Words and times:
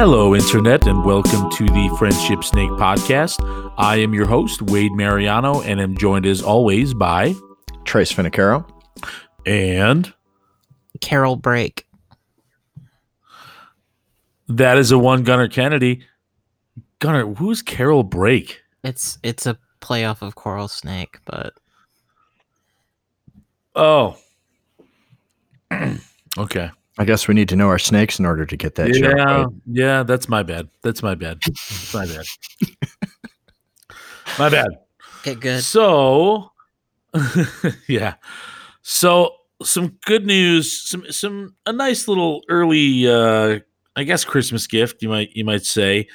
Hello, 0.00 0.34
Internet, 0.34 0.86
and 0.86 1.04
welcome 1.04 1.50
to 1.50 1.66
the 1.66 1.94
Friendship 1.98 2.42
Snake 2.42 2.70
podcast. 2.70 3.38
I 3.76 3.96
am 3.96 4.14
your 4.14 4.26
host, 4.26 4.62
Wade 4.62 4.92
Mariano, 4.92 5.60
and 5.60 5.78
am 5.78 5.94
joined 5.94 6.24
as 6.24 6.40
always 6.40 6.94
by 6.94 7.34
Trace 7.84 8.10
Finicaro. 8.10 8.66
and 9.44 10.10
Carol 11.02 11.36
Break. 11.36 11.86
that 14.48 14.78
is 14.78 14.90
a 14.90 14.98
one 14.98 15.22
Gunner 15.22 15.48
Kennedy. 15.48 16.00
Gunner, 17.00 17.34
who's 17.34 17.60
Carol 17.60 18.02
Break? 18.02 18.62
It's 18.82 19.18
it's 19.22 19.44
a 19.44 19.58
playoff 19.82 20.22
of 20.22 20.34
Coral 20.34 20.68
Snake, 20.68 21.18
but 21.26 21.52
Oh, 23.76 24.16
okay. 26.38 26.70
I 27.00 27.04
guess 27.04 27.26
we 27.26 27.32
need 27.32 27.48
to 27.48 27.56
know 27.56 27.68
our 27.68 27.78
snakes 27.78 28.18
in 28.18 28.26
order 28.26 28.44
to 28.44 28.56
get 28.58 28.74
that 28.74 28.92
joke. 28.92 29.14
yeah, 29.16 29.24
right. 29.24 29.46
yeah, 29.64 30.02
that's 30.02 30.28
my 30.28 30.42
bad. 30.42 30.68
That's 30.82 31.02
my 31.02 31.14
bad. 31.14 31.38
That's 31.40 31.94
my 31.94 32.04
bad. 32.04 32.26
my 34.38 34.50
bad. 34.50 34.68
Okay, 35.20 35.34
good. 35.34 35.62
So, 35.64 36.52
yeah. 37.88 38.16
So, 38.82 39.32
some 39.62 39.96
good 40.04 40.26
news. 40.26 40.90
Some 40.90 41.10
some 41.10 41.54
a 41.64 41.72
nice 41.72 42.06
little 42.06 42.42
early, 42.50 43.08
uh, 43.08 43.60
I 43.96 44.04
guess, 44.04 44.22
Christmas 44.22 44.66
gift. 44.66 45.00
You 45.02 45.08
might 45.08 45.30
you 45.34 45.46
might 45.46 45.64
say. 45.64 46.06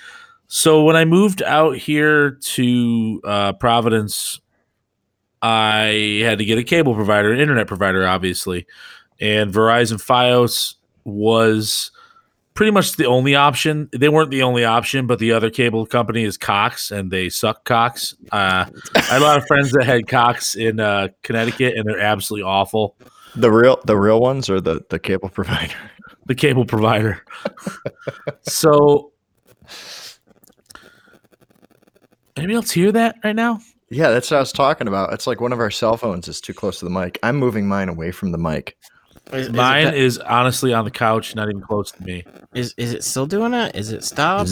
So 0.45 0.83
when 0.83 0.95
I 0.95 1.03
moved 1.03 1.41
out 1.41 1.77
here 1.77 2.29
to 2.29 3.21
uh, 3.23 3.53
Providence, 3.53 4.39
I 5.41 6.21
had 6.23 6.37
to 6.37 6.45
get 6.45 6.59
a 6.59 6.63
cable 6.63 6.93
provider, 6.93 7.33
an 7.33 7.39
internet 7.39 7.65
provider, 7.65 8.07
obviously, 8.07 8.67
and 9.19 9.53
Verizon 9.53 10.01
FiOS 10.01 10.75
was 11.03 11.91
pretty 12.55 12.71
much 12.71 12.93
the 12.93 13.05
only 13.05 13.35
option. 13.35 13.89
They 13.91 14.09
weren't 14.09 14.31
the 14.31 14.41
only 14.41 14.65
option, 14.65 15.05
but 15.05 15.19
the 15.19 15.33
other 15.33 15.51
cable 15.51 15.85
company 15.85 16.23
is 16.23 16.37
Cox, 16.37 16.89
and 16.89 17.11
they 17.11 17.29
suck 17.29 17.63
Cox. 17.65 18.15
Uh, 18.31 18.65
I 18.95 19.01
had 19.01 19.21
a 19.21 19.25
lot 19.25 19.37
of 19.37 19.45
friends 19.45 19.71
that 19.73 19.85
had 19.85 20.07
Cox 20.07 20.55
in 20.55 20.79
uh, 20.79 21.09
Connecticut, 21.21 21.77
and 21.77 21.87
they're 21.87 21.99
absolutely 21.99 22.43
awful. 22.43 22.95
The 23.35 23.51
real 23.51 23.79
the 23.85 23.97
real 23.97 24.21
ones 24.21 24.49
or 24.49 24.59
the 24.59 24.81
the 24.89 24.97
cable 24.97 25.29
provider. 25.29 25.75
The 26.25 26.35
cable 26.35 26.65
provider. 26.65 27.23
so, 28.41 29.11
anybody 32.35 32.55
else 32.55 32.71
hear 32.71 32.91
that 32.93 33.17
right 33.23 33.35
now? 33.35 33.59
Yeah, 33.91 34.09
that's 34.09 34.31
what 34.31 34.37
I 34.37 34.39
was 34.39 34.51
talking 34.51 34.87
about. 34.87 35.13
It's 35.13 35.27
like 35.27 35.39
one 35.39 35.53
of 35.53 35.59
our 35.59 35.69
cell 35.69 35.97
phones 35.97 36.27
is 36.27 36.41
too 36.41 36.53
close 36.53 36.79
to 36.79 36.85
the 36.85 36.91
mic. 36.91 37.19
I'm 37.21 37.35
moving 37.35 37.67
mine 37.67 37.89
away 37.89 38.11
from 38.11 38.31
the 38.31 38.37
mic. 38.37 38.77
Is, 39.33 39.47
is 39.47 39.53
Mine 39.53 39.87
it, 39.87 39.93
is 39.95 40.19
honestly 40.19 40.73
on 40.73 40.85
the 40.85 40.91
couch, 40.91 41.35
not 41.35 41.49
even 41.49 41.61
close 41.61 41.91
to 41.91 42.03
me. 42.03 42.23
is 42.53 42.73
is 42.77 42.93
it 42.93 43.03
still 43.03 43.25
doing 43.25 43.53
it? 43.53 43.75
Is 43.75 43.91
it 43.91 44.03
stopped? 44.03 44.51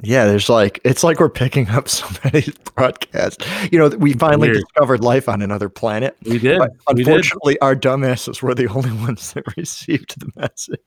Yeah, 0.00 0.26
there's 0.26 0.48
like 0.48 0.80
it's 0.84 1.02
like 1.02 1.18
we're 1.18 1.28
picking 1.28 1.68
up 1.70 1.88
somebody's 1.88 2.54
broadcast. 2.76 3.44
You 3.72 3.78
know, 3.80 3.88
we 3.88 4.12
finally 4.12 4.48
Weird. 4.50 4.62
discovered 4.64 5.02
life 5.02 5.28
on 5.28 5.42
another 5.42 5.68
planet. 5.68 6.16
We 6.24 6.38
did. 6.38 6.58
But 6.58 6.70
we 6.94 7.02
did. 7.02 7.08
unfortunately, 7.08 7.58
our 7.60 7.74
dumbasses 7.74 8.40
were 8.40 8.54
the 8.54 8.68
only 8.68 8.92
ones 9.04 9.32
that 9.32 9.44
received 9.56 10.20
the 10.20 10.30
message. 10.36 10.80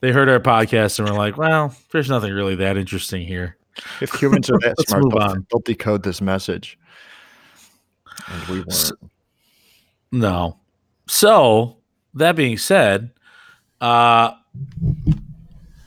They 0.00 0.12
heard 0.12 0.28
our 0.28 0.40
podcast 0.40 0.98
and 0.98 1.08
were 1.08 1.14
like, 1.14 1.36
"Well, 1.36 1.74
there's 1.92 2.08
nothing 2.08 2.32
really 2.32 2.54
that 2.56 2.76
interesting 2.78 3.26
here." 3.26 3.56
If 4.00 4.12
humans 4.14 4.48
are 4.50 4.58
that 4.60 4.74
Let's 4.78 4.88
smart, 4.90 5.04
move 5.04 5.12
they'll, 5.12 5.22
on. 5.22 5.46
they'll 5.50 5.60
decode 5.60 6.02
this 6.04 6.20
message. 6.22 6.78
And 8.28 8.42
we 8.48 8.56
weren't. 8.60 8.72
S- 8.72 8.92
No. 10.14 10.60
So 11.08 11.78
that 12.14 12.36
being 12.36 12.56
said, 12.56 13.10
uh, 13.80 14.30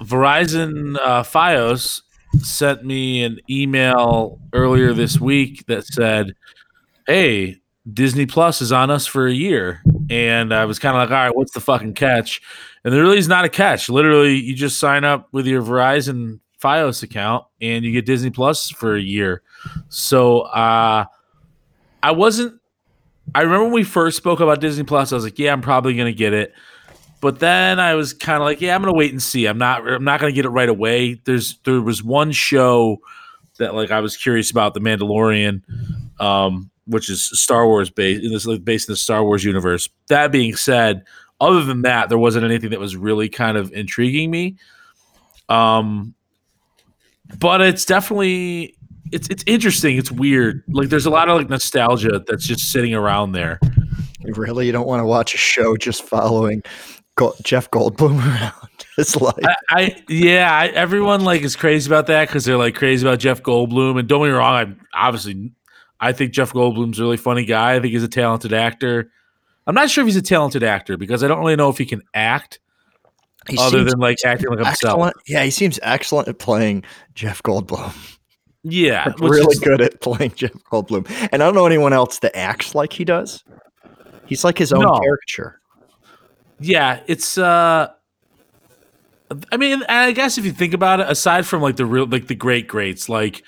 Verizon 0.02 0.98
uh, 0.98 1.24
FiOS 1.24 2.02
sent 2.42 2.84
me 2.84 3.24
an 3.24 3.40
email 3.50 4.38
earlier 4.52 4.92
this 4.92 5.18
week 5.18 5.66
that 5.68 5.86
said, 5.86 6.36
"Hey, 7.08 7.62
Disney 7.92 8.26
Plus 8.26 8.62
is 8.62 8.74
on 8.74 8.92
us 8.92 9.08
for 9.08 9.28
a 9.28 9.34
year," 9.34 9.82
and 10.10 10.54
I 10.54 10.66
was 10.66 10.78
kind 10.78 10.98
of 10.98 11.02
like, 11.02 11.10
"All 11.10 11.26
right, 11.26 11.36
what's 11.36 11.54
the 11.54 11.62
fucking 11.62 11.94
catch?" 11.94 12.42
And 12.84 12.94
there 12.94 13.02
really 13.02 13.20
is 13.20 13.30
not 13.30 13.46
a 13.46 13.50
catch. 13.50 13.88
Literally, 13.88 14.36
you 14.36 14.54
just 14.54 14.78
sign 14.78 15.06
up 15.06 15.30
with 15.32 15.48
your 15.48 15.62
Verizon 15.62 16.42
FiOS 16.62 17.02
account 17.02 17.46
and 17.62 17.86
you 17.86 17.94
get 17.94 18.06
Disney 18.06 18.30
Plus 18.30 18.70
for 18.70 18.98
a 18.98 19.02
year. 19.02 19.42
So 19.88 20.42
uh, 20.42 21.06
I 22.04 22.12
wasn't 22.12 22.60
I 23.36 23.42
remember 23.42 23.66
when 23.66 23.74
we 23.74 23.84
first 23.84 24.18
spoke 24.18 24.40
about 24.40 24.62
Disney 24.62 24.84
Plus, 24.84 25.12
I 25.12 25.16
was 25.16 25.24
like, 25.24 25.38
yeah, 25.40 25.52
I'm 25.52 25.62
probably 25.62 25.94
to 26.06 26.18
get 26.18 26.34
it. 26.34 26.54
But 27.20 27.40
then 27.40 27.80
I 27.80 27.96
was 27.96 28.14
kind 28.14 28.38
of 28.38 28.44
like, 28.44 28.62
yeah, 28.62 28.76
I'm 28.76 28.82
to 28.94 28.98
wait 28.98 29.12
and 29.12 29.22
see. 29.22 29.48
I'm 29.48 29.58
not 29.58 29.88
I'm 29.88 30.04
not 30.04 30.20
to 30.32 30.36
get 30.36 30.46
it 30.46 30.50
right 30.50 30.70
away. 30.70 31.16
There's 31.26 31.58
there 31.66 31.82
was 31.82 32.04
one 32.04 32.32
show 32.32 33.00
that 33.58 33.74
like 33.74 33.92
I 33.92 34.02
was 34.02 34.16
curious 34.16 34.52
about, 34.52 34.76
The 34.76 34.80
Mandalorian, 34.80 35.62
um, 36.22 36.70
which 36.86 37.10
is 37.10 37.24
Star 37.40 37.66
Wars 37.66 37.90
based 37.90 38.24
in 38.24 38.32
this 38.32 38.46
like 38.46 38.64
based 38.64 38.88
in 38.88 38.94
the 38.94 38.98
Star 38.98 39.24
Wars 39.24 39.44
universe. 39.44 39.90
That 40.10 40.32
being 40.32 40.56
said, 40.56 41.06
other 41.42 41.64
than 41.64 41.82
that, 41.82 42.10
there 42.10 42.20
wasn't 42.20 42.46
anything 42.46 42.70
that 42.70 42.80
was 42.80 42.96
really 42.96 43.30
kind 43.30 43.58
of 43.58 43.74
intriguing 43.74 44.30
me. 44.30 44.58
Um 45.50 46.14
but 47.40 47.62
it's 47.62 47.84
definitely 47.84 48.77
it's 49.12 49.28
it's 49.30 49.44
interesting. 49.48 49.98
It's 49.98 50.12
weird. 50.12 50.64
Like 50.68 50.90
there's 50.90 51.06
a 51.06 51.10
lot 51.10 51.30
of 51.30 51.38
like 51.38 51.50
nostalgia 51.50 52.24
that's 52.26 52.46
just 52.46 52.72
sitting 52.72 52.94
around 52.94 53.32
there. 53.32 53.60
Really, 54.24 54.66
you 54.66 54.72
don't 54.72 54.88
want 54.88 55.02
to 55.02 55.06
watch 55.06 55.34
a 55.34 55.38
show 55.38 55.78
just 55.78 56.04
following 56.04 56.64
Jeff 57.44 57.70
Goldblum 57.72 58.18
around 58.26 58.86
his 58.96 59.20
life. 59.20 59.36
I, 59.44 59.56
I 59.70 60.04
yeah, 60.10 60.52
I, 60.54 60.68
everyone 60.68 61.24
like 61.24 61.42
is 61.42 61.56
crazy 61.56 61.90
about 61.90 62.08
that 62.08 62.28
because 62.28 62.46
they're 62.46 62.58
like 62.58 62.76
crazy 62.76 63.06
about 63.06 63.20
Jeff 63.20 63.42
Goldblum. 63.42 64.00
And 64.00 64.08
don't 64.08 64.22
get 64.22 64.28
me 64.28 64.32
wrong, 64.32 64.54
I'm 64.56 64.82
obviously 64.94 65.52
I 66.00 66.12
think 66.14 66.32
Jeff 66.34 66.54
Goldblum's 66.54 67.00
a 67.00 67.04
really 67.04 67.18
funny 67.18 67.46
guy. 67.46 67.76
I 67.76 67.80
think 67.80 67.94
he's 67.94 68.04
a 68.04 68.08
talented 68.08 68.54
actor. 68.54 69.12
I'm 69.66 69.76
not 69.76 69.90
sure 69.90 70.04
if 70.04 70.08
he's 70.08 70.16
a 70.16 70.22
talented 70.22 70.64
actor 70.64 70.98
because 70.98 71.24
I 71.24 71.28
don't 71.28 71.40
really 71.40 71.56
know 71.56 71.70
if 71.70 71.78
he 71.78 71.86
can 71.86 72.02
act 72.14 72.60
He 73.50 73.58
other 73.58 73.84
than 73.84 74.00
like 74.00 74.18
acting 74.26 74.50
like 74.50 74.60
himself. 74.60 74.94
excellent. 74.94 75.18
Yeah, 75.28 75.44
he 75.44 75.52
seems 75.52 75.80
excellent 75.84 76.28
at 76.28 76.40
playing 76.40 76.84
Jeff 77.16 77.44
Goldblum. 77.44 78.17
Yeah, 78.70 79.14
really 79.20 79.54
is- 79.54 79.60
good 79.60 79.82
at 79.82 80.02
playing 80.02 80.32
Jeff 80.36 80.52
Goldblum. 80.72 81.08
And 81.32 81.42
I 81.42 81.46
don't 81.46 81.56
know 81.56 81.66
anyone 81.66 81.94
else 81.94 82.20
that 82.20 82.36
acts 82.38 82.76
like 82.76 82.92
he 82.94 83.06
does. 83.06 83.44
He's 84.26 84.44
like 84.44 84.58
his 84.58 84.74
own 84.74 84.82
No. 84.84 85.00
caricature. 85.00 85.62
yeah 86.60 87.02
it's 87.08 87.38
uh 87.38 87.88
i 89.52 89.58
mean 89.58 89.84
i 89.90 90.12
guess 90.12 90.38
if 90.40 90.46
you 90.46 90.52
think 90.52 90.74
about 90.74 91.00
it 91.00 91.08
aside 91.10 91.46
from 91.46 91.62
like 91.62 91.76
the 91.76 91.86
real 91.86 92.08
like 92.08 92.26
the 92.28 92.34
great 92.36 92.68
greats 92.68 93.08
like 93.10 93.44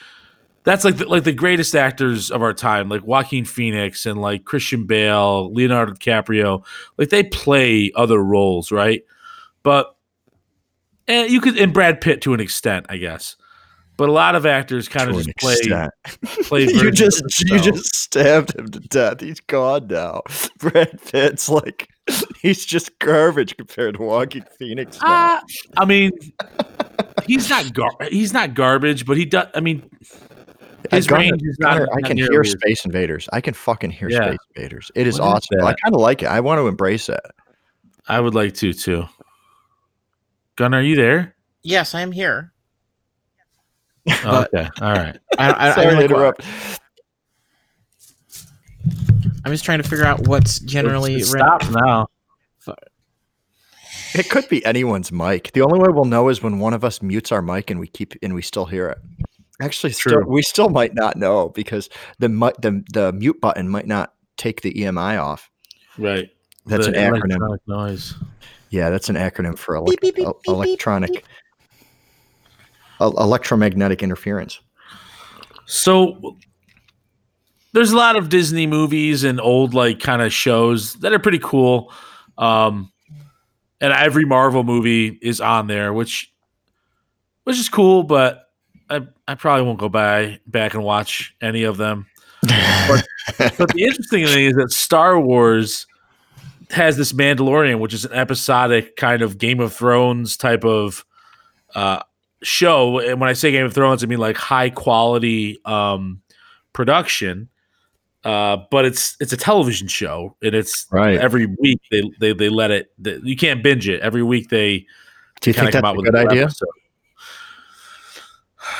that's 0.63 0.85
like 0.85 0.97
the, 0.97 1.06
like 1.08 1.24
the 1.24 1.31
greatest 1.34 1.74
actors 1.75 2.29
of 2.29 2.41
our 2.44 2.53
time 2.53 2.88
like 2.88 3.02
joaquin 3.02 3.46
phoenix 3.46 4.06
and 4.06 4.22
like 4.22 4.46
christian 4.46 4.85
bale 4.85 5.52
leonardo 5.53 5.91
dicaprio 5.94 6.63
like 6.97 7.09
they 7.09 7.24
play 7.24 7.91
other 7.96 8.24
roles 8.24 8.72
right 8.72 9.03
but 9.63 9.96
and 11.08 11.31
you 11.31 11.41
could 11.41 11.58
and 11.58 11.74
brad 11.74 12.00
pitt 12.02 12.22
to 12.22 12.34
an 12.35 12.40
extent 12.40 12.85
i 12.90 12.97
guess 12.97 13.35
but 14.00 14.08
a 14.08 14.12
lot 14.14 14.34
of 14.34 14.46
actors 14.46 14.88
kind 14.88 15.10
of 15.10 15.18
just 15.18 15.30
play 15.38 15.54
extent. 15.56 15.92
play 16.48 16.64
you 16.64 16.90
just 16.90 17.22
you 17.46 17.60
just 17.60 17.94
stabbed 17.94 18.58
him 18.58 18.70
to 18.72 18.80
death. 18.80 19.20
He's 19.20 19.42
gone 19.42 19.88
now. 19.88 20.22
Brad 20.60 20.98
Pitt's 21.12 21.50
like 21.50 21.90
he's 22.42 22.66
just 22.66 22.98
garbage 23.00 23.58
compared 23.58 23.96
to 23.98 24.02
Joaquin 24.04 24.46
Phoenix. 24.58 24.98
now. 25.02 25.36
Uh, 25.36 25.42
I 25.78 25.84
mean, 25.84 26.12
he's 27.28 27.50
not 27.50 27.74
gar- 27.74 28.08
he's 28.09 28.32
not 28.32 28.54
garbage, 28.54 29.06
but 29.06 29.18
he 29.18 29.26
does. 29.26 29.48
I 29.54 29.59
mean, 29.59 29.84
his 30.90 31.06
Gunner- 31.06 31.22
range 31.24 31.42
is 31.44 31.58
not. 31.59 31.80
Gunner, 31.80 31.88
I 31.94 32.02
can 32.08 32.16
hear 32.16 32.40
as- 32.40 32.52
Space 32.52 32.86
Invaders. 32.86 33.28
I 33.34 33.42
can 33.42 33.54
fucking 33.54 33.92
hear 33.92 34.09
Yeah. 34.09 34.28
Space 34.30 34.38
Invaders. 34.56 34.91
It 34.96 35.08
is 35.08 35.20
What 35.20 35.26
is 35.28 35.50
awesome. 35.52 35.66
I 35.68 35.73
kind 35.73 35.94
of 35.94 36.00
like 36.00 36.23
it. 36.23 36.28
I 36.29 36.40
want 36.40 36.59
to 36.59 36.68
embrace 36.68 37.09
it. 37.09 37.20
I 38.08 38.22
would 38.22 38.34
like 38.34 38.53
to 38.56 38.72
too. 38.73 39.09
Gunnar, 40.56 40.78
are 40.79 40.82
you 40.82 40.96
there? 40.96 41.35
Yes, 41.64 41.94
I 41.94 42.00
am 42.02 42.14
here. 42.14 42.53
Oh, 44.25 44.41
okay, 44.53 44.67
all 44.81 44.93
right. 44.93 45.17
I, 45.37 45.49
I, 45.51 45.69
I 45.72 45.72
Sorry 45.75 45.85
don't 45.85 45.96
to 45.96 46.01
like 46.01 46.09
what- 46.11 46.11
interrupt. 46.11 46.79
I'm 49.46 49.51
just 49.51 49.63
trying 49.66 49.81
to 49.81 49.87
figure 49.87 50.05
out 50.05 50.28
what's 50.28 50.59
generally 50.59 51.16
It's- 51.16 51.34
it 51.34 51.40
ra- 51.40 51.57
now. 51.72 52.07
It 54.16 54.28
could 54.29 54.49
be 54.49 54.66
anyone's 54.66 55.11
mic. 55.11 55.51
The 55.51 55.61
only 55.61 55.78
way 55.79 55.90
we'll 55.91 56.05
know 56.05 56.29
is 56.29 56.41
when 56.41 56.57
one 56.57 56.73
of 56.73 56.84
us 56.84 56.99
mutes 57.01 57.31
our 57.31 57.43
mic 57.43 57.69
and 57.69 57.79
we 57.79 57.85
keep 57.87 58.16
and 58.23 58.34
we 58.34 58.41
still 58.41 58.66
hear 58.66 58.90
it. 58.90 58.97
Actually, 59.61 59.91
still, 59.93 60.23
we 60.25 60.41
still 60.41 60.69
might 60.69 60.96
not 60.96 61.16
know 61.16 61.49
because 61.49 61.90
the 62.17 62.28
the 62.28 62.84
the 62.91 63.13
mute 63.13 63.40
button 63.40 63.69
might 63.69 63.85
not 63.85 64.13
take 64.37 64.61
the 64.61 64.73
EMI 64.73 65.22
off. 65.22 65.51
Right. 65.99 66.29
That's 66.66 66.87
The 66.87 66.93
an 66.93 67.13
acronym. 67.13 67.35
electronic 67.37 67.61
Noise. 67.67 68.16
Yeah, 68.72 68.90
that's 68.90 69.09
an 69.09 69.16
acronym 69.16 69.57
for 69.57 69.75
elec- 69.75 69.87
Beep, 69.90 70.01
beep, 70.01 70.16
beep, 70.16 70.25
el- 70.25 70.34
beep, 70.34 70.41
beep, 70.43 70.53
electronic 70.55 71.16
el- 71.16 71.22
electromagnetic 72.99 74.03
interference. 74.03 74.59
So 75.66 76.37
there's 77.73 77.91
a 77.91 77.97
lot 77.97 78.16
of 78.16 78.29
Disney 78.29 78.67
movies 78.67 79.23
and 79.23 79.40
old 79.40 79.73
like 79.73 79.99
kind 79.99 80.22
of 80.22 80.34
shows 80.34 80.96
that 80.96 81.13
are 81.13 81.19
pretty 81.19 81.40
cool. 81.40 81.93
Um 82.37 82.91
and 83.81 83.93
every 83.93 84.25
Marvel 84.25 84.63
movie 84.63 85.17
is 85.22 85.40
on 85.40 85.67
there, 85.67 85.93
which 85.93 86.31
which 87.43 87.57
is 87.57 87.69
cool, 87.69 88.03
but 88.03 88.49
I 88.90 89.01
I 89.28 89.35
probably 89.35 89.66
won't 89.66 89.79
go 89.79 89.90
by 89.90 90.40
back 90.47 90.73
and 90.73 90.84
watch 90.84 91.35
any 91.41 91.63
of 91.63 91.78
them. 91.78 92.07
But 92.41 93.05
the 93.37 93.73
interesting 93.78 94.25
thing 94.25 94.46
is 94.46 94.53
that 94.55 94.72
Star 94.72 95.19
Wars 95.19 95.87
has 96.72 96.97
this 96.97 97.13
Mandalorian, 97.13 97.79
which 97.79 97.93
is 97.93 98.05
an 98.05 98.13
episodic 98.13 98.96
kind 98.96 99.22
of 99.22 99.37
Game 99.37 99.59
of 99.59 99.73
Thrones 99.73 100.37
type 100.37 100.63
of 100.63 101.05
uh, 101.75 102.01
show. 102.44 103.00
And 103.00 103.20
when 103.20 103.30
I 103.30 103.34
say 103.34 103.52
Game 103.52 103.66
of 103.66 103.74
Thrones, 103.74 104.03
I 104.03 104.08
mean 104.08 104.20
like 104.20 104.38
high 104.38 104.70
quality 104.70 105.59
um, 105.66 106.22
production. 106.74 107.50
Uh, 108.26 108.58
but 108.70 108.84
it's 108.84 109.16
it's 109.22 109.32
a 109.32 109.38
television 109.38 109.88
show, 109.88 110.36
and 110.41 110.53
it's 110.53 110.86
Right. 110.91 111.18
every 111.18 111.46
week 111.46 111.80
they 111.90 112.02
they, 112.20 112.34
they 112.34 112.50
let 112.50 112.70
it. 112.70 112.91
They, 112.97 113.18
you 113.24 113.38
can't 113.38 113.64
binge 113.64 113.88
it. 113.88 114.02
Every 114.02 114.24
week 114.24 114.50
they 114.50 114.86
Do 115.40 115.50
you 115.50 115.53
think 115.53 115.72
that's 115.72 115.84
out 115.86 115.94
a 115.96 115.97
with 115.97 116.06
good 116.06 116.16
idea? 116.16 116.44
episode. 116.44 116.68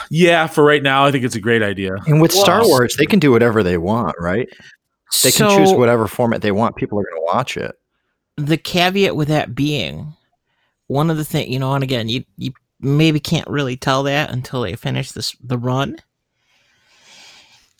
Yeah, 0.10 0.48
for 0.48 0.64
right 0.64 0.84
now, 0.84 1.06
I 1.06 1.12
think 1.12 1.24
it's 1.24 1.36
a 1.36 1.40
great 1.40 1.64
idea. 1.64 1.96
And 2.06 2.22
with 2.22 2.32
Star 2.32 2.66
Wars, 2.68 2.96
they 2.98 3.06
can 3.06 3.20
do 3.20 3.32
whatever 3.32 3.64
they 3.64 3.78
want, 3.78 4.16
right? 4.20 4.48
They 5.24 5.32
can 5.32 5.50
choose 5.58 5.72
whatever 5.74 6.08
format 6.08 6.42
they 6.42 6.52
want. 6.52 6.76
People 6.76 7.00
are 7.00 7.04
going 7.04 7.16
to 7.22 7.26
watch 7.34 7.58
it. 7.58 7.76
the 8.38 8.58
caveat 8.58 9.16
with 9.16 9.28
that 9.30 9.56
being 9.56 10.14
one 10.88 11.10
of 11.10 11.18
the 11.18 11.26
things 11.26 11.50
you 11.50 11.60
know 11.60 11.74
and 11.74 11.84
again 11.84 12.10
you 12.10 12.24
you 12.38 12.52
maybe 12.82 13.20
can't 13.20 13.48
really 13.48 13.76
tell 13.78 14.04
that 14.04 14.32
until 14.32 14.62
they 14.62 14.76
finish 14.76 15.12
this 15.12 15.36
the 15.44 15.58
run 15.58 15.98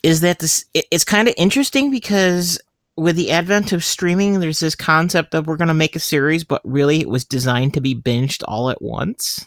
is 0.02 0.20
that 0.20 0.38
this 0.38 0.64
it, 0.74 0.86
it's 0.90 1.04
kind 1.04 1.28
of 1.28 1.34
interesting 1.36 1.90
because 1.90 2.58
with 2.96 3.16
the 3.16 3.30
advent 3.30 3.72
of 3.72 3.84
streaming 3.84 4.40
there's 4.40 4.60
this 4.60 4.74
concept 4.74 5.34
of 5.34 5.46
we're 5.46 5.56
going 5.56 5.68
to 5.68 5.74
make 5.74 5.96
a 5.96 6.00
series 6.00 6.44
but 6.44 6.60
really 6.64 7.00
it 7.00 7.08
was 7.08 7.24
designed 7.24 7.72
to 7.74 7.80
be 7.80 7.94
binged 7.94 8.42
all 8.46 8.68
at 8.70 8.82
once 8.82 9.46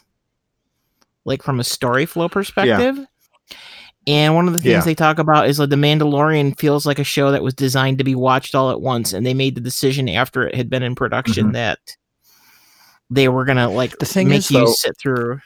like 1.24 1.42
from 1.42 1.60
a 1.60 1.64
story 1.64 2.06
flow 2.06 2.28
perspective 2.28 2.96
yeah. 2.96 3.56
and 4.06 4.34
one 4.34 4.46
of 4.48 4.54
the 4.54 4.58
things 4.60 4.72
Yeah. 4.72 4.80
they 4.84 4.94
talk 4.94 5.18
about 5.18 5.48
is 5.48 5.58
like 5.58 5.70
the 5.70 5.76
Mandalorian 5.76 6.58
feels 6.58 6.84
like 6.84 6.98
a 6.98 7.04
show 7.04 7.30
that 7.30 7.42
was 7.44 7.54
designed 7.54 7.98
to 7.98 8.04
be 8.04 8.14
watched 8.14 8.54
all 8.54 8.70
at 8.70 8.80
once, 8.82 9.12
and 9.14 9.24
they 9.24 9.32
made 9.34 9.54
the 9.54 9.60
decision 9.62 10.08
after 10.10 10.46
it 10.46 10.54
had 10.54 10.68
been 10.68 10.82
in 10.82 10.94
production 10.94 11.48
Mhm. 11.48 11.52
that 11.54 11.78
they 13.10 13.28
were 13.28 13.44
gonna 13.44 13.68
like 13.70 13.98
The 13.98 14.06
thing 14.06 14.28
make 14.28 14.38
is, 14.38 14.50
you 14.50 14.60
though- 14.60 14.72
sit 14.72 14.92
through 15.00 15.40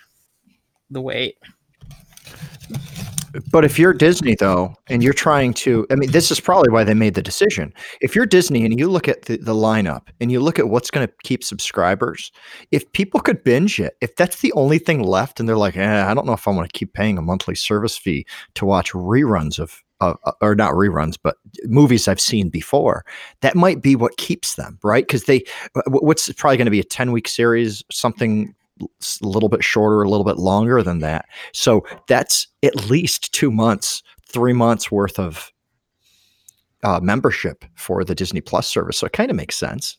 the 0.90 1.00
wait. 1.00 1.37
But 3.52 3.64
if 3.64 3.78
you're 3.78 3.93
Disney, 3.93 4.34
though, 4.34 4.75
and 4.88 5.02
you're 5.02 5.12
trying 5.12 5.52
to, 5.55 5.87
I 5.90 5.96
mean, 5.96 6.10
this 6.10 6.31
is 6.31 6.40
probably 6.40 6.70
why 6.70 6.82
they 6.82 6.94
made 6.94 7.12
the 7.14 7.22
decision. 7.22 7.72
If 8.00 8.16
you're 8.16 8.25
Disney 8.26 8.64
and 8.64 8.78
you 8.78 8.88
look 8.88 9.06
at 9.06 9.26
the, 9.26 9.37
the 9.37 9.55
lineup 9.55 10.08
and 10.19 10.32
you 10.32 10.40
look 10.40 10.58
at 10.58 10.70
what's 10.70 10.90
going 10.90 11.06
to 11.06 11.12
keep 11.25 11.44
subscribers, 11.44 12.32
if 12.72 12.90
people 12.93 13.20
could 13.20 13.44
binge 13.44 13.78
it, 13.81 13.94
if 14.00 14.16
that's 14.16 14.40
the 14.40 14.52
only 14.55 14.78
thing 14.78 15.02
left, 15.02 15.38
and 15.38 15.49
they're 15.49 15.58
like, 15.58 15.76
eh, 15.76 16.05
I 16.10 16.14
don't 16.14 16.26
know 16.26 16.32
if 16.32 16.49
I 16.49 16.52
want 16.52 16.72
to 16.72 16.78
keep 16.78 16.94
paying 16.94 17.19
a 17.19 17.22
monthly 17.22 17.55
service 17.55 17.99
fee 17.99 18.26
to 18.55 18.64
watch 18.64 18.93
reruns 18.93 19.58
of, 19.58 19.82
uh, 20.00 20.14
uh, 20.24 20.32
or 20.40 20.54
not 20.54 20.72
reruns, 20.74 21.18
but 21.22 21.36
movies 21.64 22.08
I've 22.08 22.20
seen 22.20 22.48
before, 22.48 23.04
that 23.40 23.56
might 23.56 23.82
be 23.82 23.96
what 23.96 24.16
keeps 24.16 24.54
them, 24.54 24.78
right? 24.82 25.06
Because 25.06 25.24
they, 25.24 25.44
what's 25.86 26.32
probably 26.34 26.56
going 26.56 26.66
to 26.66 26.70
be 26.70 26.80
a 26.80 26.84
10 26.84 27.12
week 27.12 27.28
series, 27.28 27.82
something 27.90 28.54
a 28.80 28.86
little 29.22 29.48
bit 29.48 29.64
shorter, 29.64 30.02
a 30.02 30.08
little 30.08 30.24
bit 30.24 30.36
longer 30.36 30.82
than 30.82 31.00
that. 31.00 31.26
So 31.52 31.84
that's 32.06 32.46
at 32.62 32.88
least 32.88 33.32
two 33.32 33.50
months, 33.50 34.02
three 34.26 34.52
months 34.52 34.90
worth 34.90 35.18
of 35.18 35.52
uh, 36.84 37.00
membership 37.00 37.64
for 37.74 38.04
the 38.04 38.14
Disney 38.14 38.40
Plus 38.40 38.66
service. 38.66 38.98
So 38.98 39.06
it 39.06 39.12
kind 39.12 39.30
of 39.30 39.36
makes 39.36 39.56
sense. 39.56 39.96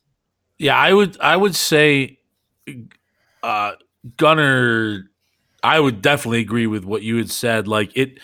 Yeah, 0.57 0.77
I 0.77 0.93
would 0.93 1.19
I 1.21 1.37
would 1.37 1.55
say 1.55 2.19
uh 3.41 3.71
Gunner 4.17 5.09
I 5.63 5.79
would 5.79 6.01
definitely 6.01 6.41
agree 6.41 6.67
with 6.67 6.85
what 6.85 7.01
you 7.01 7.17
had 7.17 7.29
said. 7.29 7.67
Like 7.67 7.95
it 7.95 8.19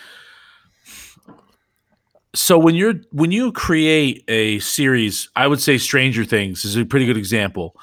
so 2.36 2.58
when 2.58 2.74
you're 2.74 2.94
when 3.12 3.32
you 3.32 3.50
create 3.50 4.22
a 4.28 4.58
series, 4.58 5.30
I 5.36 5.46
would 5.46 5.60
say 5.60 5.78
Stranger 5.78 6.24
Things 6.24 6.64
is 6.64 6.76
a 6.76 6.84
pretty 6.84 7.06
good 7.06 7.16
example. 7.16 7.74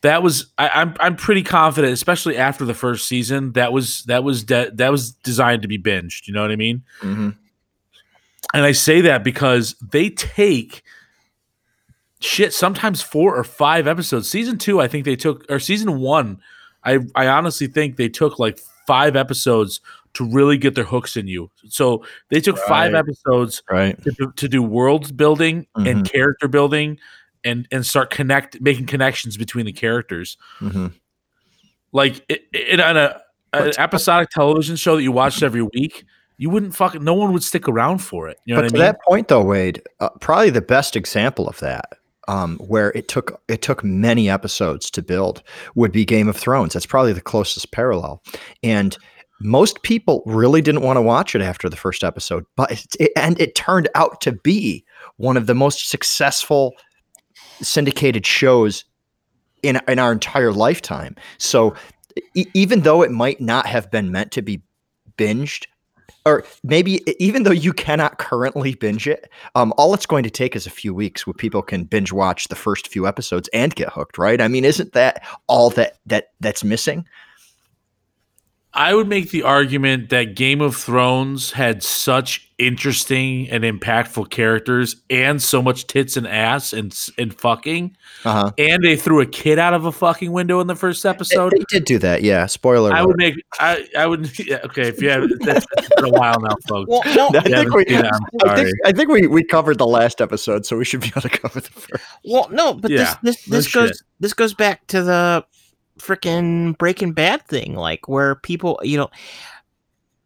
That 0.00 0.22
was 0.22 0.46
I, 0.58 0.68
I'm 0.68 0.94
I'm 0.98 1.14
pretty 1.14 1.44
confident, 1.44 1.92
especially 1.92 2.36
after 2.36 2.64
the 2.64 2.74
first 2.74 3.06
season. 3.06 3.52
That 3.52 3.72
was 3.72 4.02
that 4.04 4.24
was 4.24 4.42
de- 4.42 4.72
that 4.72 4.90
was 4.90 5.12
designed 5.12 5.62
to 5.62 5.68
be 5.68 5.78
binged. 5.78 6.26
You 6.26 6.34
know 6.34 6.42
what 6.42 6.50
I 6.50 6.56
mean? 6.56 6.82
Mm-hmm. 7.00 7.30
And 8.52 8.64
I 8.64 8.72
say 8.72 9.00
that 9.02 9.22
because 9.22 9.76
they 9.92 10.10
take 10.10 10.82
shit 12.20 12.52
sometimes 12.52 13.00
four 13.00 13.36
or 13.36 13.44
five 13.44 13.86
episodes. 13.86 14.28
Season 14.28 14.58
two, 14.58 14.80
I 14.80 14.88
think 14.88 15.04
they 15.04 15.16
took, 15.16 15.46
or 15.48 15.60
season 15.60 16.00
one, 16.00 16.40
I 16.82 16.98
I 17.14 17.28
honestly 17.28 17.68
think 17.68 17.94
they 17.94 18.08
took 18.08 18.40
like 18.40 18.58
five 18.88 19.14
episodes 19.14 19.80
to 20.14 20.24
really 20.24 20.58
get 20.58 20.74
their 20.74 20.84
hooks 20.84 21.16
in 21.16 21.26
you. 21.28 21.50
So 21.68 22.04
they 22.30 22.40
took 22.40 22.58
five 22.58 22.94
episodes 22.94 23.62
Right. 23.70 24.00
to, 24.02 24.10
do- 24.12 24.32
to 24.36 24.48
do 24.48 24.62
world 24.62 25.16
building 25.16 25.66
and 25.76 25.86
Mhm. 26.04 26.12
character 26.12 26.48
building 26.48 26.98
and 27.44 27.66
and 27.70 27.86
start 27.86 28.10
connect 28.10 28.60
making 28.60 28.86
connections 28.86 29.36
between 29.36 29.66
the 29.66 29.72
characters. 29.72 30.36
hmm 30.58 30.88
Like 31.92 32.24
it, 32.28 32.42
it, 32.52 32.80
on 32.80 32.96
a 32.96 33.20
an 33.52 33.72
episodic 33.78 34.30
television 34.30 34.76
show 34.76 34.96
that 34.96 35.02
you 35.02 35.10
watched 35.10 35.42
every 35.42 35.62
week, 35.62 36.04
you 36.38 36.48
wouldn't 36.50 36.74
fucking 36.74 37.02
no 37.02 37.14
one 37.14 37.32
would 37.32 37.42
stick 37.42 37.66
around 37.68 37.98
for 37.98 38.28
it. 38.28 38.38
You 38.44 38.54
know 38.54 38.60
But 38.60 38.64
what 38.66 38.70
to 38.70 38.76
I 38.76 38.78
mean? 38.78 38.86
that 38.92 39.02
point, 39.06 39.28
though, 39.28 39.42
Wade, 39.42 39.82
uh, 40.00 40.08
probably 40.20 40.50
the 40.50 40.60
best 40.62 40.94
example 40.94 41.48
of 41.48 41.58
that, 41.60 41.94
um, 42.28 42.58
where 42.58 42.90
it 42.92 43.08
took 43.08 43.40
it 43.48 43.60
took 43.62 43.82
many 43.82 44.28
episodes 44.30 44.88
to 44.92 45.02
build, 45.02 45.42
would 45.74 45.90
be 45.92 46.04
Game 46.04 46.28
of 46.28 46.36
Thrones. 46.36 46.74
That's 46.74 46.86
probably 46.86 47.12
the 47.12 47.20
closest 47.20 47.72
parallel, 47.72 48.22
and 48.62 48.96
most 49.40 49.82
people 49.82 50.22
really 50.26 50.60
didn't 50.60 50.82
want 50.82 50.96
to 50.96 51.02
watch 51.02 51.34
it 51.34 51.40
after 51.42 51.68
the 51.68 51.76
first 51.76 52.04
episode, 52.04 52.44
but 52.56 52.70
it, 52.70 52.86
it- 53.00 53.12
and 53.16 53.40
it 53.40 53.54
turned 53.54 53.88
out 53.94 54.20
to 54.22 54.32
be 54.32 54.84
one 55.16 55.36
of 55.36 55.46
the 55.46 55.54
most 55.54 55.88
successful 55.88 56.74
syndicated 57.62 58.26
shows 58.26 58.84
in 59.62 59.80
in 59.88 59.98
our 59.98 60.12
entire 60.12 60.52
lifetime. 60.52 61.16
So 61.38 61.74
e- 62.34 62.46
even 62.54 62.80
though 62.80 63.02
it 63.02 63.10
might 63.10 63.40
not 63.40 63.66
have 63.66 63.90
been 63.90 64.10
meant 64.10 64.32
to 64.32 64.42
be 64.42 64.62
binged 65.16 65.66
or 66.26 66.44
maybe 66.62 67.00
even 67.18 67.44
though 67.44 67.50
you 67.50 67.72
cannot 67.72 68.18
currently 68.18 68.74
binge 68.74 69.06
it, 69.08 69.30
um, 69.54 69.72
all 69.78 69.94
it's 69.94 70.04
going 70.06 70.22
to 70.24 70.30
take 70.30 70.54
is 70.54 70.66
a 70.66 70.70
few 70.70 70.92
weeks 70.92 71.26
where 71.26 71.32
people 71.34 71.62
can 71.62 71.84
binge 71.84 72.12
watch 72.12 72.48
the 72.48 72.56
first 72.56 72.88
few 72.88 73.06
episodes 73.06 73.48
and 73.54 73.74
get 73.74 73.90
hooked, 73.90 74.18
right? 74.18 74.40
I 74.40 74.48
mean, 74.48 74.64
isn't 74.64 74.92
that 74.92 75.22
all 75.46 75.70
that 75.70 75.98
that 76.06 76.28
that's 76.40 76.62
missing? 76.64 77.06
I 78.72 78.94
would 78.94 79.08
make 79.08 79.30
the 79.30 79.42
argument 79.42 80.10
that 80.10 80.36
Game 80.36 80.60
of 80.60 80.76
Thrones 80.76 81.50
had 81.52 81.82
such 81.82 82.48
interesting 82.56 83.48
and 83.50 83.64
impactful 83.64 84.30
characters 84.30 84.96
and 85.08 85.42
so 85.42 85.60
much 85.62 85.86
tits 85.86 86.16
and 86.16 86.26
ass 86.26 86.72
and 86.72 86.96
and 87.18 87.34
fucking 87.34 87.96
Uh-huh. 88.24 88.52
and 88.58 88.84
they 88.84 88.96
threw 88.96 89.20
a 89.22 89.26
kid 89.26 89.58
out 89.58 89.72
of 89.74 89.86
a 89.86 89.92
fucking 89.92 90.30
window 90.30 90.60
in 90.60 90.66
the 90.66 90.76
first 90.76 91.04
episode. 91.06 91.52
they 91.52 91.64
did 91.70 91.84
do 91.84 91.98
that, 91.98 92.22
yeah. 92.22 92.46
Spoiler. 92.46 92.92
I 92.92 92.98
alert. 92.98 93.06
would 93.08 93.16
make 93.16 93.34
I 93.58 93.88
I 93.98 94.06
would 94.06 94.38
yeah, 94.46 94.58
okay 94.66 94.88
if 94.88 95.00
you 95.02 95.08
have 95.10 95.28
that's 95.40 95.66
it's 95.78 95.88
been 95.96 96.04
a 96.04 96.10
while 96.10 96.38
now, 96.40 96.54
folks. 96.68 96.88
Well, 96.88 97.02
no, 97.16 97.30
I 97.38 97.40
think 97.42 97.74
we, 97.74 97.84
yeah, 97.88 98.10
I'm 98.44 98.56
think. 98.56 98.74
I 98.84 98.92
think 98.92 99.08
we, 99.08 99.26
we 99.26 99.42
covered 99.42 99.78
the 99.78 99.86
last 99.86 100.20
episode, 100.20 100.64
so 100.66 100.76
we 100.76 100.84
should 100.84 101.00
be 101.00 101.08
able 101.08 101.22
to 101.22 101.28
cover 101.40 101.60
the 101.60 101.70
first. 101.70 102.04
well, 102.24 102.48
no, 102.52 102.74
but 102.74 102.90
Yeah, 102.90 103.16
this 103.22 103.42
this 103.46 103.74
no 103.74 103.80
goes 103.82 103.88
shit. 103.90 103.96
this 104.20 104.32
goes 104.34 104.54
back 104.54 104.86
to 104.88 105.02
the 105.02 105.44
freaking 106.00 106.76
Breaking 106.78 107.12
Bad 107.12 107.46
thing, 107.46 107.74
like 107.74 108.08
where 108.08 108.34
people, 108.36 108.80
you 108.82 108.96
know, 108.96 109.10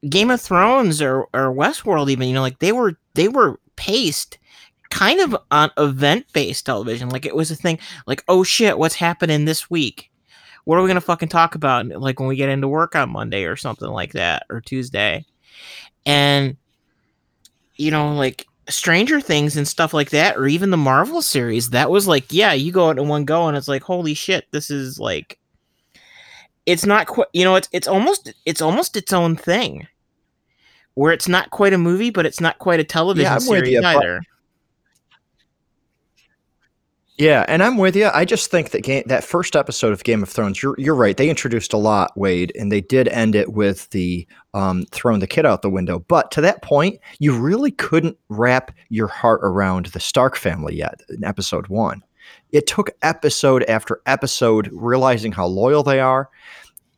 Game 0.09 0.31
of 0.31 0.41
Thrones 0.41 1.01
or 1.03 1.23
or 1.35 1.55
Westworld, 1.55 2.11
even, 2.11 2.29
you 2.29 2.35
know, 2.35 2.43
like 2.43 2.59
they 2.59 2.73
were 2.73 2.97
they 3.15 3.29
were 3.29 3.59
paced 3.77 4.39
kind 4.91 5.21
of 5.21 5.37
on 5.51 5.71
event 5.79 6.27
based 6.33 6.67
television. 6.67 7.09
Like 7.09 7.27
it 7.27 7.35
was 7.35 7.51
a 7.51 7.57
thing, 7.57 7.79
like 8.07 8.23
oh 8.29 8.45
shit, 8.45 8.79
what's 8.79 8.95
happening 8.95 9.45
this 9.45 9.71
week? 9.71 10.11
What 10.65 10.79
are 10.79 10.83
we 10.83 10.89
gonna 10.89 11.01
fucking 11.01 11.29
talk 11.29 11.55
about? 11.55 11.87
Like 11.87 12.21
when 12.21 12.29
we 12.29 12.37
get 12.37 12.49
into 12.49 12.69
work 12.69 12.95
on 12.95 13.11
Monday 13.11 13.45
or 13.45 13.57
something 13.57 13.89
like 13.89 14.13
that, 14.13 14.45
or 14.51 14.61
Tuesday, 14.61 15.25
and 16.07 16.57
you 17.77 17.91
know, 17.91 18.15
like 18.15 18.47
Stranger 18.69 19.21
Things 19.21 19.57
and 19.57 19.69
stuff 19.69 19.93
like 19.93 20.11
that, 20.11 20.37
or 20.37 20.47
even 20.47 20.71
the 20.71 20.77
Marvel 20.77 21.23
series, 21.23 21.71
that 21.71 21.91
was 21.91 22.07
like, 22.07 22.33
yeah, 22.33 22.53
you 22.53 22.73
go 22.73 22.89
out 22.89 22.99
in 22.99 23.09
one 23.09 23.25
go, 23.25 23.49
and 23.49 23.57
it's 23.57 23.69
like, 23.69 23.83
holy 23.83 24.15
shit, 24.15 24.47
this 24.53 24.71
is 24.71 24.99
like, 24.99 25.39
it's 26.67 26.87
not 26.87 27.07
quite, 27.07 27.29
you 27.33 27.45
know, 27.45 27.57
it's 27.57 27.69
it's 27.73 27.89
almost 27.89 28.33
it's 28.47 28.63
almost 28.63 28.97
its 28.97 29.13
own 29.13 29.37
thing, 29.37 29.87
where 30.95 31.13
it's 31.13 31.29
not 31.29 31.51
quite 31.51 31.73
a 31.73 31.79
movie, 31.79 32.11
but 32.11 32.27
it's 32.27 32.41
not 32.41 32.59
quite 32.59 32.81
a 32.81 32.85
television 32.85 33.33
I'm 33.33 33.41
series 33.41 33.83
either. 33.83 34.21
Yeah, 37.17 37.45
and 37.47 37.63
I'm 37.63 37.77
with 37.77 37.95
you. 37.95 38.11
I 38.13 38.25
just 38.25 38.51
think 38.51 38.71
that 38.71 38.83
game, 38.83 39.05
that 39.07 39.23
first 39.23 39.55
episode 39.55 39.93
of 39.93 40.03
Game 40.03 40.25
of 40.25 40.29
Thrones, 40.29 40.61
you're 40.61 40.75
you're 40.79 40.97
right. 40.97 41.17
They 41.17 41.31
introduced 41.31 41.73
a 41.73 41.77
lot, 41.77 42.17
Wade, 42.17 42.51
and 42.59 42.73
they 42.73 42.81
did 42.81 43.07
end 43.09 43.37
it 43.37 43.53
with 43.53 43.89
the 43.91 44.27
um, 44.53 44.85
throwing 44.91 45.21
the 45.21 45.29
kid 45.29 45.47
out 45.47 45.63
the 45.63 45.71
window. 45.71 46.01
But 46.01 46.33
to 46.33 46.41
that 46.41 46.63
point, 46.63 46.99
you 47.21 47.39
really 47.39 47.71
couldn't 47.71 48.19
wrap 48.31 48.73
your 48.89 49.07
heart 49.07 49.41
around 49.45 49.87
the 49.87 50.01
Stark 50.01 50.35
family 50.35 50.75
yet 50.75 51.03
in 51.09 51.23
episode 51.23 51.69
one. 51.69 52.03
It 52.53 52.67
took 52.67 52.91
episode 53.03 53.63
after 53.65 54.01
episode 54.07 54.69
realizing 54.73 55.33
how 55.33 55.47
loyal 55.47 55.83
they 55.83 56.01
are 56.01 56.29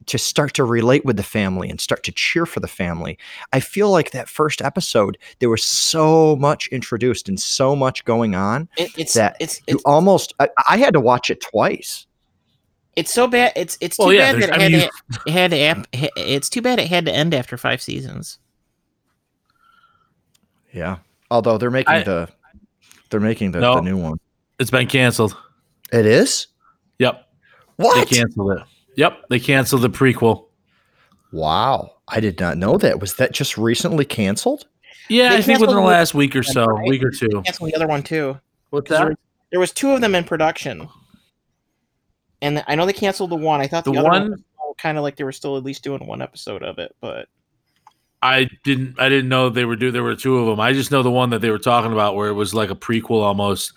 to 0.07 0.19
start 0.19 0.55
to 0.55 0.63
relate 0.65 1.05
with 1.05 1.17
the 1.17 1.23
family 1.25 1.69
and 1.69 1.81
start 1.81 2.05
to 2.05 2.13
cheer 2.13 2.47
for 2.47 2.61
the 2.61 2.69
family. 2.69 3.19
I 3.53 3.59
feel 3.59 3.91
like 3.91 4.13
that 4.13 4.29
first 4.29 4.63
episode, 4.63 5.19
there 5.41 5.51
was 5.51 5.65
so 5.65 6.37
much 6.37 6.69
introduced 6.69 7.29
and 7.29 7.41
so 7.41 7.75
much 7.75 8.05
going 8.05 8.37
on 8.37 8.69
It, 8.77 8.97
it's 8.97 9.15
that 9.15 9.37
it's 9.41 9.59
you 9.67 9.75
it's, 9.77 9.83
almost, 9.85 10.33
I, 10.39 10.49
I 10.69 10.77
had 10.77 10.93
to 10.95 11.01
watch 11.01 11.29
it 11.31 11.41
twice. 11.41 12.07
it's 12.95 13.13
so 13.13 13.27
bad. 13.27 13.53
It's 13.57 13.77
it's 13.81 13.97
too 13.97 14.05
Well, 14.05 14.13
yeah, 14.13 14.33
bad 14.33 14.43
that 14.43 14.49
it 14.51 14.61
had, 14.63 14.73
mean, 14.73 14.89
to, 15.27 15.33
had 15.33 15.51
to. 15.51 15.59
ap- 15.59 15.87
It's 16.17 16.49
too 16.51 16.63
bad 16.63 16.79
it 16.79 16.87
had 16.89 17.05
to 17.07 17.13
end 17.13 17.35
after 17.35 17.57
five 17.57 17.83
seasons. 17.83 18.39
Yeah. 20.73 20.99
Although 21.31 21.59
they're 21.59 21.71
making 21.71 21.95
I- 21.95 22.03
the, 22.05 22.29
they're 23.11 23.19
making 23.21 23.51
the, 23.53 23.61
No. 23.61 23.75
the 23.77 23.81
new 23.83 23.97
one. 23.97 24.19
It's 24.59 24.71
been 24.71 24.87
canceled. 24.87 25.37
It 25.93 26.07
is? 26.07 26.47
Yep. 26.99 27.27
What? 27.77 28.09
They 28.09 28.17
canceled 28.17 28.53
it. 28.59 28.63
Yep. 28.97 29.25
They 29.29 29.39
canceled 29.39 29.83
the 29.83 29.91
prequel. 29.91 30.47
Wow. 31.33 31.93
I 32.09 32.21
did 32.21 32.41
not 32.41 32.57
know 32.57 32.79
that. 32.79 33.01
Was 33.01 33.15
that 33.17 33.33
just 33.33 33.59
recently 33.59 34.05
canceled? 34.05 34.67
Yeah, 35.09 35.31
They 35.31 35.37
I 35.39 35.43
think 35.43 35.61
within 35.61 35.77
the 35.77 35.83
last 35.83 36.15
week 36.15 36.35
or 36.35 36.43
so, 36.43 36.65
Right. 36.67 36.89
week 36.89 37.03
or 37.05 37.11
two. 37.11 37.43
Cancel 37.45 37.67
the 37.67 37.75
other 37.75 37.87
one 37.87 38.03
too. 38.03 38.39
What's 38.71 38.89
'Cause 38.89 38.99
There, 38.99 39.15
there 39.53 39.61
was 39.61 39.73
two 39.73 39.91
of 39.93 40.01
them 40.01 40.15
in 40.15 40.25
production, 40.25 40.89
and 42.43 42.65
I 42.67 42.75
know 42.75 42.87
they 42.87 42.93
canceled 42.93 43.31
the 43.31 43.37
one. 43.37 43.61
I 43.61 43.69
thought 43.69 43.85
the, 43.85 43.93
The 43.93 43.99
other 44.01 44.09
one- 44.09 44.31
one 44.31 44.75
kind 44.79 44.99
of 44.99 45.05
like 45.05 45.17
they 45.17 45.25
were 45.25 45.33
still 45.33 45.57
at 45.57 45.63
least 45.63 45.85
doing 45.85 46.05
one 46.07 46.21
episode 46.23 46.63
of 46.65 46.79
it, 46.79 46.95
but 47.01 47.29
I 48.23 48.49
didn't. 48.65 48.99
I 48.99 49.09
didn't 49.09 49.29
know 49.29 49.49
they 49.49 49.65
were 49.65 49.77
do. 49.77 49.91
There 49.93 50.03
were 50.03 50.17
two 50.17 50.39
of 50.39 50.47
them. 50.47 50.59
I 50.59 50.73
just 50.73 50.91
know 50.91 51.03
the 51.03 51.11
one 51.11 51.31
that 51.31 51.41
they 51.41 51.51
were 51.51 51.59
talking 51.59 51.93
about, 51.93 52.17
where 52.17 52.29
it 52.29 52.35
was 52.35 52.53
like 52.55 52.71
a 52.71 52.75
prequel 52.75 53.23
almost. 53.23 53.73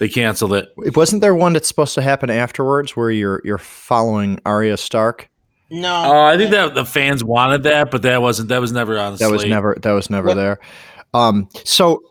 They 0.00 0.08
canceled 0.08 0.54
it. 0.54 0.72
It 0.78 0.96
wasn't 0.96 1.20
there 1.22 1.34
one 1.36 1.52
that's 1.52 1.68
supposed 1.68 1.94
to 1.94 2.02
happen 2.02 2.28
afterwards 2.30 2.96
where 2.96 3.10
you're 3.12 3.40
you're 3.44 3.58
following 3.58 4.40
Arya 4.44 4.76
Stark? 4.76 5.28
no. 5.70 6.02
Oh, 6.06 6.22
I 6.24 6.36
think 6.36 6.50
that 6.50 6.74
the 6.74 6.84
fans 6.84 7.22
wanted 7.22 7.62
that, 7.62 7.92
but 7.92 8.02
that 8.02 8.20
wasn't. 8.20 8.48
That 8.48 8.60
was 8.60 8.72
never 8.72 8.98
on. 8.98 9.12
The 9.12 9.18
That 9.18 9.30
was 9.30 9.44
never 9.44 9.76
that 9.80 9.92
was 9.92 10.10
never 10.10 10.28
What- 10.28 10.34
there. 10.34 10.58
Um 11.14 11.48
so 11.64 12.02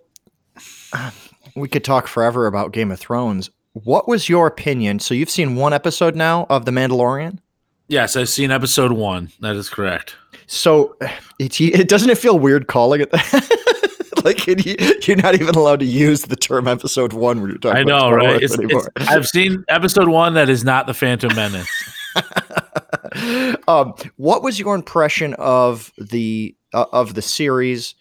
we 1.56 1.68
could 1.68 1.84
talk 1.84 2.08
forever 2.08 2.48
about 2.48 2.72
Game 2.72 2.92
of 2.92 3.00
Thrones. 3.00 3.50
What 3.74 4.08
was 4.08 4.30
your 4.30 4.48
opinion? 4.48 5.00
So 5.00 5.14
you've 5.14 5.30
seen 5.30 5.56
one 5.56 5.74
episode 5.74 6.16
now 6.16 6.46
of 6.50 6.66
The 6.66 6.72
Mandalorian? 6.72 7.40
Yes, 7.88 8.16
I've 8.16 8.30
seen 8.30 8.52
episode 8.52 8.92
one. 8.92 9.32
That 9.40 9.56
is 9.56 9.68
correct. 9.70 10.16
So 10.48 10.96
it, 11.40 11.60
it 11.60 11.88
doesn't 11.90 12.10
it 12.10 12.18
feel 12.18 12.38
weird 12.38 12.68
calling 12.68 13.02
it 13.02 13.12
that? 13.12 13.96
like 14.26 14.48
it, 14.48 15.08
you're 15.08 15.18
not 15.18 15.36
even 15.36 15.56
allowed 15.56 15.80
to 15.80 15.86
use 15.86 16.24
the 16.24 16.36
term 16.36 16.68
episode 16.68 17.14
one 17.14 17.42
when 17.42 17.52
you're 17.52 17.60
talking 17.60 17.80
I 17.80 17.84
know, 17.84 18.12
right? 18.12 18.42
It's, 18.42 18.58
it's, 18.60 18.90
I've 19.10 19.28
seen 19.28 19.64
episode 19.68 20.08
one. 20.08 20.34
That 20.34 20.50
is 20.50 20.64
not 20.64 20.88
the 20.88 20.94
Phantom 20.94 21.34
Menace. 21.36 21.70
um, 23.68 23.94
what 24.18 24.44
was 24.44 24.60
your 24.60 24.76
impression 24.76 25.34
of 25.36 25.92
the 25.98 26.56
uh, 26.74 26.86
of 26.92 27.14
the 27.14 27.22
series 27.22 27.96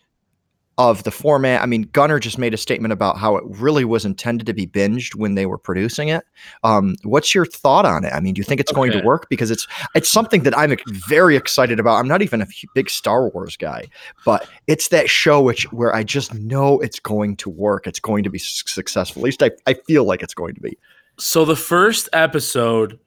of 0.78 1.02
the 1.02 1.10
format? 1.10 1.60
I 1.60 1.66
mean, 1.66 1.82
Gunnar 1.92 2.18
just 2.18 2.38
made 2.38 2.54
a 2.54 2.56
statement 2.56 2.92
about 2.92 3.18
how 3.18 3.36
it 3.36 3.44
really 3.46 3.84
was 3.84 4.04
intended 4.04 4.46
to 4.46 4.54
be 4.54 4.66
binged 4.66 5.14
when 5.16 5.34
they 5.34 5.44
were 5.44 5.58
producing 5.58 6.08
it. 6.08 6.24
Um, 6.64 6.94
what's 7.02 7.34
your 7.34 7.44
thought 7.44 7.84
on 7.84 8.04
it? 8.04 8.12
I 8.14 8.20
mean, 8.20 8.32
do 8.34 8.38
you 8.38 8.44
think 8.44 8.60
it's 8.60 8.72
going 8.72 8.92
to 8.92 9.02
work? 9.02 9.28
Because 9.28 9.50
it's 9.50 9.66
it's 9.94 10.08
something 10.08 10.44
that 10.44 10.56
I'm 10.56 10.74
very 10.86 11.36
excited 11.36 11.78
about. 11.78 11.96
I'm 11.96 12.08
not 12.08 12.22
even 12.22 12.40
a 12.40 12.46
big 12.74 12.88
Star 12.88 13.28
Wars 13.28 13.56
guy, 13.56 13.84
but 14.24 14.48
it's 14.68 14.88
that 14.88 15.10
show 15.10 15.42
which 15.42 15.64
where 15.72 15.94
I 15.94 16.04
just 16.04 16.32
know 16.32 16.78
it's 16.80 17.00
going 17.00 17.36
to 17.36 17.50
work. 17.50 17.86
It's 17.86 18.00
going 18.00 18.22
to 18.24 18.30
be 18.30 18.38
successful. 18.38 19.20
At 19.20 19.24
least 19.24 19.42
I, 19.42 19.50
I 19.66 19.74
feel 19.74 20.04
like 20.04 20.22
it's 20.22 20.34
going 20.34 20.54
to 20.54 20.60
be. 20.60 20.78
so 21.18 21.44
the 21.44 21.56
first 21.56 22.08
episode 22.12 22.98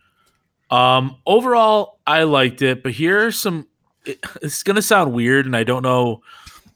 um 0.70 1.16
overall 1.26 2.00
i 2.08 2.24
liked 2.24 2.62
it 2.62 2.84
but 2.84 2.92
here 2.92 3.26
are 3.28 3.32
some 3.32 3.68
it, 4.06 4.20
it's 4.42 4.64
going 4.64 4.76
to 4.76 4.82
sound 4.82 5.14
weird 5.14 5.46
and 5.46 5.56
i 5.56 5.64
don't 5.64 5.84
know 5.84 6.22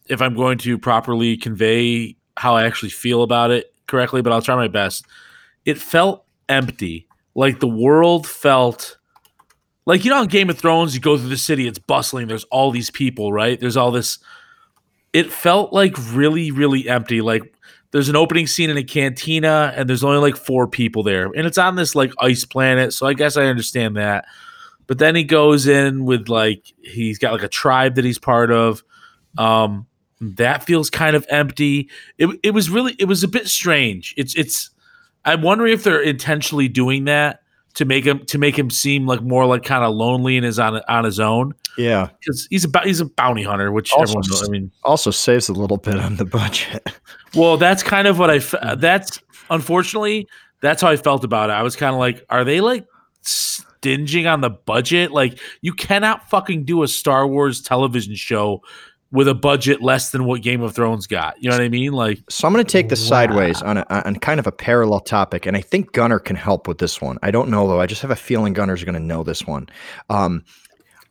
if 0.07 0.21
i'm 0.21 0.35
going 0.35 0.57
to 0.57 0.77
properly 0.77 1.37
convey 1.37 2.15
how 2.37 2.55
i 2.55 2.65
actually 2.65 2.89
feel 2.89 3.23
about 3.23 3.51
it 3.51 3.73
correctly 3.87 4.21
but 4.21 4.31
i'll 4.33 4.41
try 4.41 4.55
my 4.55 4.67
best. 4.67 5.05
It 5.65 5.79
felt 5.79 6.25
empty. 6.47 7.07
Like 7.33 7.59
the 7.59 7.67
world 7.67 8.27
felt 8.27 8.97
like 9.85 10.05
you 10.05 10.11
know 10.11 10.21
in 10.21 10.27
game 10.27 10.49
of 10.49 10.57
thrones 10.57 10.95
you 10.95 11.01
go 11.01 11.17
through 11.17 11.29
the 11.29 11.37
city 11.37 11.67
it's 11.67 11.79
bustling 11.79 12.27
there's 12.27 12.45
all 12.45 12.71
these 12.71 12.89
people 12.89 13.33
right? 13.33 13.59
There's 13.59 13.77
all 13.77 13.91
this 13.91 14.19
it 15.13 15.31
felt 15.31 15.73
like 15.73 15.95
really 16.13 16.51
really 16.51 16.87
empty. 16.87 17.21
Like 17.21 17.53
there's 17.91 18.09
an 18.09 18.15
opening 18.15 18.47
scene 18.47 18.69
in 18.69 18.77
a 18.77 18.83
cantina 18.83 19.73
and 19.75 19.89
there's 19.89 20.03
only 20.03 20.19
like 20.19 20.37
four 20.37 20.67
people 20.67 21.03
there 21.03 21.25
and 21.25 21.45
it's 21.45 21.57
on 21.57 21.75
this 21.75 21.95
like 21.95 22.11
ice 22.19 22.43
planet 22.43 22.91
so 22.91 23.07
i 23.07 23.13
guess 23.13 23.37
i 23.37 23.45
understand 23.45 23.97
that. 23.97 24.25
But 24.87 24.99
then 24.99 25.15
he 25.15 25.23
goes 25.23 25.67
in 25.67 26.05
with 26.05 26.29
like 26.29 26.73
he's 26.83 27.17
got 27.17 27.33
like 27.33 27.43
a 27.43 27.47
tribe 27.47 27.95
that 27.95 28.05
he's 28.05 28.19
part 28.19 28.51
of. 28.51 28.83
Um 29.37 29.87
that 30.21 30.63
feels 30.63 30.89
kind 30.89 31.15
of 31.15 31.25
empty 31.29 31.89
it, 32.17 32.27
it 32.43 32.51
was 32.51 32.69
really 32.69 32.95
it 32.99 33.05
was 33.05 33.23
a 33.23 33.27
bit 33.27 33.47
strange 33.47 34.13
it's 34.17 34.33
it's 34.35 34.69
i'm 35.25 35.41
wondering 35.41 35.73
if 35.73 35.83
they're 35.83 36.01
intentionally 36.01 36.67
doing 36.69 37.03
that 37.05 37.41
to 37.73 37.83
make 37.83 38.05
him 38.05 38.19
to 38.25 38.37
make 38.37 38.57
him 38.57 38.69
seem 38.69 39.05
like 39.05 39.21
more 39.21 39.45
like 39.45 39.63
kind 39.63 39.83
of 39.83 39.93
lonely 39.93 40.37
and 40.37 40.45
is 40.45 40.57
on 40.57 40.79
on 40.87 41.03
his 41.03 41.19
own 41.19 41.53
Yeah. 41.77 42.07
because 42.19 42.47
he's 42.49 42.63
a 42.63 42.69
bou- 42.69 42.85
he's 42.85 43.01
a 43.01 43.05
bounty 43.05 43.43
hunter 43.43 43.71
which 43.73 43.91
Also 43.91 44.03
everyone 44.03 44.23
knows 44.29 44.47
i 44.47 44.51
mean 44.51 44.71
Also 44.85 45.11
saves 45.11 45.49
a 45.49 45.53
little 45.53 45.75
bit 45.77 45.97
on 45.99 46.15
the 46.15 46.23
budget. 46.25 46.87
well, 47.35 47.57
that's 47.57 47.83
kind 47.83 48.07
of 48.07 48.17
what 48.17 48.29
I. 48.29 48.39
fe- 48.39 48.75
That's 48.77 49.19
unfortunately 49.49 50.25
that's 50.61 50.81
how 50.81 50.87
I 50.87 50.95
felt 50.95 51.25
about 51.25 51.49
it. 51.49 51.53
I 51.53 51.63
was 51.63 51.75
kind 51.75 51.93
of 51.93 51.99
like, 51.99 52.25
are 52.29 52.45
they 52.45 52.61
like 52.61 52.87
stinging 53.21 54.25
on 54.27 54.41
the 54.41 54.49
budget? 54.49 55.11
Like, 55.11 55.39
you 55.61 55.73
cannot 55.73 56.29
fucking 56.29 56.63
do 56.65 56.81
a 56.83 56.87
Star 56.87 57.27
Wars 57.27 57.61
television 57.61 58.15
show 58.15 58.61
with 59.15 59.27
a 59.29 59.33
budget 59.33 59.81
less 59.81 60.11
than 60.11 60.25
what 60.25 60.41
Game 60.41 60.61
of 60.61 60.75
Thrones 60.75 61.07
got. 61.07 61.41
You 61.41 61.49
know 61.49 61.55
what 61.55 61.63
I 61.63 61.69
mean? 61.69 61.93
Like, 61.93 62.21
So 62.29 62.45
I'm 62.45 62.53
going 62.53 62.65
to 62.65 62.71
take 62.71 62.89
this 62.89 63.05
sideways 63.07 63.61
on 63.61 63.77
a, 63.77 63.85
on 63.89 64.17
kind 64.17 64.39
of 64.39 64.45
a 64.45 64.51
parallel 64.51 64.99
topic, 64.99 65.45
and 65.45 65.55
I 65.55 65.61
think 65.61 65.93
Gunner 65.93 66.19
can 66.19 66.35
help 66.35 66.67
with 66.67 66.79
this 66.79 67.01
one. 67.01 67.17
I 67.23 67.31
don't 67.31 67.49
know 67.49 67.67
though. 67.67 67.79
I 67.79 67.85
just 67.85 68.01
have 68.01 68.11
a 68.11 68.15
feeling 68.15 68.53
Gunner's 68.53 68.83
going 68.83 68.95
to 68.95 68.99
know 68.99 69.23
this 69.23 69.47
one. 69.47 69.69
Um, 70.09 70.43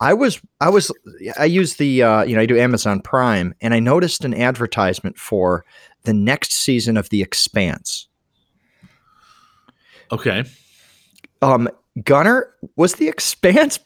I 0.01 0.13
was 0.13 0.41
I 0.61 0.69
was 0.69 0.93
I 1.39 1.47
use 1.47 1.77
the 1.77 2.03
uh, 2.03 2.25
you 2.25 2.37
know 2.37 2.43
I 2.43 2.47
do 2.47 2.59
Amazon 2.59 3.01
Prime, 3.01 3.55
and 3.63 3.73
I 3.73 3.81
noticed 3.81 4.25
an 4.25 4.35
advertisement 4.35 5.17
for 5.19 5.65
the 6.03 6.13
next 6.13 6.53
season 6.53 6.99
of 6.99 7.09
The 7.09 7.23
Expanse. 7.23 8.07
okay, 10.13 10.45
Um, 11.41 11.69
Gunner 12.05 12.55
was 12.77 12.95
The 12.95 13.09
Expanse. 13.09 13.79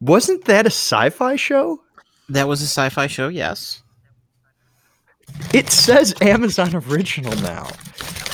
Wasn't 0.00 0.44
that 0.46 0.66
a 0.66 0.70
sci-fi 0.70 1.36
show? 1.36 1.80
That 2.28 2.48
was 2.48 2.60
a 2.62 2.66
sci-fi 2.66 3.06
show. 3.06 3.28
Yes. 3.28 3.82
It 5.52 5.70
says 5.70 6.14
Amazon 6.20 6.74
original 6.88 7.34
now 7.36 7.68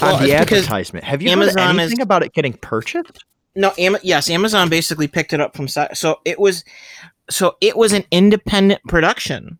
Well, 0.00 0.16
on 0.16 0.22
the 0.24 0.34
advertisement. 0.34 1.04
Have 1.04 1.22
you 1.22 1.30
Amazon 1.30 1.58
heard 1.58 1.74
is- 1.76 1.80
anything 1.80 2.00
about 2.02 2.22
it 2.22 2.32
getting 2.32 2.52
purchased? 2.54 3.24
No, 3.54 3.72
Am- 3.78 3.96
yes, 4.02 4.30
Amazon 4.30 4.68
basically 4.68 5.08
picked 5.08 5.32
it 5.32 5.40
up 5.40 5.54
from 5.56 5.66
sci- 5.68 5.92
so 5.94 6.20
it 6.24 6.38
was 6.40 6.64
so 7.30 7.56
it 7.60 7.76
was 7.76 7.92
an 7.92 8.04
independent 8.10 8.80
production. 8.88 9.58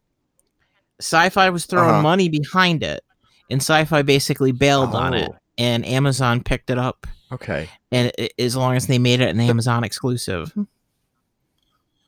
Sci-Fi 1.00 1.50
was 1.50 1.66
throwing 1.66 1.90
Uh-huh. 1.90 2.02
money 2.02 2.28
behind 2.28 2.82
it, 2.82 3.02
and 3.50 3.60
Sci-Fi 3.60 4.02
basically 4.02 4.52
bailed 4.52 4.94
on 4.94 5.14
it, 5.14 5.30
Oh. 5.32 5.36
and 5.58 5.84
Amazon 5.86 6.42
picked 6.42 6.70
it 6.70 6.78
up. 6.78 7.06
Okay. 7.32 7.68
And 7.90 8.12
it, 8.18 8.32
as 8.38 8.56
long 8.56 8.76
as 8.76 8.86
they 8.86 8.98
made 8.98 9.20
it 9.20 9.28
an 9.30 9.40
Amazon 9.40 9.84
exclusive, 9.84 10.52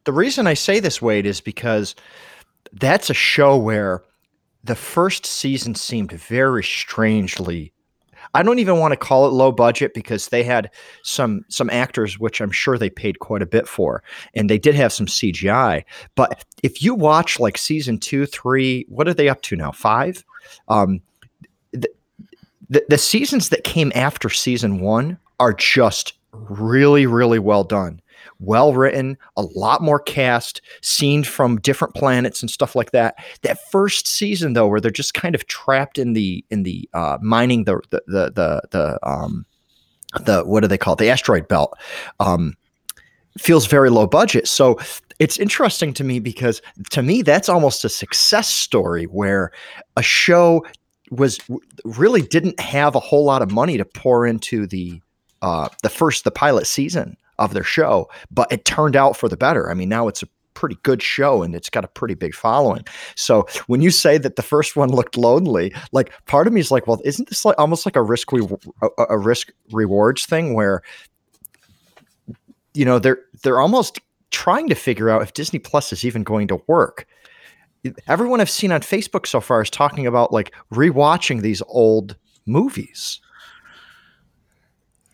The 0.05 0.13
reason 0.13 0.47
I 0.47 0.55
say 0.55 0.81
this, 0.81 1.01
Wade, 1.01 1.27
is 1.27 1.41
because 1.41 1.95
that's 2.73 3.11
a 3.11 3.15
show 3.15 3.57
where 3.57 4.03
the 4.63 4.75
first 4.75 5.27
season 5.27 5.75
seemed 5.75 6.13
very 6.13 6.63
strangely. 6.63 7.73
I 8.33 8.43
don't 8.43 8.59
even 8.59 8.79
want 8.79 8.93
to 8.93 8.97
call 8.97 9.27
it 9.27 9.31
low 9.31 9.53
budget 9.53 9.95
because 9.95 10.29
they 10.29 10.43
had 10.43 10.71
some 11.03 11.45
some 11.49 11.71
actors, 11.71 12.19
which 12.19 12.41
I'm 12.41 12.51
sure 12.51 12.77
they 12.79 12.91
paid 12.91 13.19
quite 13.19 13.43
a 13.43 13.47
bit 13.47 13.69
for, 13.69 14.03
and 14.35 14.49
they 14.51 14.59
did 14.59 14.75
have 14.75 14.93
some 14.93 15.07
CGI. 15.07 15.85
But 16.15 16.45
if 16.63 16.83
you 16.83 16.95
watch 16.95 17.39
like 17.39 17.59
season 17.59 17.99
two, 17.99 18.27
three, 18.27 18.87
what 18.89 19.07
are 19.07 19.15
they 19.15 19.29
up 19.29 19.43
to 19.43 19.57
now? 19.57 19.73
Five. 19.73 20.25
Um, 20.69 21.01
the, 21.73 21.89
the 22.69 22.85
the 22.89 22.99
seasons 22.99 23.51
that 23.51 23.65
came 23.65 23.93
after 23.95 24.31
season 24.31 24.81
one 24.81 25.19
are 25.39 25.53
just 25.53 26.15
really, 26.33 27.07
really 27.07 27.39
well 27.39 27.65
done 27.65 28.01
well 28.45 28.75
written, 28.75 29.17
a 29.37 29.43
lot 29.43 29.83
more 29.83 30.01
cast, 30.01 30.61
scenes 30.83 31.27
from 31.27 31.61
different 31.61 31.95
planets 31.95 32.43
and 32.43 32.51
stuff 32.51 32.75
like 32.77 32.93
that. 32.93 33.17
That 33.43 33.59
first 33.71 34.07
season 34.07 34.53
though, 34.53 34.67
where 34.67 34.81
they're 34.81 34.91
just 34.91 35.15
kind 35.15 35.35
of 35.35 35.47
trapped 35.47 35.99
in 35.99 36.13
the 36.13 36.45
in 36.51 36.63
the 36.63 36.89
uh, 36.95 37.19
mining 37.21 37.65
the 37.65 37.81
the 37.91 38.03
the 38.07 38.33
the, 38.33 38.63
the 38.71 39.09
um 39.09 39.45
the 40.25 40.43
what 40.45 40.61
do 40.61 40.69
they 40.69 40.79
call 40.79 40.95
it? 40.95 40.99
The 40.99 41.11
asteroid 41.11 41.49
belt. 41.49 41.77
Um, 42.21 42.55
feels 43.39 43.67
very 43.67 43.91
low 43.91 44.07
budget. 44.07 44.47
So 44.47 44.79
it's 45.19 45.39
interesting 45.39 45.93
to 45.95 46.05
me 46.05 46.21
because 46.21 46.63
to 46.91 47.03
me 47.03 47.23
that's 47.23 47.49
almost 47.49 47.85
a 47.85 47.89
success 47.89 48.49
story 48.49 49.05
where 49.05 49.51
a 49.97 50.03
show 50.03 50.65
was 51.11 51.39
really 51.85 52.23
didn't 52.23 52.59
have 52.61 52.95
a 52.95 53.01
whole 53.01 53.25
lot 53.25 53.43
of 53.43 53.51
money 53.51 53.77
to 53.77 53.85
pour 53.85 54.27
into 54.27 54.67
the 54.67 55.01
uh, 55.43 55.69
the 55.83 55.91
first 55.91 56.25
the 56.25 56.31
pilot 56.31 56.67
season 56.67 57.17
of 57.39 57.55
their 57.55 57.65
show, 57.65 58.09
but 58.31 58.51
it 58.53 58.65
turned 58.65 58.97
out 58.97 59.17
for 59.17 59.29
the 59.29 59.37
better. 59.37 59.71
I 59.71 59.75
mean, 59.75 59.89
now 59.89 60.09
it's 60.09 60.23
a 60.23 60.29
pretty 60.55 60.79
good 60.83 61.03
show 61.03 61.43
and 61.43 61.55
it's 61.55 61.69
got 61.69 61.85
a 61.85 61.89
pretty 61.89 62.15
big 62.15 62.35
following. 62.35 62.85
So 63.17 63.47
when 63.67 63.83
you 63.83 63.91
say 63.91 64.19
that 64.19 64.37
the 64.37 64.43
first 64.43 64.77
one 64.77 64.91
looked 64.91 65.17
lonely, 65.17 65.75
like 65.93 66.13
part 66.27 66.47
of 66.47 66.53
me 66.53 66.61
is 66.61 66.71
like, 66.71 66.87
well, 66.87 67.01
isn't 67.05 67.29
this 67.29 67.45
like 67.45 67.59
almost 67.59 67.85
like 67.85 67.97
a 67.97 68.03
risk 68.03 68.33
a, 68.33 68.89
a 69.11 69.19
risk 69.19 69.53
rewards 69.73 70.25
thing 70.27 70.55
where 70.55 70.83
you 72.73 72.85
know 72.85 72.99
they're 72.99 73.19
they're 73.43 73.61
almost 73.61 74.01
trying 74.31 74.69
to 74.69 74.75
figure 74.75 75.11
out 75.11 75.23
if 75.23 75.33
Disney 75.33 75.59
Plus 75.59 75.93
is 75.93 76.05
even 76.05 76.23
going 76.23 76.49
to 76.49 76.61
work. 76.67 77.07
Everyone 78.09 78.41
I've 78.41 78.51
seen 78.51 78.73
on 78.73 78.81
Facebook 78.81 79.27
so 79.27 79.41
far 79.41 79.63
is 79.63 79.71
talking 79.71 80.07
about 80.07 80.33
like 80.33 80.53
rewatching 80.73 81.43
these 81.43 81.63
old 81.69 82.17
movies. 82.47 83.21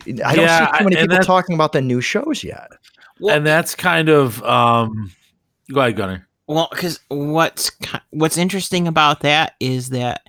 I 0.07 0.35
don't 0.35 0.45
Yeah, 0.45 0.73
see 0.73 0.78
too 0.78 0.85
many 0.85 0.97
and 0.97 1.02
people 1.04 1.07
that's- 1.09 1.26
talking 1.26 1.54
about 1.54 1.73
the 1.73 1.80
new 1.80 2.00
shows 2.00 2.42
yet. 2.45 2.71
Well, 3.21 3.37
and 3.37 3.47
that's 3.47 3.75
kind 3.75 4.09
of 4.09 4.42
um 4.45 5.12
go 5.73 5.80
ahead 5.80 5.97
gunner 5.97 6.26
Well, 6.47 6.69
because 6.71 7.00
what's 7.09 7.71
what's 8.11 8.38
interesting 8.38 8.88
about 8.88 9.21
that 9.21 9.54
is 9.61 9.90
that 9.90 10.23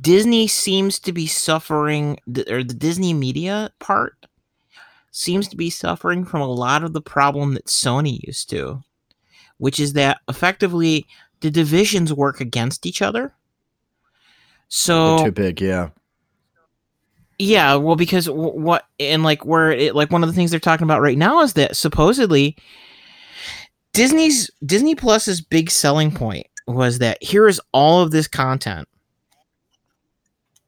Disney 0.00 0.46
seems 0.48 0.98
to 1.00 1.12
be 1.12 1.26
suffering, 1.26 2.18
or 2.50 2.62
the 2.64 2.74
Disney 2.74 3.14
media 3.14 3.70
part 3.78 4.14
seems 5.12 5.48
to 5.48 5.56
be 5.56 5.70
suffering 5.70 6.24
from 6.24 6.40
a 6.42 6.46
lot 6.46 6.82
of 6.84 6.92
the 6.92 7.00
problem 7.00 7.54
that 7.54 7.66
Sony 7.66 8.20
used 8.26 8.50
to, 8.50 8.82
which 9.58 9.80
is 9.80 9.94
that 9.94 10.20
effectively 10.28 11.06
the 11.40 11.50
divisions 11.50 12.12
work 12.12 12.40
against 12.40 12.84
each 12.84 13.00
other. 13.00 13.32
So 14.68 15.24
too 15.24 15.32
big, 15.32 15.60
yeah. 15.60 15.90
Yeah, 17.38 17.76
well, 17.76 17.96
because 17.96 18.26
w- 18.26 18.58
what 18.58 18.84
and 18.98 19.22
like 19.22 19.44
where 19.44 19.70
it 19.70 19.94
like 19.94 20.10
one 20.10 20.22
of 20.22 20.28
the 20.28 20.32
things 20.34 20.50
they're 20.50 20.60
talking 20.60 20.84
about 20.84 21.00
right 21.00 21.18
now 21.18 21.40
is 21.42 21.52
that 21.54 21.76
supposedly 21.76 22.56
Disney's 23.92 24.50
Disney 24.64 24.94
Plus's 24.94 25.40
big 25.40 25.70
selling 25.70 26.10
point 26.12 26.46
was 26.66 26.98
that 26.98 27.22
here 27.22 27.46
is 27.46 27.60
all 27.72 28.02
of 28.02 28.10
this 28.10 28.26
content. 28.26 28.88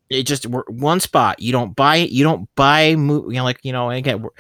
It 0.08 0.24
just 0.24 0.44
one 0.44 1.00
spot. 1.00 1.40
You 1.40 1.52
don't 1.52 1.74
buy 1.74 1.96
it. 1.96 2.10
You 2.10 2.24
don't 2.24 2.48
buy 2.54 2.86
you 2.88 2.96
know 2.96 3.44
like 3.44 3.60
you 3.62 3.72
know 3.72 3.90
again 3.90 4.22
we're, 4.22 4.30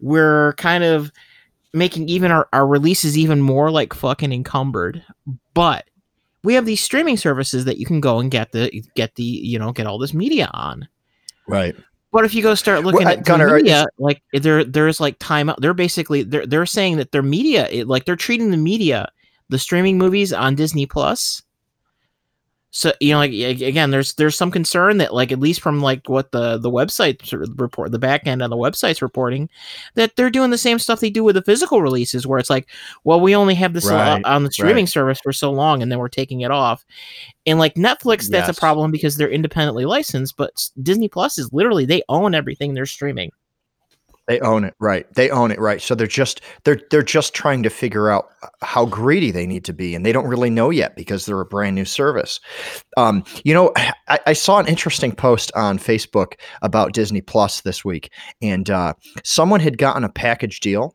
we're 0.00 0.52
kind 0.54 0.84
of 0.84 1.12
making 1.74 2.08
even 2.08 2.30
our, 2.30 2.48
our 2.52 2.66
releases 2.66 3.18
even 3.18 3.42
more 3.42 3.70
like 3.70 3.92
fucking 3.92 4.32
encumbered. 4.32 5.04
But 5.52 5.84
we 6.44 6.54
have 6.54 6.64
these 6.64 6.80
streaming 6.80 7.18
services 7.18 7.66
that 7.66 7.78
you 7.78 7.84
can 7.84 8.00
go 8.00 8.20
and 8.20 8.30
get 8.30 8.52
the 8.52 8.82
get 8.94 9.16
the 9.16 9.22
you 9.22 9.58
know 9.58 9.72
get 9.72 9.86
all 9.86 9.98
this 9.98 10.14
media 10.14 10.50
on. 10.54 10.88
Right. 11.48 11.74
But 12.12 12.24
if 12.24 12.34
you 12.34 12.42
go 12.42 12.54
start 12.54 12.84
looking 12.84 13.04
Well, 13.04 13.18
at 13.18 13.24
Gunnar, 13.24 13.48
are- 13.48 13.56
media, 13.56 13.86
like 13.98 14.22
there, 14.32 14.64
there's 14.64 15.00
like 15.00 15.16
time 15.18 15.50
out. 15.50 15.60
They're 15.60 15.74
basically 15.74 16.22
they're 16.22 16.46
they're 16.46 16.66
saying 16.66 16.96
that 16.96 17.12
their 17.12 17.22
media, 17.22 17.68
like 17.84 18.04
they're 18.06 18.16
treating 18.16 18.50
the 18.50 18.56
media, 18.56 19.10
the 19.50 19.58
streaming 19.58 19.98
movies 19.98 20.32
on 20.32 20.54
Disney 20.54 20.86
Plus. 20.86 21.42
So 22.70 22.92
you 23.00 23.12
know, 23.12 23.18
like 23.18 23.32
again, 23.32 23.90
there's 23.90 24.14
there's 24.14 24.36
some 24.36 24.50
concern 24.50 24.98
that 24.98 25.14
like 25.14 25.32
at 25.32 25.40
least 25.40 25.62
from 25.62 25.80
like 25.80 26.06
what 26.08 26.32
the 26.32 26.58
the 26.58 26.70
website 26.70 27.24
sort 27.24 27.42
of 27.42 27.50
report, 27.58 27.92
the 27.92 27.98
back 27.98 28.26
end 28.26 28.42
on 28.42 28.50
the 28.50 28.56
website's 28.56 29.00
reporting, 29.00 29.48
that 29.94 30.16
they're 30.16 30.28
doing 30.28 30.50
the 30.50 30.58
same 30.58 30.78
stuff 30.78 31.00
they 31.00 31.08
do 31.08 31.24
with 31.24 31.34
the 31.34 31.42
physical 31.42 31.80
releases, 31.80 32.26
where 32.26 32.38
it's 32.38 32.50
like, 32.50 32.68
well, 33.04 33.20
we 33.20 33.34
only 33.34 33.54
have 33.54 33.72
this 33.72 33.86
Right, 33.86 34.22
on 34.24 34.44
the 34.44 34.50
streaming 34.50 34.84
right. 34.84 34.88
service 34.88 35.18
for 35.22 35.32
so 35.32 35.50
long, 35.50 35.80
and 35.82 35.90
then 35.90 35.98
we're 35.98 36.08
taking 36.08 36.42
it 36.42 36.50
off. 36.50 36.84
And 37.46 37.58
like 37.58 37.74
Netflix, 37.74 38.28
that's 38.28 38.48
Yes. 38.48 38.56
a 38.56 38.60
problem 38.60 38.90
because 38.90 39.16
they're 39.16 39.30
independently 39.30 39.86
licensed, 39.86 40.36
but 40.36 40.68
Disney 40.82 41.08
Plus 41.08 41.38
is 41.38 41.50
literally 41.52 41.86
they 41.86 42.02
own 42.10 42.34
everything 42.34 42.74
they're 42.74 42.84
streaming. 42.86 43.30
They 44.28 44.40
own 44.40 44.64
it, 44.64 44.74
right? 44.78 45.06
They 45.14 45.30
own 45.30 45.50
it, 45.50 45.58
right? 45.58 45.80
So 45.80 45.94
they're 45.94 46.06
just 46.06 46.42
they're 46.64 46.78
they're 46.90 47.02
just 47.02 47.32
trying 47.32 47.62
to 47.62 47.70
figure 47.70 48.10
out 48.10 48.28
how 48.60 48.84
greedy 48.84 49.30
they 49.30 49.46
need 49.46 49.64
to 49.64 49.72
be, 49.72 49.94
and 49.94 50.04
they 50.04 50.12
don't 50.12 50.26
really 50.26 50.50
know 50.50 50.68
yet 50.68 50.96
because 50.96 51.24
they're 51.24 51.40
a 51.40 51.46
brand 51.46 51.74
new 51.74 51.86
service. 51.86 52.38
Um, 52.98 53.24
you 53.42 53.54
know, 53.54 53.72
I, 54.08 54.20
I 54.26 54.32
saw 54.34 54.58
an 54.58 54.66
interesting 54.66 55.12
post 55.12 55.50
on 55.56 55.78
Facebook 55.78 56.34
about 56.60 56.92
Disney 56.92 57.22
Plus 57.22 57.62
this 57.62 57.86
week, 57.86 58.12
and 58.42 58.68
uh, 58.68 58.92
someone 59.24 59.60
had 59.60 59.78
gotten 59.78 60.04
a 60.04 60.10
package 60.10 60.60
deal, 60.60 60.94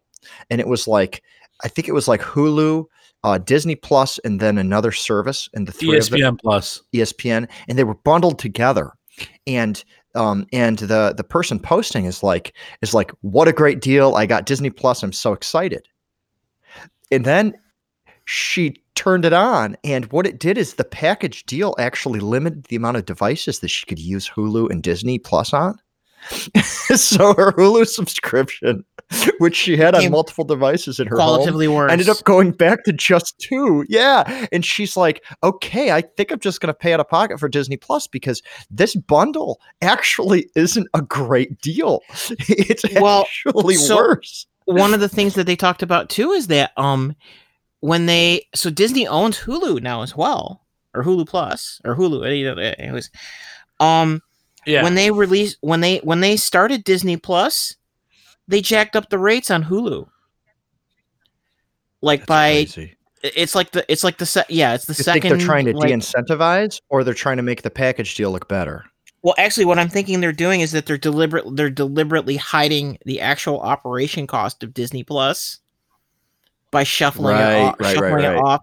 and 0.51 0.61
it 0.61 0.67
was 0.67 0.87
like 0.87 1.23
I 1.63 1.69
think 1.69 1.87
it 1.87 1.93
was 1.93 2.07
like 2.07 2.21
Hulu, 2.21 2.85
uh, 3.23 3.39
Disney 3.39 3.75
Plus, 3.75 4.19
and 4.19 4.39
then 4.39 4.59
another 4.59 4.91
service, 4.91 5.49
and 5.55 5.67
the 5.67 5.71
three 5.71 5.97
of 5.97 6.07
them, 6.09 6.19
espn 6.19 6.39
plus 6.39 6.83
ESPN, 6.93 7.49
and 7.67 7.79
they 7.79 7.83
were 7.83 7.95
bundled 7.95 8.37
together. 8.37 8.91
And 9.47 9.83
um, 10.15 10.45
and 10.53 10.77
the 10.79 11.13
the 11.15 11.23
person 11.23 11.59
posting 11.59 12.05
is 12.05 12.23
like 12.23 12.55
is 12.81 12.93
like, 12.93 13.11
what 13.21 13.47
a 13.47 13.53
great 13.53 13.81
deal! 13.81 14.15
I 14.15 14.25
got 14.25 14.45
Disney 14.45 14.69
Plus. 14.69 15.03
I'm 15.03 15.13
so 15.13 15.33
excited. 15.33 15.87
And 17.11 17.25
then 17.25 17.53
she 18.25 18.75
turned 18.95 19.25
it 19.25 19.33
on, 19.33 19.75
and 19.83 20.11
what 20.11 20.27
it 20.27 20.39
did 20.39 20.57
is 20.57 20.75
the 20.75 20.83
package 20.83 21.45
deal 21.45 21.75
actually 21.79 22.19
limited 22.19 22.65
the 22.65 22.75
amount 22.75 22.97
of 22.97 23.05
devices 23.05 23.59
that 23.59 23.69
she 23.69 23.85
could 23.85 23.99
use 23.99 24.29
Hulu 24.29 24.69
and 24.69 24.81
Disney 24.83 25.19
Plus 25.19 25.53
on. 25.53 25.77
so 26.95 27.33
her 27.33 27.51
Hulu 27.53 27.87
subscription, 27.87 28.83
which 29.39 29.55
she 29.55 29.77
had 29.77 29.95
on 29.95 30.09
multiple 30.11 30.43
devices 30.43 30.99
in 30.99 31.07
her 31.07 31.17
home, 31.17 31.73
worse. 31.73 31.91
ended 31.91 32.09
up 32.09 32.23
going 32.23 32.51
back 32.51 32.83
to 32.85 32.93
just 32.93 33.37
two. 33.39 33.85
Yeah. 33.89 34.47
And 34.51 34.65
she's 34.65 34.95
like, 34.97 35.23
okay, 35.43 35.91
I 35.91 36.01
think 36.01 36.31
I'm 36.31 36.39
just 36.39 36.61
going 36.61 36.73
to 36.73 36.77
pay 36.77 36.93
out 36.93 36.99
of 36.99 37.07
pocket 37.09 37.39
for 37.39 37.49
Disney 37.49 37.77
Plus 37.77 38.07
because 38.07 38.41
this 38.71 38.95
bundle 38.95 39.59
actually 39.81 40.49
isn't 40.55 40.87
a 40.93 41.01
great 41.01 41.59
deal. 41.61 42.01
It's 42.47 42.83
Well, 42.99 43.21
actually 43.21 43.75
so- 43.75 43.95
worse. 43.97 44.47
one 44.65 44.93
of 44.93 44.99
the 44.99 45.09
things 45.09 45.33
that 45.35 45.45
they 45.45 45.55
talked 45.55 45.83
about 45.83 46.09
too 46.09 46.31
is 46.31 46.47
that 46.47 46.71
um 46.77 47.15
when 47.81 48.05
they 48.05 48.47
so 48.55 48.69
Disney 48.69 49.05
owns 49.07 49.37
Hulu 49.39 49.81
now 49.81 50.03
as 50.03 50.15
well 50.15 50.61
or 50.93 51.03
Hulu 51.03 51.27
Plus 51.27 51.81
or 51.83 51.95
Hulu 51.97 52.25
it 52.25 53.09
um 53.79 54.21
yeah 54.65 54.83
when 54.83 54.95
they 54.95 55.11
released 55.11 55.57
when 55.61 55.81
they 55.81 55.97
when 55.99 56.19
they 56.21 56.35
started 56.37 56.83
Disney 56.83 57.17
Plus 57.17 57.75
they 58.47 58.61
jacked 58.61 58.95
up 58.95 59.09
the 59.09 59.19
rates 59.19 59.49
on 59.51 59.63
Hulu 59.63 60.07
like 62.01 62.25
by 62.25 62.51
crazy. 62.65 62.95
it's 63.23 63.55
like 63.55 63.71
the 63.71 63.85
it's 63.91 64.03
like 64.03 64.17
the 64.17 64.25
se- 64.25 64.45
yeah 64.49 64.73
it's 64.73 64.85
the 64.85 64.93
You 64.97 65.03
second 65.03 65.21
think 65.21 65.37
they're 65.37 65.45
trying 65.47 65.65
to 65.65 65.77
like, 65.77 65.89
de-incentivize 65.89 66.79
or 66.89 67.03
they're 67.03 67.13
trying 67.13 67.37
to 67.37 67.43
make 67.43 67.61
the 67.61 67.69
package 67.69 68.15
deal 68.15 68.31
look 68.31 68.47
better? 68.47 68.85
Well, 69.21 69.35
actually, 69.37 69.63
what 69.63 69.79
I'm 69.79 69.87
thinking 69.87 70.19
they're 70.19 70.33
doing 70.33 70.59
is 70.59 70.73
that 70.73 70.85
they're 70.85 70.97
deliberate. 70.97 71.45
They're 71.55 71.69
deliberately 71.69 72.35
hiding 72.35 72.97
the 73.05 73.21
actual 73.21 73.61
operation 73.61 74.27
cost 74.27 74.63
of 74.63 74.73
Disney 74.73 75.01
Plus 75.05 75.59
by 76.71 76.83
shuffling 76.83 77.35
Right, 77.37 77.53
it 77.53 77.61
off, 77.61 77.75
right, 77.79 77.85
right, 77.87 77.93
shuffling 77.93 78.13
right. 78.15 78.35
it 78.35 78.43
off 78.43 78.61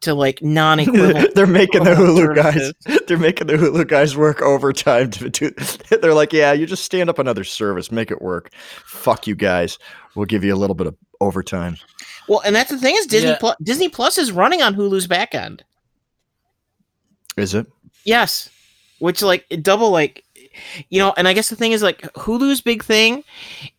to 0.00 0.14
like 0.14 0.42
non-equivalent. 0.42 1.34
they're 1.34 1.46
making 1.46 1.84
the 1.84 1.94
Hulu 1.94 2.34
guys. 2.34 2.72
They're 3.06 3.18
making 3.18 3.48
the 3.48 3.54
Hulu 3.54 3.86
guys 3.86 4.16
work 4.16 4.40
overtime 4.42 5.10
to 5.12 5.28
do. 5.28 5.50
They're 5.90 6.14
like, 6.14 6.32
yeah, 6.32 6.52
you 6.52 6.66
just 6.66 6.84
stand 6.84 7.10
up 7.10 7.18
another 7.18 7.44
service, 7.44 7.92
make 7.92 8.10
it 8.10 8.22
work. 8.22 8.50
Fuck 8.84 9.26
you 9.26 9.34
guys. 9.34 9.78
We'll 10.14 10.26
give 10.26 10.44
you 10.44 10.54
a 10.54 10.56
little 10.56 10.74
bit 10.74 10.86
of 10.86 10.96
overtime. 11.20 11.76
Well, 12.28 12.40
and 12.44 12.54
that's 12.54 12.70
the 12.70 12.78
thing 12.78 12.96
is 12.96 13.06
Disney 13.06 13.30
Yeah. 13.30 13.38
Plus. 13.38 13.56
Disney 13.62 13.88
Plus 13.88 14.18
is 14.18 14.32
running 14.32 14.62
on 14.62 14.74
Hulu's 14.74 15.06
back 15.06 15.34
end. 15.34 15.64
Is 17.36 17.54
it? 17.54 17.66
Yes, 18.04 18.48
which 18.98 19.22
like 19.22 19.46
double 19.62 19.90
like 19.90 20.24
you 20.88 20.98
know, 20.98 21.14
and 21.16 21.28
I 21.28 21.32
guess 21.32 21.48
the 21.48 21.56
thing 21.56 21.72
is 21.72 21.82
like 21.82 22.00
Hulu's 22.14 22.60
big 22.60 22.82
thing 22.82 23.24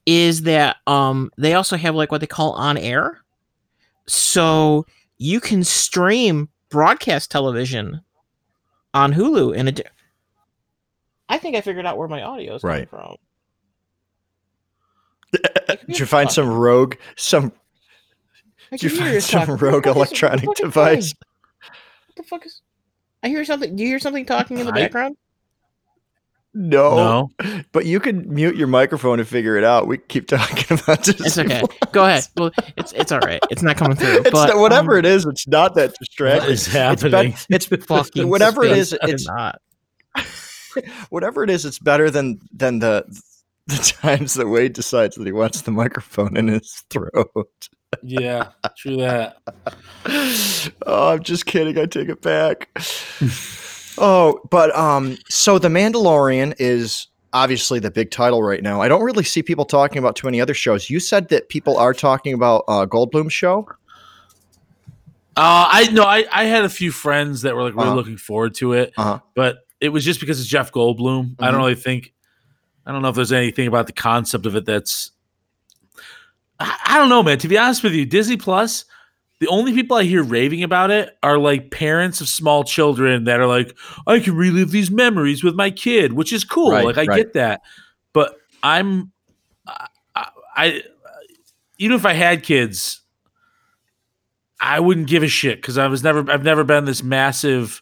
is 0.06 0.44
that 0.44 0.78
um 0.88 1.32
they 1.38 1.54
also 1.54 1.78
have 1.78 1.96
like 1.96 2.12
what 2.12 2.22
they 2.22 2.28
call 2.28 2.54
on 2.54 2.78
air. 2.78 3.22
So 4.08 4.86
you 5.22 5.40
can 5.40 5.64
stream 5.64 6.50
broadcast 6.70 7.30
television 7.30 8.02
on 8.96 9.14
Hulu 9.14 9.56
in 9.56 9.68
a 9.68 9.72
di- 9.72 9.84
I 11.30 11.38
think 11.38 11.56
I 11.56 11.62
figured 11.62 11.86
out 11.86 11.96
where 11.98 12.08
my 12.08 12.24
audio 12.24 12.56
is 12.56 12.64
Right. 12.64 12.90
coming 12.90 13.06
from. 13.06 13.16
Did 15.88 16.00
you 16.00 16.08
find 16.08 16.32
some 16.32 16.50
rogue, 16.50 16.96
some 17.16 17.52
did 18.72 18.82
you 18.84 18.90
find 18.90 19.22
some 19.22 19.42
talking. 19.48 19.58
Rogue 19.58 19.86
electronic 19.86 20.50
device? 20.56 21.14
What 21.20 22.16
the 22.16 22.24
fuck 22.24 22.46
is? 22.46 22.62
I 23.22 23.28
hear 23.28 23.46
something. 23.46 23.76
Do 23.76 23.84
you 23.84 23.90
hear 23.90 24.00
something 24.00 24.26
talking 24.26 24.58
in 24.58 24.66
the 24.66 24.72
I- 24.74 24.76
background? 24.84 25.18
No, 26.54 27.30
no 27.38 27.62
but 27.72 27.86
you 27.86 28.00
can 28.00 28.32
mute 28.34 28.56
your 28.56 28.68
microphone 28.68 29.20
and 29.20 29.28
figure 29.28 29.56
it 29.58 29.64
out. 29.64 29.88
We 29.88 29.98
keep 29.98 30.28
talking 30.28 30.80
about 30.80 31.04
this. 31.04 31.20
It's 31.22 31.38
okay. 31.38 31.62
Go 31.92 32.06
ahead. 32.06 32.28
Well, 32.36 32.52
it's 32.78 32.92
it's 32.94 33.12
all 33.12 33.20
right. 33.20 33.42
It's 33.50 33.64
not 33.64 33.78
coming 33.78 33.96
through. 33.96 34.20
It's 34.20 34.32
but 34.32 34.48
not, 34.48 34.58
whatever 34.58 34.94
um, 34.94 35.00
it 35.00 35.06
is. 35.06 35.26
It's 35.26 35.48
not 35.48 35.76
that 35.76 35.90
what 35.92 36.00
distracting. 36.00 36.52
is 36.52 36.68
It's, 36.68 36.74
bet- 36.74 37.00
happening 37.02 37.36
it's 37.50 37.66
fucking 37.66 38.30
whatever 38.30 38.64
it 38.64 38.78
is. 38.78 38.98
It's 39.02 39.28
not. 39.28 39.62
whatever 41.10 41.44
it 41.44 41.50
is. 41.50 41.66
It's 41.66 41.80
better 41.80 42.12
than 42.12 42.40
than 42.52 42.80
the 42.80 43.06
the 43.68 43.78
times 43.78 44.34
that 44.34 44.48
Wade 44.48 44.74
decides 44.74 45.16
that 45.16 45.26
he 45.26 45.32
wants 45.32 45.62
the 45.62 45.72
microphone 45.72 46.36
in 46.36 46.48
his 46.48 46.84
throat. 46.90 47.70
yeah 48.04 48.50
true 48.78 48.98
that 48.98 49.38
oh, 50.86 51.10
I'm 51.14 51.24
just 51.24 51.46
kidding. 51.46 51.78
I 51.78 51.86
take 51.86 52.10
it 52.10 52.22
back. 52.22 52.70
Oh, 53.98 54.40
but 54.50 54.76
um, 54.76 55.18
so 55.30 55.60
the 55.60 55.68
Mandalorian 55.68 56.56
is 56.60 57.08
obviously 57.34 57.80
the 57.80 57.92
big 57.92 58.12
title 58.12 58.42
right 58.44 58.62
now. 58.64 58.82
I 58.82 58.88
don't 58.88 59.04
really 59.04 59.24
see 59.24 59.42
people 59.44 59.66
talking 59.66 59.98
about 60.00 60.16
too 60.16 60.28
many 60.28 60.42
other 60.42 60.54
shows. 60.54 60.90
You 60.90 61.00
said 61.00 61.30
that 61.30 61.50
people 61.50 61.78
are 61.78 61.94
talking 61.94 62.34
about 62.34 62.64
uh, 62.68 62.86
Goldblum's 62.86 63.34
show. 63.34 63.68
Uh, 65.38 65.68
I 65.72 65.90
know 65.92 66.04
I, 66.04 66.26
I 66.32 66.44
had 66.46 66.66
a 66.66 66.70
few 66.70 66.92
friends 66.92 67.42
that 67.44 67.56
were 67.56 67.64
like 67.64 67.74
really 67.74 67.88
Uh-huh. 67.88 67.96
looking 67.96 68.18
forward 68.18 68.54
to 68.56 68.74
it, 68.74 68.94
Uh-huh. 68.98 69.20
but 69.34 69.60
it 69.80 69.90
was 69.90 70.04
just 70.04 70.20
because 70.20 70.40
it's 70.40 70.50
Jeff 70.50 70.72
Goldblum. 70.72 71.36
I 71.40 71.48
Mhm. 71.48 71.52
don't 71.52 71.58
really 71.62 71.76
think, 71.76 72.14
I 72.86 72.92
don't 72.92 73.02
know 73.02 73.10
if 73.10 73.16
there's 73.16 73.32
anything 73.32 73.68
about 73.68 73.88
the 73.88 73.94
concept 73.94 74.46
of 74.46 74.56
it 74.56 74.66
that's, 74.66 75.12
I, 76.60 76.76
I 76.86 76.98
don't 76.98 77.10
know, 77.10 77.24
man. 77.24 77.38
To 77.40 77.48
be 77.48 77.58
honest 77.58 77.82
with 77.82 77.94
you, 77.94 78.06
Disney 78.06 78.36
Plus, 78.38 78.84
the 79.42 79.48
only 79.48 79.74
people 79.74 79.98
I 79.98 80.04
hear 80.04 80.22
raving 80.22 80.62
about 80.62 80.92
it 80.92 81.18
are 81.24 81.40
like 81.40 81.72
parents 81.72 82.22
of 82.22 82.28
small 82.28 82.64
children 82.64 83.24
that 83.24 83.40
are 83.40 83.48
like, 83.48 83.76
I 84.06 84.20
can 84.20 84.36
relive 84.36 84.70
these 84.70 84.92
memories 84.92 85.44
with 85.44 85.56
my 85.56 85.72
kid, 85.72 86.14
which 86.14 86.32
is 86.32 86.44
cool. 86.44 86.70
Right, 86.72 86.86
like 86.86 87.00
I 87.00 87.06
right. 87.06 87.18
get 87.18 87.34
that, 87.34 87.62
but 88.14 88.36
I'm, 88.62 89.12
I, 89.66 89.88
I, 90.56 90.84
even 91.80 91.96
if 91.98 92.06
I 92.06 92.14
had 92.14 92.44
kids. 92.44 93.00
I 94.64 94.80
wouldn't 94.80 95.08
give 95.08 95.24
a 95.24 95.28
shit 95.28 95.60
because 95.60 95.80
I 95.80 95.88
was 95.88 96.04
never 96.04 96.32
I've 96.32 96.44
never 96.44 96.64
been 96.64 96.86
this 96.86 97.02
massive 97.02 97.82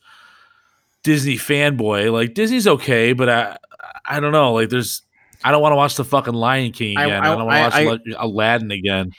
Disney 1.04 1.36
fanboy. 1.36 2.10
Like 2.10 2.34
Disney's 2.34 2.68
okay, 2.68 3.12
but 3.12 3.28
I 3.28 3.58
I 4.06 4.22
don't 4.22 4.32
know. 4.32 4.54
Like 4.54 4.70
there's 4.70 5.02
I 5.44 5.52
don't 5.52 5.62
want 5.62 5.74
to 5.74 5.76
watch 5.76 5.98
the 5.98 6.06
fucking 6.06 6.34
Lion 6.34 6.72
King 6.72 6.98
again. 6.98 7.12
I, 7.12 7.20
I- 7.20 7.36
don't 7.36 7.46
want 7.46 7.74
to 7.74 7.90
watch 7.90 8.02
Al- 8.18 8.28
Aladdin 8.28 8.72
again. 8.72 9.12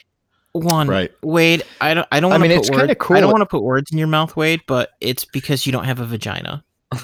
One, 0.53 0.89
Right. 0.89 1.13
Wade. 1.23 1.63
I 1.81 1.95
don't. 1.95 2.09
I 2.11 2.19
don't 2.21 2.33
I 2.33 2.35
want 2.39 2.43
to 2.45 2.49
mean, 2.49 2.59
put 2.59 2.69
it's 2.69 2.77
kinda 2.77 2.95
cool 2.97 3.17
I 3.17 3.21
don't 3.21 3.31
want 3.31 3.43
to 3.43 3.47
put 3.47 3.63
words 3.63 3.93
in 3.93 3.99
your 3.99 4.09
mouth, 4.09 4.35
Wade. 4.37 4.61
But 4.67 4.91
it's 5.01 5.25
because 5.25 5.65
you 5.65 5.73
don't 5.73 5.85
have 5.85 6.01
a 6.01 6.07
vagina. 6.07 6.65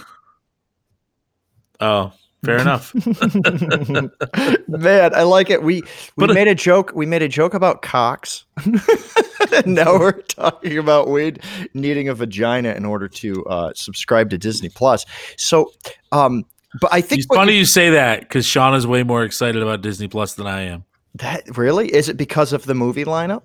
Oh, 1.81 2.13
fair 2.43 2.57
enough. 2.59 2.95
Man, 4.69 5.15
I 5.15 5.23
like 5.25 5.51
it. 5.51 5.63
We 5.63 5.83
we 6.17 6.27
But- 6.27 6.35
made 6.35 6.49
a 6.49 6.55
joke. 6.55 6.93
We 6.95 7.05
made 7.07 7.23
a 7.23 7.29
joke 7.29 7.55
about 7.55 7.83
cocks. 7.83 8.45
now 9.67 9.99
we're 9.99 10.23
talking 10.23 10.79
about 10.79 11.09
Wade 11.09 11.41
needing 11.75 12.09
a 12.09 12.15
vagina 12.15 12.73
in 12.73 12.85
order 12.87 13.09
to 13.09 13.45
uh, 13.45 13.73
subscribe 13.75 14.31
to 14.31 14.39
Disney 14.39 14.71
Plus. 14.71 15.05
So, 15.37 15.71
um, 16.13 16.45
but 16.81 16.93
I 16.93 17.01
think 17.03 17.21
It's 17.21 17.29
what 17.29 17.37
funny 17.37 17.53
you- 17.53 17.59
you 17.61 17.65
say 17.67 17.91
that 17.91 18.21
because 18.21 18.47
Sean 18.47 18.75
is 18.75 18.87
way 18.87 19.03
more 19.03 19.23
excited 19.25 19.63
about 19.63 19.83
Disney 19.83 20.09
Plus 20.09 20.35
than 20.35 20.47
I 20.47 20.63
am. 20.63 20.85
That 21.19 21.57
really 21.57 21.89
is 21.93 22.09
it 22.09 22.17
because 22.17 22.53
of 22.53 22.65
the 22.67 22.75
movie 22.75 23.05
lineup. 23.05 23.43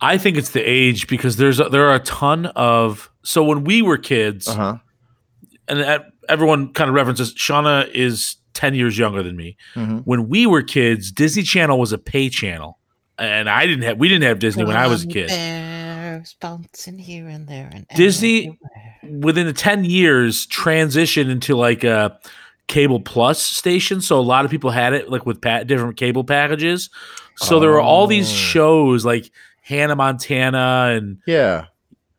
I 0.00 0.16
think 0.18 0.36
it's 0.36 0.50
the 0.50 0.62
age 0.62 1.06
because 1.08 1.36
there's 1.36 1.60
a, 1.60 1.68
there 1.68 1.88
are 1.88 1.94
a 1.96 2.00
ton 2.00 2.46
of 2.56 3.10
so 3.22 3.44
when 3.44 3.64
we 3.64 3.82
were 3.82 3.98
kids 3.98 4.48
Uh 4.48 4.54
huh. 4.54 4.76
and 5.68 5.80
that, 5.80 6.06
everyone 6.28 6.72
kind 6.72 6.88
of 6.88 6.94
references 6.94 7.34
Shauna 7.34 7.88
is 7.94 8.36
ten 8.54 8.74
years 8.74 8.98
younger 8.98 9.22
than 9.22 9.36
me. 9.36 9.56
hmm 9.74 9.98
when 9.98 10.28
we 10.28 10.46
were 10.46 10.62
kids, 10.62 11.12
Disney 11.12 11.42
Channel 11.42 11.78
was 11.78 11.92
a 11.92 11.98
pay 11.98 12.28
channel, 12.30 12.78
and 13.18 13.48
I 13.48 13.66
didn't 13.66 13.82
have. 13.84 13.98
We 13.98 14.08
didn't 14.08 14.24
have 14.24 14.38
Disney 14.38 14.64
when 14.64 14.76
I 14.76 14.86
was 14.86 15.04
a 15.04 15.06
kid. 15.06 15.28
Bears 15.28 16.34
bouncing 16.40 16.98
here 16.98 17.28
and 17.28 17.46
there 17.46 17.70
and 17.72 17.86
Disney- 17.94 18.38
everywhere. 18.38 19.20
Within 19.22 19.46
the 19.46 19.52
ten 19.54 19.84
years, 19.84 20.46
transitioned 20.48 21.30
into 21.30 21.56
like 21.56 21.84
a 21.84 22.18
cable 22.70 23.00
plus 23.00 23.42
station. 23.42 24.00
So 24.00 24.18
a 24.18 24.22
lot 24.22 24.46
of 24.46 24.50
people 24.50 24.70
had 24.70 24.94
it 24.94 25.10
like 25.10 25.26
with 25.26 25.42
pa- 25.42 25.64
different 25.64 25.98
cable 25.98 26.24
packages. 26.24 26.88
So 27.36 27.60
there 27.60 27.70
were 27.70 27.80
all 27.82 28.06
these 28.06 28.30
Oh. 28.30 28.34
shows 28.34 29.04
like 29.04 29.30
Hannah 29.62 29.96
Montana 29.96 30.92
and 30.96 31.18
Yeah. 31.26 31.66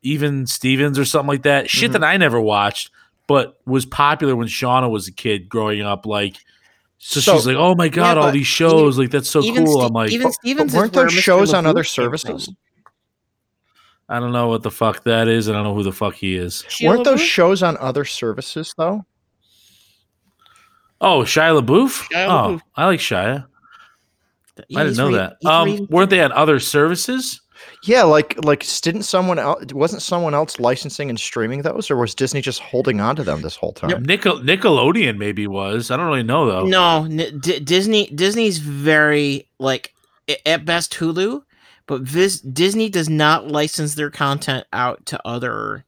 even 0.04 0.46
Stevens 0.46 1.00
or 1.00 1.06
something 1.06 1.28
like 1.30 1.44
that. 1.44 1.70
Shit 1.70 1.90
Mhm. 1.90 1.94
that 1.94 2.04
I 2.04 2.18
never 2.18 2.40
watched, 2.40 2.92
but 3.28 3.58
was 3.66 3.86
popular 3.86 4.36
when 4.36 4.48
Shauna 4.48 4.90
was 4.92 5.08
a 5.08 5.12
kid 5.12 5.50
growing 5.50 5.82
up. 5.82 6.06
Like. 6.06 6.36
So, 7.04 7.20
she's 7.20 7.48
like, 7.48 7.56
"Oh 7.56 7.74
my 7.74 7.90
god, 7.90 8.20
all 8.20 8.32
these 8.32 8.46
shows! 8.46 9.00
like 9.00 9.10
that's 9.10 9.28
so 9.28 9.42
cool." 9.42 9.80
Ste- 9.82 9.86
I'm 9.88 9.92
like, 9.94 10.12
even 10.12 10.32
Stevens 10.32 10.72
weren't 10.72 10.92
is 10.92 10.96
where 10.98 11.06
those 11.06 11.14
shows 11.14 11.52
on 11.52 11.66
other 11.66 11.84
services? 11.84 12.46
from. 12.46 12.56
I 14.08 14.20
don't 14.20 14.32
know 14.32 14.50
what 14.50 14.62
the 14.62 14.70
fuck 14.70 15.04
that 15.06 15.28
is. 15.28 15.50
I 15.50 15.54
don't 15.54 15.64
know 15.64 15.74
who 15.74 15.82
the 15.82 15.92
fuck 15.92 16.14
he 16.14 16.36
is. 16.36 16.64
Shia 16.70 16.88
Weren't 16.88 17.04
those 17.06 17.20
LaBeouf? 17.22 17.26
shows 17.26 17.64
on 17.64 17.76
other 17.80 18.06
services 18.06 18.74
though? 18.78 19.04
Oh, 21.02 21.22
Shia 21.24 21.60
LaBeouf. 21.62 22.08
Shia 22.10 22.28
oh, 22.28 22.30
LaBeouf. 22.56 22.62
I 22.76 22.86
like 22.86 23.00
Shia. 23.00 23.46
Yeah, 24.68 24.80
I 24.80 24.84
didn't 24.84 24.98
know 24.98 25.08
re- 25.08 25.16
that. 25.16 25.38
Um, 25.46 25.66
reading- 25.70 25.88
weren't 25.90 26.10
they 26.10 26.22
on 26.22 26.32
other 26.32 26.60
services? 26.60 27.42
Yeah, 27.84 28.04
like 28.04 28.44
like 28.44 28.66
didn't 28.82 29.04
someone 29.04 29.38
else 29.40 29.72
wasn't 29.74 30.02
someone 30.02 30.34
else 30.34 30.60
licensing 30.60 31.10
and 31.10 31.20
streaming 31.20 31.62
those, 31.62 31.90
or 31.92 31.96
was 31.98 32.14
Disney 32.16 32.42
just 32.42 32.60
holding 32.60 33.00
on 33.02 33.16
to 33.16 33.24
them 33.24 33.42
this 33.42 33.56
whole 33.56 33.74
time? 33.74 34.04
Nickel- 34.04 34.40
Nickelodeon 34.40 35.18
maybe 35.18 35.48
was. 35.48 35.90
I 35.92 35.98
don't 35.98 36.08
really 36.08 36.24
know 36.24 36.46
though. 36.48 36.66
No, 36.66 37.06
N- 37.06 37.40
D- 37.40 37.60
Disney. 37.60 38.08
Disney's 38.08 38.58
very 38.60 39.48
like 39.60 39.94
at 40.46 40.66
best 40.66 40.94
Hulu, 40.94 41.42
but 41.88 42.02
Viz- 42.02 42.42
Disney 42.42 42.90
does 42.90 43.10
not 43.10 43.48
license 43.48 43.96
their 43.96 44.10
content 44.12 44.66
out 44.74 45.06
to 45.08 45.20
other 45.26 45.86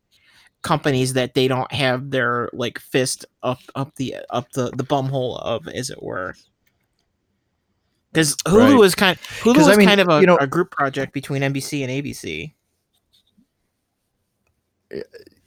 companies 0.63 1.13
that 1.13 1.33
they 1.35 1.47
don't 1.47 1.71
have 1.71 2.09
their 2.11 2.49
like 2.53 2.79
fist 2.79 3.25
up 3.43 3.59
up 3.75 3.93
the 3.95 4.15
up 4.31 4.51
the 4.53 4.71
the 4.75 4.83
bumhole 4.83 5.39
of, 5.41 5.67
as 5.67 5.89
it 5.89 6.01
were. 6.01 6.33
Because 8.11 8.35
Hulu 8.45 8.57
Right. 8.71 8.77
was 8.77 8.95
kind 8.95 9.17
Hulu 9.41 9.55
'Cause, 9.55 9.67
I 9.69 9.75
mean, 9.75 9.87
kind 9.87 9.99
of 10.01 10.07
a, 10.09 10.19
you 10.21 10.27
know- 10.27 10.37
a 10.37 10.47
group 10.47 10.71
project 10.71 11.13
between 11.13 11.41
NBC 11.43 11.81
and 11.83 11.91
ABC. 11.91 12.53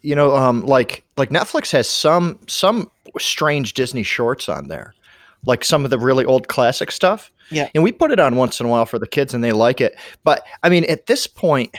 you 0.02 0.14
know, 0.14 0.36
um, 0.36 0.64
like 0.66 1.04
like 1.16 1.30
Netflix 1.30 1.70
has 1.72 1.88
some 1.88 2.38
some 2.48 2.90
strange 3.18 3.74
Disney 3.74 4.02
shorts 4.02 4.48
on 4.48 4.68
there, 4.68 4.94
like 5.46 5.64
some 5.64 5.84
of 5.84 5.90
the 5.90 5.98
really 5.98 6.24
old 6.24 6.48
classic 6.48 6.90
stuff. 6.90 7.30
Yeah. 7.48 7.68
and 7.76 7.84
we 7.84 7.92
put 7.92 8.10
it 8.10 8.18
on 8.18 8.34
once 8.34 8.58
in 8.58 8.66
a 8.66 8.68
while 8.68 8.86
for 8.86 8.98
the 8.98 9.06
kids, 9.06 9.32
and 9.32 9.44
they 9.44 9.52
like 9.52 9.80
it. 9.80 9.96
But 10.24 10.44
I 10.64 10.68
mean, 10.68 10.84
at 10.86 11.06
this 11.06 11.28
point, 11.28 11.72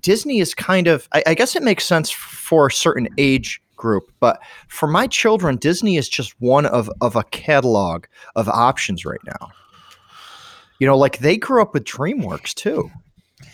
Disney 0.00 0.40
is 0.40 0.54
kind 0.54 0.86
of. 0.86 1.08
I, 1.12 1.22
I 1.28 1.34
guess 1.34 1.54
it 1.56 1.62
makes 1.62 1.84
sense 1.84 2.10
for 2.10 2.68
a 2.68 2.72
certain 2.72 3.08
age 3.18 3.60
group, 3.76 4.10
but 4.20 4.40
for 4.68 4.86
my 4.86 5.06
children, 5.06 5.56
Disney 5.56 5.96
is 5.96 6.08
just 6.08 6.34
one 6.40 6.66
of 6.66 6.90
of 7.00 7.16
a 7.16 7.24
catalog 7.24 8.04
of 8.36 8.48
options 8.48 9.04
right 9.04 9.20
now. 9.26 9.50
You 10.78 10.86
know, 10.86 10.96
like 10.96 11.18
they 11.18 11.36
grew 11.36 11.60
up 11.60 11.74
with 11.74 11.84
DreamWorks 11.84 12.54
too. 12.54 12.90
You 13.42 13.46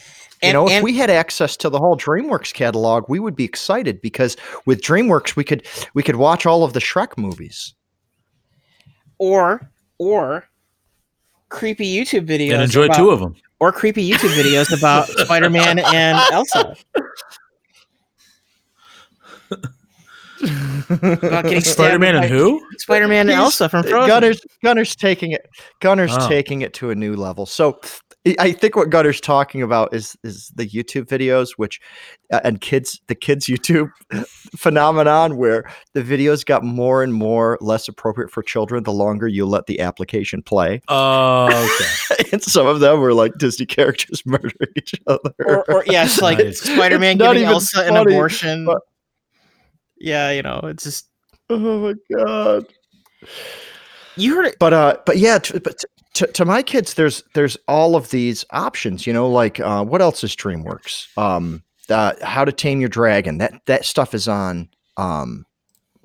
And- 0.43 0.53
know, 0.53 0.69
if 0.69 0.83
we 0.83 0.97
had 0.97 1.11
access 1.11 1.57
to 1.57 1.69
the 1.71 1.79
whole 1.79 1.97
DreamWorks 1.97 2.53
catalog, 2.55 3.07
we 3.09 3.19
would 3.19 3.35
be 3.35 3.45
excited 3.45 4.01
because 4.01 4.37
with 4.65 4.81
DreamWorks 4.83 5.35
we 5.35 5.43
could 5.45 5.67
we 5.95 6.03
could 6.05 6.17
watch 6.17 6.47
all 6.47 6.63
of 6.63 6.73
the 6.73 6.81
Shrek 6.81 7.17
movies. 7.19 7.75
Or 9.19 9.71
or 9.99 10.45
creepy 11.49 11.87
YouTube 11.87 12.27
videos 12.29 12.53
and 12.53 12.63
enjoy 12.63 12.85
about- 12.85 12.97
two 12.97 13.11
of 13.11 13.21
them. 13.21 13.35
Or 13.61 13.73
creepy 13.73 14.09
YouTube 14.09 14.35
videos 14.35 14.77
about 14.77 15.07
Spider-Man 15.09 15.79
and 15.79 16.19
Elsa. 16.33 16.75
Getting 20.49 21.61
Spider 21.63 21.99
Man 21.99 22.17
and 22.17 22.25
who? 22.27 22.61
Spider-Man 22.79 23.31
and 23.31 23.39
Elsa 23.39 23.69
from 23.69 23.83
Frozen. 23.85 24.07
Gunner's 24.09 24.41
Gunner's 24.63 24.95
taking 24.95 25.33
it 25.33 25.49
Gunner's 25.81 26.13
Oh. 26.15 26.29
taking 26.29 26.61
it 26.63 26.75
to 26.75 26.91
a 26.91 26.95
new 26.95 27.17
level. 27.17 27.47
So 27.47 27.81
I- 28.27 28.35
I 28.41 28.53
think 28.53 28.75
what 28.77 28.91
Gunner's 28.91 29.21
talking 29.21 29.63
about 29.63 29.95
is 29.95 30.17
is 30.25 30.49
the 30.57 30.67
YouTube 30.69 31.05
videos, 31.07 31.51
which 31.57 31.81
uh, 32.33 32.41
and 32.45 32.61
kids 32.61 33.01
the 33.07 33.15
kids 33.15 33.47
YouTube 33.53 33.91
phenomenon 34.57 35.37
where 35.37 35.65
the 35.95 36.03
videos 36.03 36.45
got 36.45 36.65
more 36.65 37.03
and 37.03 37.15
more 37.15 37.57
less 37.61 37.87
appropriate 37.89 38.31
for 38.31 38.43
children 38.43 38.83
the 38.83 38.93
longer 38.93 39.29
you 39.29 39.47
let 39.47 39.67
the 39.67 39.81
application 39.81 40.43
play. 40.43 40.81
Oh, 40.89 41.47
okay. 42.17 42.29
and 42.33 42.43
some 42.43 42.67
of 42.67 42.81
them 42.81 43.01
were 43.01 43.15
like 43.15 43.33
Disney 43.39 43.67
characters 43.67 44.23
murdering 44.27 44.73
each 44.77 44.95
other. 45.07 45.33
or, 45.45 45.71
or 45.71 45.85
yeah, 45.87 46.09
like 46.21 46.39
Nice. 46.39 46.61
Spider-Man 46.63 47.19
giving 47.19 47.37
even 47.43 47.49
Elsa 47.53 47.87
an 47.87 47.97
abortion. 47.97 48.65
but- 48.67 48.83
Yeah, 49.99 50.31
you 50.33 50.43
know, 50.43 50.61
it's 50.65 50.85
just 50.85 51.09
oh 51.49 51.59
my 51.59 51.95
god. 52.17 52.67
you 54.17 54.35
heard 54.35 54.47
it. 54.47 54.57
but 54.59 54.73
uh 54.73 54.97
but 55.07 55.17
yeah 55.19 55.39
t- 55.39 55.59
but 55.59 55.79
t- 55.79 55.87
to, 56.17 56.27
to 56.29 56.45
my 56.45 56.63
kids 56.63 56.95
there's 56.95 57.23
there's 57.35 57.57
all 57.69 57.95
of 57.97 58.11
these 58.11 58.45
options 58.51 59.07
you 59.07 59.13
know 59.13 59.29
like 59.29 59.61
uh 59.61 59.85
what 59.85 60.01
else 60.03 60.25
is 60.25 60.35
dreamworks? 60.35 61.07
Um 61.19 61.63
uh, 61.89 62.15
how 62.23 62.45
to 62.45 62.51
tame 62.51 62.81
your 62.81 62.89
dragon 62.89 63.39
that 63.39 63.53
that 63.67 63.85
stuff 63.85 64.13
is 64.15 64.27
on 64.27 64.69
um 64.97 65.47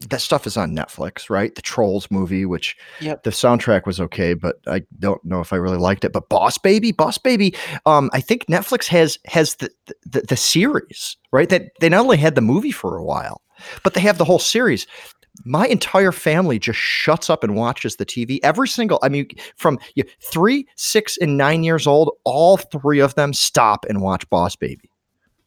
that 0.10 0.19
stuff 0.21 0.45
is 0.47 0.58
on 0.58 0.76
netflix 0.76 1.30
right? 1.30 1.56
The 1.56 1.62
trolls 1.62 2.10
movie 2.12 2.45
which 2.45 2.76
Yep. 3.00 3.24
the 3.24 3.30
soundtrack 3.32 3.86
was 3.86 4.00
okay 4.00 4.34
but 4.34 4.56
i 4.67 4.82
don't 5.00 5.24
know 5.24 5.39
if 5.41 5.54
i 5.54 5.56
really 5.56 5.78
liked 5.78 6.04
it 6.06 6.12
but 6.12 6.28
boss 6.30 6.58
baby 6.58 6.91
boss 6.91 7.17
baby 7.17 7.56
um 7.86 8.10
i 8.13 8.19
think 8.21 8.45
netflix 8.47 8.88
has 8.88 9.17
has 9.26 9.56
the 9.56 9.69
the, 10.06 10.21
the 10.21 10.38
series 10.38 11.17
right? 11.32 11.50
That 11.50 11.69
they 11.80 11.89
not 11.89 12.02
only 12.02 12.17
had 12.17 12.36
the 12.36 12.41
movie 12.41 12.71
for 12.71 12.97
a 12.97 13.04
while 13.04 13.41
but 13.84 13.93
they 13.93 14.02
have 14.02 14.17
the 14.17 14.26
whole 14.26 14.39
series 14.39 14.86
my 15.46 15.67
entire 15.67 16.12
family 16.12 16.60
just 16.60 16.80
shuts 16.80 17.30
up 17.30 17.44
and 17.44 17.56
watches 17.56 17.96
the 17.96 18.06
TV. 18.06 18.39
Every 18.44 18.67
single, 18.67 19.00
I 19.02 19.10
mean, 19.10 19.28
from 19.56 19.80
you, 19.96 20.04
three, 20.22 20.67
six, 20.76 21.17
and 21.17 21.38
nine 21.38 21.63
years 21.63 21.88
old, 21.88 22.12
all 22.24 22.58
three 22.58 23.00
of 23.00 23.15
them 23.15 23.34
stop 23.34 23.86
and 23.89 24.02
watch 24.02 24.30
Boss 24.30 24.56
Baby. 24.56 24.89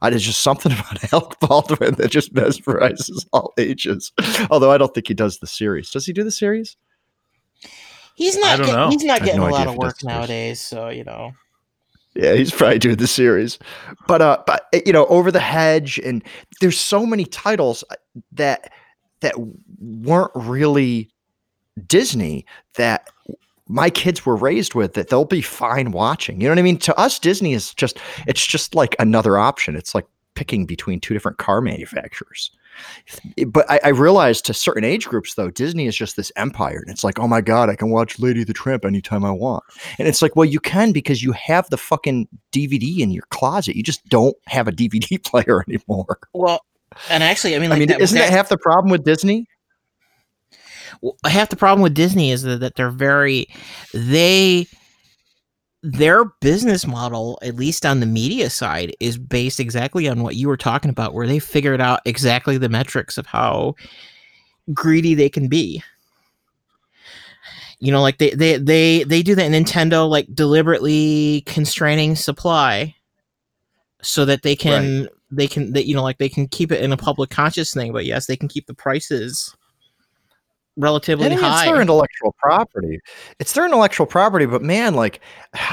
I, 0.01 0.11
there's 0.11 0.25
just 0.25 0.41
something 0.41 0.73
about 0.73 1.13
Alec 1.13 1.39
Baldwin 1.41 1.95
that 1.95 2.11
just 2.11 2.35
mesmerizes 2.35 3.27
all 3.33 3.53
ages. 3.59 4.13
Although 4.51 4.73
I 4.73 4.79
don't 4.79 4.93
think 4.93 5.09
he 5.09 5.15
does 5.15 5.39
the 5.39 5.47
series. 5.47 5.91
Does 5.91 6.07
he 6.07 6.13
do 6.13 6.25
the 6.25 6.31
series? 6.31 6.77
He's 8.15 8.37
I 8.37 8.41
not. 8.41 8.57
don't 8.59 8.67
Get, 8.67 8.77
know. 8.77 8.89
he's 8.91 9.05
not 9.05 9.21
getting 9.21 9.41
no 9.41 9.49
a 9.49 9.51
lot 9.51 9.67
of 9.67 9.75
if 9.75 9.75
he 9.75 9.81
does 9.81 9.87
work 9.87 10.05
nowadays, 10.05 10.61
so 10.61 10.89
you 10.89 11.05
know. 11.05 11.33
Yeah, 12.15 12.35
he's 12.35 12.53
probably 12.53 12.79
doing 12.79 12.97
the 12.97 13.09
series. 13.09 13.59
But 14.07 14.23
uh 14.23 14.39
but 14.47 14.67
uh, 14.73 14.81
you 14.87 14.93
know, 14.93 15.07
Over 15.07 15.33
the 15.33 15.41
Hedge 15.41 15.99
and 15.99 16.23
there's 16.61 16.79
so 16.79 17.05
many 17.05 17.25
titles 17.25 17.83
uh, 17.91 17.97
that 18.33 18.73
that 19.25 19.35
weren't 19.81 20.31
really 20.35 21.11
Disney 21.87 22.47
that 22.77 23.09
my 23.67 23.91
kids 23.91 24.27
were 24.27 24.37
raised 24.37 24.75
with 24.75 24.93
that 24.95 25.09
they'll 25.09 25.25
be 25.25 25.43
fine 25.43 25.91
watching. 25.91 26.41
You 26.41 26.49
know 26.49 26.53
what 26.53 26.59
I 26.59 26.63
mean? 26.63 26.79
To 26.79 26.99
us 26.99 27.19
Disney 27.19 27.55
is 27.55 27.75
just 27.75 27.99
it's 28.27 28.47
just 28.47 28.75
like 28.75 28.95
another 28.99 29.39
option. 29.39 29.75
It's 29.75 29.95
like 29.95 30.07
picking 30.35 30.67
between 30.67 31.01
two 31.01 31.15
different 31.15 31.39
car 31.39 31.61
manufacturers. 31.61 32.51
But 33.47 33.71
I, 33.71 33.81
I 33.85 33.89
realized 33.91 34.45
to 34.47 34.55
certain 34.55 34.85
age 34.85 35.07
groups 35.07 35.35
though, 35.35 35.51
Disney 35.51 35.87
is 35.87 35.97
just 35.97 36.17
this 36.17 36.33
empire. 36.37 36.81
And 36.81 36.91
it's 36.91 37.05
like, 37.05 37.19
oh 37.19 37.29
my 37.29 37.41
God, 37.41 37.71
I 37.71 37.77
can 37.77 37.91
watch 37.91 38.19
Lady 38.19 38.45
the 38.45 38.53
Tramp 38.53 38.85
anytime 38.85 39.25
I 39.25 39.31
want. 39.31 39.63
And 39.99 40.09
it's 40.09 40.21
like, 40.21 40.35
well, 40.35 40.45
you 40.45 40.61
can 40.61 40.93
because 40.93 41.23
you 41.23 41.33
have 41.33 41.71
the 41.71 41.77
fucking 41.77 42.29
DVD 42.53 42.99
in 42.99 43.11
your 43.11 43.25
closet. 43.31 43.77
You 43.77 43.83
just 43.83 44.05
don't 44.09 44.37
have 44.49 44.67
a 44.69 44.73
DVD 44.73 45.23
player 45.25 45.65
anymore. 45.69 46.19
Well, 46.33 46.65
and 47.11 47.23
actually, 47.23 47.57
I 47.57 47.59
mean, 47.59 47.73
I 47.73 47.79
mean, 47.79 47.89
that, 47.89 48.01
isn't 48.01 48.17
that 48.17 48.31
that- 48.31 48.37
half 48.37 48.49
the 48.49 48.59
problem 48.59 48.91
with 48.91 49.05
Disney? 49.05 49.47
half 51.27 51.51
the 51.51 51.57
problem 51.57 51.83
with 51.83 51.95
Disney 51.95 52.31
is 52.31 52.43
that, 52.43 52.61
that 52.61 52.77
they're 52.77 52.91
very 52.91 53.47
they 53.93 54.67
their 55.83 56.25
business 56.41 56.87
model, 56.87 57.39
at 57.43 57.57
least 57.57 57.85
on 57.85 58.01
the 58.01 58.07
media 58.07 58.49
side, 58.49 58.97
is 59.01 59.19
based 59.19 59.61
exactly 59.61 60.09
on 60.09 60.23
what 60.23 60.35
you 60.35 60.49
were 60.49 60.57
talking 60.57 60.91
about, 60.91 61.13
where 61.13 61.27
they 61.27 61.39
figured 61.39 61.81
out 61.81 62.01
exactly 62.07 62.57
the 62.57 62.71
metrics 62.71 63.19
of 63.19 63.27
how 63.27 63.75
greedy 64.73 65.15
they 65.15 65.29
can 65.29 65.47
be. 65.47 65.83
You 67.81 67.93
know, 67.93 68.01
like 68.01 68.17
they 68.17 68.31
they 68.31 68.57
they 68.57 69.05
they 69.05 69.23
do 69.23 69.35
that. 69.35 69.51
Nintendo 69.51 70.09
like 70.09 70.27
deliberately 70.35 71.43
constraining 71.45 72.17
supply 72.17 72.95
so 74.01 74.25
that 74.25 74.43
they 74.43 74.57
can 74.57 75.09
they 75.31 75.47
can 75.47 75.75
you 75.75 75.95
know 75.95 76.03
like 76.03 76.19
they 76.19 76.29
can 76.29 76.49
keep 76.49 76.71
it 76.73 76.83
in 76.83 76.93
a 76.93 76.97
public 76.97 77.31
conscious 77.31 77.73
thing. 77.73 77.93
But 77.93 78.05
yes, 78.05 78.27
they 78.27 78.37
can 78.37 78.49
keep 78.49 78.67
the 78.67 78.75
prices 78.75 79.55
relatively 80.77 81.27
it's 81.27 81.41
high. 81.41 81.67
their 81.67 81.81
intellectual 81.81 82.35
property. 82.39 83.01
It's 83.39 83.53
their 83.53 83.65
intellectual 83.65 84.07
property, 84.07 84.47
but 84.47 84.63
man, 84.63 84.95
like 84.95 85.21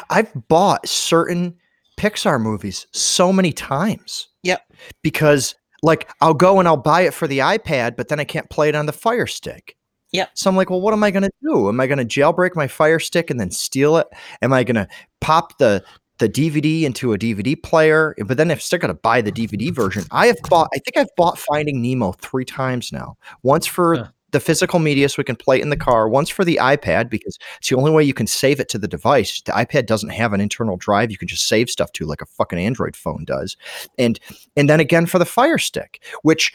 I've 0.09 0.31
bought 0.47 0.87
certain 0.87 1.55
Pixar 1.97 2.41
movies 2.41 2.87
so 2.91 3.31
many 3.31 3.51
times. 3.51 4.27
Yep. 4.43 4.61
Because 5.01 5.55
like 5.83 6.09
I'll 6.21 6.33
go 6.33 6.59
and 6.59 6.67
I'll 6.67 6.77
buy 6.77 7.01
it 7.01 7.13
for 7.13 7.27
the 7.27 7.39
iPad, 7.39 7.95
but 7.95 8.07
then 8.07 8.19
I 8.19 8.23
can't 8.23 8.49
play 8.49 8.69
it 8.69 8.75
on 8.75 8.85
the 8.85 8.93
Fire 8.93 9.27
Stick. 9.27 9.75
Yep. 10.11 10.31
So 10.33 10.49
I'm 10.49 10.57
like, 10.57 10.69
well, 10.69 10.81
what 10.81 10.93
am 10.93 11.03
I 11.03 11.11
going 11.11 11.23
to 11.23 11.31
do? 11.41 11.69
Am 11.69 11.79
I 11.79 11.87
going 11.87 12.05
to 12.05 12.19
jailbreak 12.19 12.55
my 12.55 12.67
Fire 12.67 12.99
Stick 12.99 13.29
and 13.29 13.39
then 13.39 13.49
steal 13.49 13.97
it? 13.97 14.07
Am 14.41 14.51
I 14.51 14.63
going 14.63 14.75
to 14.75 14.87
pop 15.21 15.57
the 15.57 15.83
the 16.21 16.29
DVD 16.29 16.83
into 16.83 17.11
a 17.11 17.17
DVD 17.17 17.61
player? 17.61 18.15
But 18.25 18.37
then 18.37 18.49
if 18.49 18.61
still 18.61 18.79
got 18.79 18.87
to 18.87 18.93
buy 18.93 19.21
the 19.21 19.31
DVD 19.31 19.73
version, 19.75 20.05
I 20.11 20.27
have 20.27 20.37
bought. 20.49 20.69
I 20.73 20.77
think 20.79 20.95
I've 20.95 21.13
bought 21.17 21.37
Finding 21.37 21.81
Nemo 21.81 22.13
three 22.13 22.45
times 22.45 22.93
now. 22.93 23.17
Once 23.43 23.65
for 23.67 23.95
Huh. 23.97 24.07
the 24.31 24.39
physical 24.39 24.79
media, 24.79 25.09
so 25.09 25.15
we 25.17 25.25
can 25.25 25.35
play 25.35 25.59
it 25.59 25.61
in 25.61 25.69
the 25.69 25.75
car. 25.75 26.07
Once 26.07 26.29
for 26.29 26.45
the 26.45 26.57
iPad 26.61 27.09
because 27.09 27.37
it's 27.57 27.67
the 27.67 27.75
only 27.75 27.91
way 27.91 28.01
you 28.01 28.13
can 28.13 28.27
save 28.27 28.61
it 28.61 28.69
to 28.69 28.77
the 28.77 28.87
device. 28.87 29.41
The 29.41 29.51
iPad 29.51 29.85
doesn't 29.87 30.11
have 30.11 30.31
an 30.31 30.39
internal 30.39 30.77
drive 30.77 31.11
you 31.11 31.17
can 31.17 31.27
just 31.27 31.47
save 31.49 31.69
stuff 31.69 31.91
to, 31.93 32.05
like 32.05 32.21
a 32.21 32.25
fucking 32.25 32.57
Android 32.57 32.95
phone 32.95 33.25
does. 33.25 33.57
And 33.97 34.17
and 34.55 34.69
then 34.69 34.79
again 34.79 35.05
for 35.05 35.19
the 35.19 35.25
Fire 35.25 35.57
Stick, 35.57 36.01
which 36.21 36.53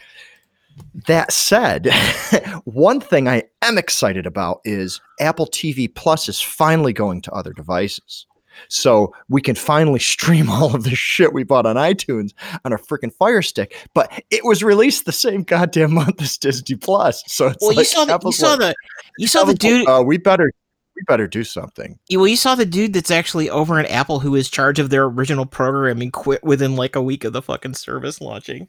that 1.07 1.31
said, 1.31 1.89
one 2.65 2.99
thing 2.99 3.27
I 3.27 3.43
am 3.61 3.77
excited 3.77 4.25
about 4.25 4.61
is 4.63 4.99
Apple 5.19 5.47
TV 5.47 5.93
Plus 5.93 6.29
is 6.29 6.41
finally 6.41 6.93
going 6.93 7.21
to 7.21 7.31
other 7.31 7.53
devices. 7.53 8.25
So 8.69 9.13
we 9.29 9.41
can 9.41 9.55
finally 9.55 9.99
stream 9.99 10.49
all 10.49 10.75
of 10.75 10.83
the 10.83 10.95
shit 10.95 11.33
we 11.33 11.43
bought 11.43 11.65
on 11.65 11.75
iTunes 11.75 12.33
on 12.65 12.73
a 12.73 12.77
freaking 12.77 13.13
Fire 13.13 13.41
Stick. 13.41 13.75
But 13.93 14.23
it 14.29 14.45
was 14.45 14.63
released 14.63 15.05
the 15.05 15.11
same 15.11 15.43
goddamn 15.43 15.93
month 15.93 16.21
as 16.21 16.37
Disney 16.37 16.75
Plus. 16.75 17.23
So 17.27 17.47
it's 17.47 17.61
well, 17.61 17.71
you 17.71 17.77
like 17.77 17.87
saw 17.87 18.05
the 18.05 18.19
you 18.23 18.31
saw 18.31 18.55
the 18.55 18.75
you 19.17 19.27
saw 19.27 19.43
the 19.43 19.53
dude. 19.53 19.87
"Uh, 19.87 20.03
we 20.05 20.17
better 20.17 20.51
we 20.95 21.03
better 21.07 21.27
do 21.27 21.43
something. 21.43 21.99
you- 22.09 22.19
well, 22.19 22.27
you 22.27 22.37
saw 22.37 22.55
the 22.55 22.65
dude 22.65 22.93
that's 22.93 23.11
actually 23.11 23.49
over 23.49 23.79
at 23.79 23.89
Apple 23.91 24.19
who 24.19 24.35
is 24.35 24.49
charge 24.49 24.79
of 24.79 24.89
their 24.89 25.03
original 25.05 25.45
programming 25.45 26.11
quit 26.11 26.43
within 26.43 26.75
like 26.75 26.95
a 26.95 27.01
week 27.01 27.23
of 27.23 27.33
the 27.33 27.41
fucking 27.41 27.75
service 27.75 28.19
launching. 28.19 28.67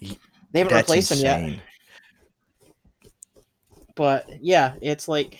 They 0.00 0.60
haven't 0.60 0.74
That's 0.74 0.88
replaced 0.88 1.12
him 1.12 1.18
yet. 1.18 1.60
but 3.94 4.28
yeah, 4.40 4.74
it's 4.80 5.08
like 5.08 5.38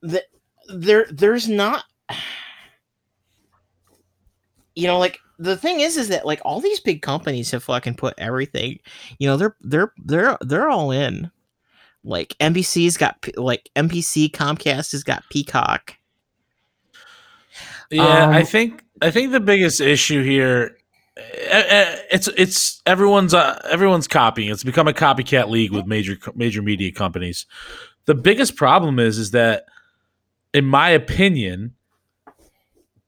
the, 0.00 0.22
there 0.74 1.06
there's 1.10 1.48
not 1.48 1.84
you 4.78 4.86
know 4.86 4.98
like 4.98 5.18
the 5.38 5.56
thing 5.56 5.80
is 5.80 5.96
is 5.96 6.08
that 6.08 6.24
like 6.24 6.40
all 6.44 6.60
these 6.60 6.80
big 6.80 7.02
companies 7.02 7.50
have 7.50 7.64
fucking 7.64 7.94
put 7.94 8.14
everything 8.18 8.78
you 9.18 9.26
know 9.28 9.36
they're 9.36 9.56
they're 9.60 9.92
they're 10.04 10.38
they're 10.42 10.70
all 10.70 10.92
in 10.92 11.30
like 12.04 12.34
NBC's 12.40 12.96
got 12.96 13.16
like 13.36 13.68
NBC 13.76 14.30
Comcast 14.30 14.92
has 14.92 15.02
got 15.02 15.24
Peacock 15.30 15.96
Yeah, 17.90 18.28
I 18.30 18.40
Um, 18.40 18.46
think 18.46 18.84
I 19.02 19.10
think 19.10 19.32
the 19.32 19.40
biggest 19.40 19.80
issue 19.80 20.22
here, 20.22 20.76
eh, 21.16 21.64
eh, 21.68 21.96
it's 22.12 22.28
it's 22.36 22.82
everyone's 22.86 23.34
uh, 23.34 23.60
everyone's 23.70 24.06
copying. 24.08 24.50
It's 24.50 24.64
become 24.64 24.88
a 24.88 24.92
copycat 24.92 25.48
league 25.48 25.72
with 25.72 25.86
major 25.86 26.16
major 26.34 26.62
media 26.62 26.92
companies. 26.92 27.46
The 28.06 28.14
biggest 28.14 28.56
problem 28.56 28.98
is 28.98 29.18
is 29.18 29.32
that, 29.32 29.64
in 30.54 30.64
my 30.66 30.90
opinion, 30.90 31.74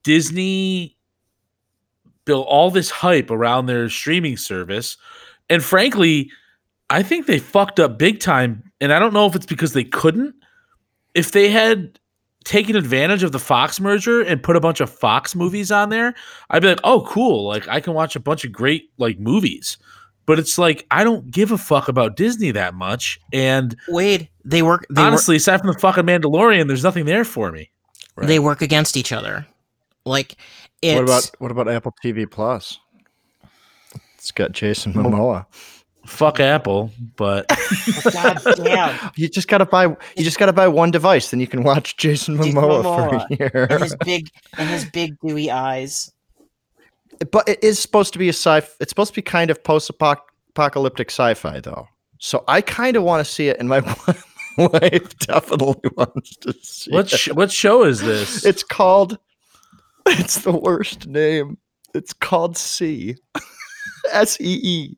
Disney 0.02 0.96
built 2.30 2.46
all 2.46 2.70
this 2.70 2.90
hype 2.90 3.28
around 3.28 3.66
their 3.66 3.88
streaming 3.88 4.36
service, 4.36 4.96
and 5.48 5.64
frankly, 5.64 6.30
I 6.88 7.02
think 7.02 7.26
they 7.26 7.40
fucked 7.40 7.80
up 7.80 7.98
big 7.98 8.20
time. 8.20 8.62
And 8.80 8.92
I 8.92 9.00
don't 9.00 9.12
know 9.12 9.26
if 9.26 9.34
it's 9.34 9.46
because 9.46 9.72
they 9.72 9.82
couldn't. 9.82 10.36
If 11.12 11.32
they 11.32 11.50
had 11.50 11.98
taken 12.44 12.76
advantage 12.76 13.24
of 13.24 13.32
the 13.32 13.40
Fox 13.40 13.80
merger 13.80 14.22
and 14.22 14.40
put 14.40 14.54
a 14.54 14.60
bunch 14.60 14.78
of 14.80 14.88
Fox 14.88 15.34
movies 15.34 15.72
on 15.72 15.88
there, 15.88 16.14
I'd 16.50 16.62
be 16.62 16.68
like, 16.68 16.78
oh, 16.84 17.00
cool. 17.00 17.48
Like 17.48 17.66
I 17.66 17.80
can 17.80 17.94
watch 17.94 18.14
a 18.14 18.20
bunch 18.20 18.44
of 18.44 18.52
great 18.52 18.92
like 18.96 19.18
movies. 19.18 19.76
But 20.24 20.38
it's 20.38 20.56
like 20.56 20.86
I 20.92 21.02
don't 21.02 21.32
give 21.32 21.50
a 21.50 21.58
fuck 21.58 21.88
about 21.88 22.14
Disney 22.14 22.52
that 22.52 22.74
much. 22.74 23.18
And 23.32 23.76
Wade 23.88 24.28
they 24.44 24.62
work 24.62 24.86
they 24.88 25.02
honestly, 25.02 25.34
aside 25.34 25.58
from 25.58 25.72
the 25.72 25.78
fucking 25.80 26.04
Mandalorian, 26.04 26.68
there's 26.68 26.84
nothing 26.84 27.06
there 27.06 27.24
for 27.24 27.50
me. 27.50 27.72
work 28.16 28.26
they 28.28 28.38
work 28.38 28.62
against 28.62 28.96
each 28.96 29.10
other 29.10 29.48
like 30.04 30.36
it's 30.82 30.96
What 30.96 31.04
about 31.04 31.30
what 31.38 31.50
about 31.50 31.68
Apple 31.68 31.94
TV 32.02 32.30
Plus? 32.30 32.78
It's 34.16 34.30
got 34.32 34.52
Jason 34.52 34.92
Momoa. 34.92 35.46
Fuck 36.06 36.40
Apple, 36.40 36.90
but 37.16 37.46
god 38.12 38.40
damn 38.56 39.10
You 39.16 39.28
just 39.28 39.48
gotta 39.48 39.66
buy. 39.66 39.84
You 39.84 40.24
just 40.24 40.38
gotta 40.38 40.52
buy 40.52 40.68
one 40.68 40.90
device, 40.90 41.30
then 41.30 41.40
you 41.40 41.46
can 41.46 41.62
watch 41.62 41.96
Jason 41.96 42.36
Jason 42.36 42.52
Momoa, 42.52 42.82
Momoa. 42.82 43.28
for 43.28 43.34
a 43.34 43.36
year. 43.36 43.66
and 43.70 43.82
his 43.82 43.96
big 44.04 44.30
and 44.56 44.68
his 44.68 44.84
big 44.86 45.18
dewy 45.20 45.50
eyes 45.50 46.12
but 47.30 47.48
it 47.48 47.62
is 47.62 47.78
supposed 47.78 48.12
to 48.12 48.18
be 48.18 48.28
a 48.28 48.32
sci. 48.32 48.58
It's 48.80 48.90
supposed 48.90 49.12
to 49.12 49.16
be 49.16 49.22
kind 49.22 49.50
of 49.50 49.62
post-apocalyptic 49.62 51.10
sci-fi, 51.10 51.60
though. 51.60 51.88
So 52.18 52.44
I 52.48 52.60
kind 52.60 52.96
of 52.96 53.02
want 53.02 53.24
to 53.24 53.30
see 53.30 53.48
it, 53.48 53.58
and 53.58 53.68
my 53.68 53.80
wife 54.58 55.18
definitely 55.18 55.90
wants 55.96 56.36
to 56.36 56.52
see 56.62 56.90
what 56.90 57.12
it. 57.12 57.36
what 57.36 57.50
show 57.52 57.84
is 57.84 58.00
this? 58.00 58.44
It's 58.44 58.62
called. 58.62 59.18
It's 60.18 60.38
the 60.42 60.52
worst 60.52 61.06
name. 61.06 61.58
It's 61.94 62.12
called 62.12 62.56
See. 62.56 63.16
S 64.12 64.40
E 64.40 64.60
E. 64.62 64.96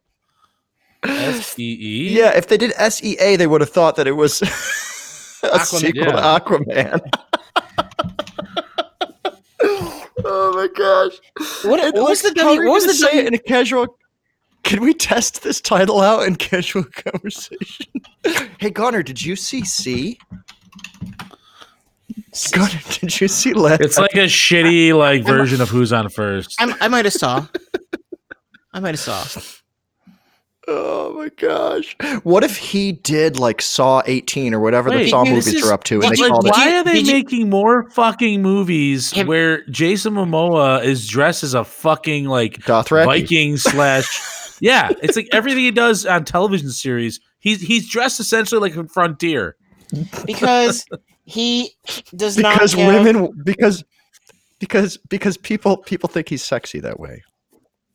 S 1.05 1.59
E 1.59 1.63
E. 1.81 2.17
Yeah, 2.19 2.31
if 2.37 2.47
they 2.49 2.57
did 2.57 2.73
S 2.77 3.03
E 3.03 3.17
A, 3.21 3.37
they 3.37 3.47
would 3.47 3.61
have 3.61 3.71
thought 3.71 3.97
that 3.97 4.07
it 4.07 4.13
was 4.13 4.43
a 5.43 5.49
Aquaman. 5.49 5.65
sequel 5.67 6.05
Yeah. 6.05 6.13
to 6.13 6.41
Aquaman. 6.45 7.01
oh 10.25 10.53
my 10.55 10.69
gosh! 10.77 11.19
What- 11.65 11.81
And, 11.81 11.95
what 11.95 12.09
was 12.11 12.25
like, 12.25 12.35
the 12.35 12.43
how 12.43 12.51
W- 12.55 12.69
what 12.69 12.75
was 12.75 12.87
the 12.87 12.95
say 12.95 13.07
W- 13.07 13.23
it 13.23 13.27
in 13.29 13.35
a 13.35 13.39
casual? 13.39 13.99
Can 14.65 14.81
we 14.81 14.95
test 14.95 15.43
this 15.43 15.61
title 15.61 16.01
out 16.01 16.25
in 16.27 16.37
casual 16.37 16.85
conversation? 16.85 17.87
hey, 18.61 18.71
Gunnar, 18.71 19.03
did 19.03 19.21
you 19.25 19.35
see 19.35 19.65
C? 19.65 20.19
Gunnar, 22.53 22.69
did 23.01 23.21
you 23.21 23.29
see 23.29 23.53
Let? 23.53 23.81
It's 23.81 23.99
like 23.99 24.15
a 24.15 24.25
shitty 24.27 24.97
like 24.97 25.25
version 25.25 25.61
of 25.61 25.69
Who's 25.69 25.93
on 25.93 26.09
First. 26.09 26.57
I, 26.61 26.75
I 26.81 26.89
might 26.89 27.05
have 27.05 27.15
saw. 27.15 27.47
I 28.73 28.81
might 28.81 28.99
have 28.99 29.01
saw. 29.01 29.41
Oh 30.69 31.13
my 31.15 31.29
gosh! 31.31 31.97
What 32.23 32.45
if 32.45 32.57
he 32.57 32.93
did 32.93 33.37
like 33.39 33.61
Saw 33.61 34.01
18 34.07 34.55
or 34.55 34.61
whatever 34.61 34.91
the 34.91 34.97
Wait, 34.97 35.11
Saw 35.11 35.25
yeah, 35.25 35.35
this 35.35 35.47
movies 35.47 35.63
is- 35.65 35.69
are 35.69 35.73
up 35.75 35.83
to, 35.85 36.01
and 36.01 36.13
they 36.13 36.23
you- 36.23 36.29
called 36.29 36.45
did 36.45 36.51
it? 36.51 36.57
why 36.57 36.77
are 36.79 36.85
they 36.85 36.93
did 36.95 37.07
you- 37.09 37.13
making 37.15 37.51
more 37.51 37.91
fucking 37.91 38.41
movies 38.43 39.11
Have- 39.11 39.27
where 39.27 39.67
Jason 39.67 40.15
Momoa 40.15 40.85
is 40.85 41.09
dressed 41.09 41.43
as 41.43 41.55
a 41.55 41.65
fucking 41.65 42.27
like 42.27 42.59
Dothraki? 42.61 43.05
Viking 43.07 43.57
slash? 43.57 44.57
yeah, 44.61 44.91
it's 45.03 45.17
like 45.17 45.29
everything 45.33 45.65
he 45.65 45.73
does 45.73 46.07
on 46.07 46.25
television 46.25 46.71
series. 46.71 47.19
He's 47.41 47.61
he's 47.61 47.89
dressed 47.91 48.21
essentially 48.21 48.61
like 48.61 48.77
a 48.77 48.87
frontier. 48.89 49.57
because 50.25 50.87
he 51.25 51.71
does 52.17 52.37
not 52.37 52.55
Because 52.55 52.77
women, 52.77 53.31
because 53.45 53.85
because 54.59 54.97
because 55.09 55.37
people 55.37 55.77
people 55.77 56.09
think 56.09 56.29
he's 56.29 56.43
sexy 56.43 56.81
that 56.81 56.99
way. 57.01 57.23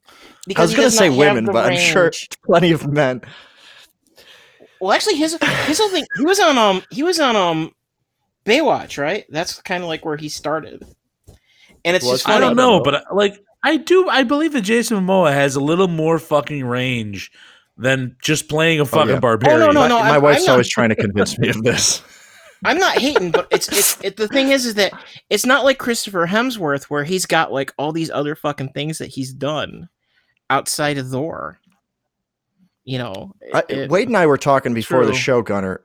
I 0.09 0.13
because 0.47 0.69
was 0.69 0.71
he 0.71 0.77
gonna 0.77 0.91
say 0.91 1.09
women, 1.09 1.45
the 1.45 1.51
but 1.51 1.71
I'm 1.71 1.77
sure 1.77 2.11
plenty 2.45 2.71
of 2.71 2.87
men. 2.87 3.21
Well, 4.79 4.91
actually, 4.93 5.15
his 5.15 5.37
his 5.65 5.77
whole 5.79 5.89
thing. 5.89 6.05
He 6.17 6.25
was 6.25 6.39
on 6.39 6.57
um 6.57 6.83
he 6.91 7.03
was 7.03 7.19
on 7.19 7.35
um 7.35 7.71
Baywatch, 8.45 9.01
right? 9.01 9.25
That's 9.29 9.61
kind 9.61 9.83
of 9.83 9.89
like 9.89 10.05
where 10.05 10.17
he 10.17 10.29
started. 10.29 10.83
And 11.83 11.95
it's 11.95 12.05
Was 12.05 12.19
just 12.19 12.29
I 12.29 12.33
funny. 12.33 12.41
don't 12.41 12.59
I 12.59 12.61
don't 12.61 12.71
know, 12.71 12.77
know. 12.77 12.83
but 12.83 12.93
uh, 12.95 13.01
like 13.13 13.39
I 13.63 13.77
do, 13.77 14.07
I 14.07 14.23
believe 14.23 14.53
that 14.53 14.61
Jason 14.61 14.97
Momoa 14.97 15.33
has 15.33 15.55
a 15.55 15.59
little 15.59 15.87
more 15.87 16.19
fucking 16.19 16.63
range 16.65 17.31
than 17.77 18.15
just 18.21 18.47
playing 18.49 18.79
a 18.79 18.85
fucking 18.85 19.15
yeah. 19.15 19.19
barbarian. 19.19 19.61
Oh, 19.61 19.71
no, 19.71 19.79
my, 19.81 19.87
no, 19.87 19.99
my 19.99 20.09
I'm- 20.11 20.21
wife's 20.21 20.41
I'm 20.41 20.45
not- 20.45 20.51
always 20.53 20.69
trying 20.69 20.89
to 20.89 20.95
convince 20.95 21.37
me 21.37 21.49
of 21.49 21.61
this. 21.63 22.01
I'm 22.65 22.77
not 22.77 22.97
hating, 22.97 23.31
but 23.31 23.47
it's 23.51 23.67
it's 23.69 24.03
it, 24.03 24.17
the 24.17 24.27
thing 24.27 24.49
is 24.49 24.65
is 24.65 24.75
that 24.75 24.93
it's 25.29 25.45
not 25.45 25.63
like 25.63 25.77
Christopher 25.77 26.27
Hemsworth 26.27 26.85
where 26.85 27.03
he's 27.03 27.25
got 27.25 27.51
like 27.51 27.73
all 27.77 27.91
these 27.91 28.09
other 28.09 28.35
fucking 28.35 28.69
things 28.69 28.97
that 28.97 29.07
he's 29.07 29.33
done 29.33 29.89
outside 30.49 30.97
of 30.97 31.09
Thor. 31.09 31.59
You 32.83 32.99
know, 32.99 33.33
I, 33.53 33.87
Wade 33.89 34.07
and 34.07 34.17
I 34.17 34.25
were 34.25 34.37
talking 34.37 34.73
before 34.73 35.05
the 35.05 35.13
show, 35.13 35.41
Gunner. 35.41 35.81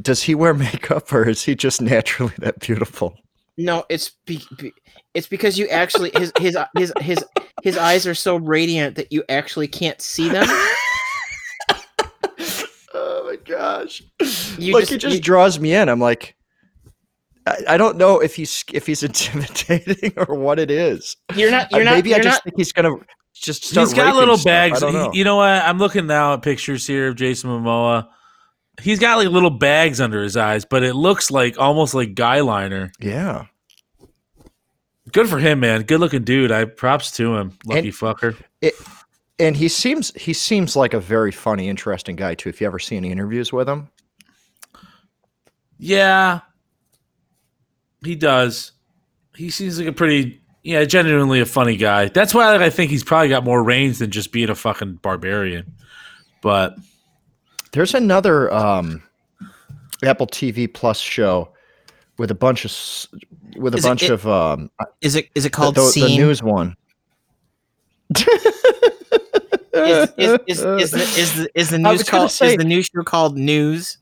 Does 0.00 0.22
he 0.22 0.34
wear 0.34 0.54
makeup, 0.54 1.12
or 1.12 1.28
is 1.28 1.42
he 1.42 1.54
just 1.54 1.80
naturally 1.82 2.32
that 2.38 2.58
beautiful? 2.60 3.16
no, 3.56 3.84
it's 3.88 4.12
be, 4.26 4.42
be, 4.58 4.72
it's 5.14 5.26
because 5.26 5.58
you 5.58 5.66
actually 5.68 6.10
his 6.14 6.32
his 6.38 6.58
his 6.76 6.92
his 7.00 7.24
his 7.62 7.78
eyes 7.78 8.06
are 8.06 8.14
so 8.14 8.36
radiant 8.36 8.96
that 8.96 9.12
you 9.12 9.24
actually 9.28 9.68
can't 9.68 10.00
see 10.00 10.28
them. 10.28 10.46
my 13.48 13.54
gosh! 13.54 14.02
You 14.58 14.72
like 14.74 14.82
just- 14.82 14.90
he 14.92 14.98
just 14.98 15.14
you- 15.16 15.20
draws 15.22 15.58
me 15.60 15.74
in. 15.74 15.88
I'm 15.88 16.00
like, 16.00 16.36
I, 17.46 17.56
I 17.70 17.76
don't 17.76 17.96
know 17.96 18.20
if 18.20 18.34
he's 18.36 18.64
if 18.72 18.86
he's 18.86 19.02
intimidating 19.02 20.12
or 20.16 20.34
what 20.36 20.58
it 20.58 20.70
is. 20.70 21.16
You're 21.34 21.50
not. 21.50 21.72
Uh, 21.72 21.76
You're 21.78 21.84
not. 21.84 21.94
Maybe 21.94 22.14
I 22.14 22.18
just 22.18 22.36
not. 22.36 22.44
think 22.44 22.56
he's 22.56 22.72
gonna 22.72 22.96
just 23.34 23.64
start. 23.64 23.88
He's 23.88 23.94
got 23.96 24.14
little 24.16 24.36
stuff. 24.36 24.44
Bags. 24.50 24.80
know. 24.82 25.10
He- 25.10 25.18
you 25.18 25.24
know 25.24 25.36
what? 25.36 25.48
I'm 25.62 25.78
looking 25.78 26.06
now 26.06 26.34
at 26.34 26.42
pictures 26.42 26.86
here 26.86 27.08
of 27.08 27.16
Jason 27.16 27.50
Momoa. 27.50 28.08
He's 28.80 28.98
got 28.98 29.16
like 29.16 29.28
little 29.28 29.50
bags 29.50 30.00
under 30.02 30.22
his 30.22 30.36
eyes, 30.36 30.64
but 30.66 30.82
it 30.82 30.94
looks 30.94 31.30
like 31.30 31.58
almost 31.58 31.94
like 31.94 32.14
guy 32.14 32.40
liner. 32.40 32.92
yeah. 33.00 33.46
Good 35.12 35.28
for 35.28 35.38
him, 35.38 35.60
man. 35.60 35.82
Good 35.82 36.00
looking 36.00 36.24
dude. 36.24 36.50
I 36.50 36.64
props 36.64 37.12
to 37.12 37.36
him. 37.36 37.56
Lucky 37.64 37.88
And- 37.88 37.96
fucker. 37.96 38.36
And 39.38 39.56
he 39.56 39.68
seems 39.68 40.12
he 40.14 40.32
seems 40.32 40.76
like 40.76 40.94
a 40.94 41.00
very 41.00 41.32
funny, 41.32 41.68
interesting 41.68 42.16
guy 42.16 42.34
too. 42.34 42.48
If 42.48 42.60
you 42.60 42.66
ever 42.66 42.78
see 42.78 42.96
any 42.96 43.10
interviews 43.10 43.52
with 43.52 43.68
him, 43.68 43.88
Yeah, 45.78 46.40
he 48.04 48.14
does. 48.14 48.72
He 49.34 49.50
seems 49.50 49.78
like 49.78 49.88
a 49.88 49.92
pretty, 49.92 50.40
yeah, 50.62 50.84
genuinely 50.86 51.40
a 51.40 51.46
funny 51.46 51.76
guy. 51.76 52.08
That's 52.08 52.32
why 52.32 52.56
I 52.56 52.70
think 52.70 52.90
he's 52.90 53.04
probably 53.04 53.28
got 53.28 53.44
more 53.44 53.62
range 53.62 53.98
than 53.98 54.10
just 54.10 54.32
being 54.32 54.48
a 54.48 54.54
fucking 54.54 54.94
barbarian. 55.02 55.74
But 56.40 56.76
there's 57.72 57.94
another 57.94 58.50
um, 58.54 59.02
Apple 60.02 60.26
TV 60.26 60.72
Plus 60.72 60.98
show 60.98 61.52
with 62.16 62.30
a 62.30 62.34
bunch 62.34 62.64
of 62.64 62.72
with 63.60 63.74
a 63.74 63.76
Is 63.76 63.84
it- 63.84 63.88
bunch 63.88 64.02
it- 64.04 64.10
of 64.10 64.26
um, 64.26 64.70
Is 65.02 65.14
it 65.16 65.28
is 65.34 65.44
it 65.44 65.52
called 65.52 65.74
the, 65.74 65.82
the 65.82 65.88
Scene? 65.88 66.18
news 66.18 66.42
one. 66.42 66.74
is, 69.76 70.12
is, 70.16 70.38
is, 70.46 70.64
is, 70.64 70.90
the, 70.90 71.00
is, 71.00 71.34
the, 71.34 71.50
is 71.54 71.70
the 71.70 71.78
news 71.78 72.02
called 72.02 72.30
say- 72.30 72.52
is 72.52 72.56
the 72.56 72.64
news 72.64 72.86
show 72.94 73.02
called 73.02 73.36
News? 73.36 73.98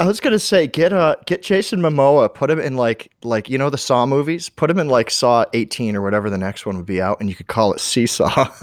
I 0.00 0.06
was 0.06 0.18
gonna 0.18 0.38
say 0.38 0.66
get 0.66 0.94
uh 0.94 1.16
get 1.26 1.42
Jason 1.42 1.80
Momoa, 1.80 2.32
put 2.32 2.50
him 2.50 2.58
in 2.58 2.74
like 2.74 3.12
like 3.22 3.50
you 3.50 3.58
know 3.58 3.68
the 3.68 3.76
Saw 3.76 4.06
movies, 4.06 4.48
put 4.48 4.70
him 4.70 4.78
in 4.78 4.88
like 4.88 5.10
Saw 5.10 5.44
18 5.52 5.94
or 5.94 6.00
whatever 6.00 6.30
the 6.30 6.38
next 6.38 6.64
one 6.64 6.78
would 6.78 6.86
be 6.86 7.02
out, 7.02 7.20
and 7.20 7.28
you 7.28 7.34
could 7.34 7.48
call 7.48 7.74
it 7.74 7.80
Seesaw. 7.80 8.48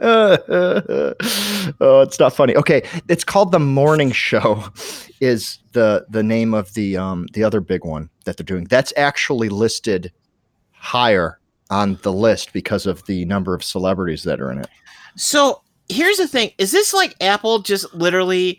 oh, 0.00 1.14
it's 1.80 2.20
not 2.20 2.32
funny. 2.32 2.54
Okay, 2.54 2.88
it's 3.08 3.24
called 3.24 3.50
the 3.50 3.58
Morning 3.58 4.12
Show, 4.12 4.62
is 5.20 5.58
the 5.72 6.06
the 6.08 6.22
name 6.22 6.54
of 6.54 6.72
the 6.74 6.96
um 6.96 7.26
the 7.32 7.42
other 7.42 7.60
big 7.60 7.84
one 7.84 8.08
that 8.24 8.36
they're 8.36 8.44
doing. 8.44 8.62
That's 8.66 8.92
actually 8.96 9.48
listed 9.48 10.12
higher 10.70 11.39
on 11.70 11.98
the 12.02 12.12
list 12.12 12.52
because 12.52 12.86
of 12.86 13.04
the 13.06 13.24
number 13.24 13.54
of 13.54 13.62
celebrities 13.64 14.22
that 14.24 14.40
are 14.40 14.50
in 14.52 14.58
it. 14.58 14.68
So 15.16 15.62
here's 15.88 16.16
the 16.18 16.28
thing: 16.28 16.50
is 16.58 16.72
this 16.72 16.92
like 16.92 17.14
Apple 17.20 17.60
just 17.60 17.92
literally? 17.94 18.58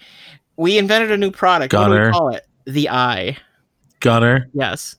We 0.57 0.77
invented 0.77 1.11
a 1.11 1.17
new 1.17 1.31
product. 1.31 1.73
What 1.73 1.85
do 1.85 1.91
Gunner. 1.91 2.05
we 2.07 2.11
call 2.11 2.29
it? 2.35 2.45
The 2.65 2.89
Eye. 2.89 3.37
Gunner, 3.99 4.49
Yes. 4.53 4.95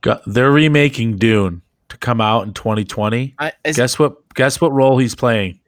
gu- 0.00 0.16
they're 0.26 0.50
remaking 0.52 1.16
Dune 1.18 1.60
to 1.88 1.96
come 1.98 2.20
out 2.20 2.46
in 2.46 2.54
2020. 2.54 3.34
I, 3.38 3.52
is, 3.64 3.76
Guess 3.76 3.98
what? 3.98 4.16
Guess 4.34 4.60
what 4.60 4.72
role 4.72 4.96
he's 4.98 5.14
playing? 5.14 5.58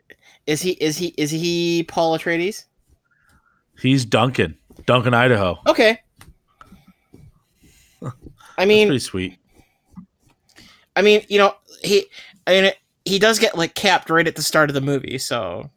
is 0.47 0.61
he 0.61 0.73
is 0.73 0.97
he 0.97 1.09
is 1.19 1.31
he 1.31 1.85
Paul 1.89 2.19
Atreides? 2.19 2.65
He's 3.81 4.05
Duncan, 4.05 4.57
Duncan, 4.87 5.15
Idaho. 5.15 5.59
Okay. 5.69 5.99
I 8.03 8.11
That's 8.57 8.69
mean, 8.69 8.89
pretty 8.89 8.99
sweet. 9.01 9.39
I 10.97 11.03
mean, 11.03 11.25
you 11.29 11.39
know, 11.39 11.55
he, 11.83 12.07
I 12.47 12.61
mean, 12.61 12.73
he 13.05 13.19
does 13.19 13.39
get 13.39 13.57
like 13.57 13.75
capped 13.75 14.11
right 14.11 14.27
at 14.27 14.37
the 14.37 14.43
start 14.43 14.71
of 14.71 14.75
the 14.75 14.81
movie. 14.81 15.19
So, 15.19 15.71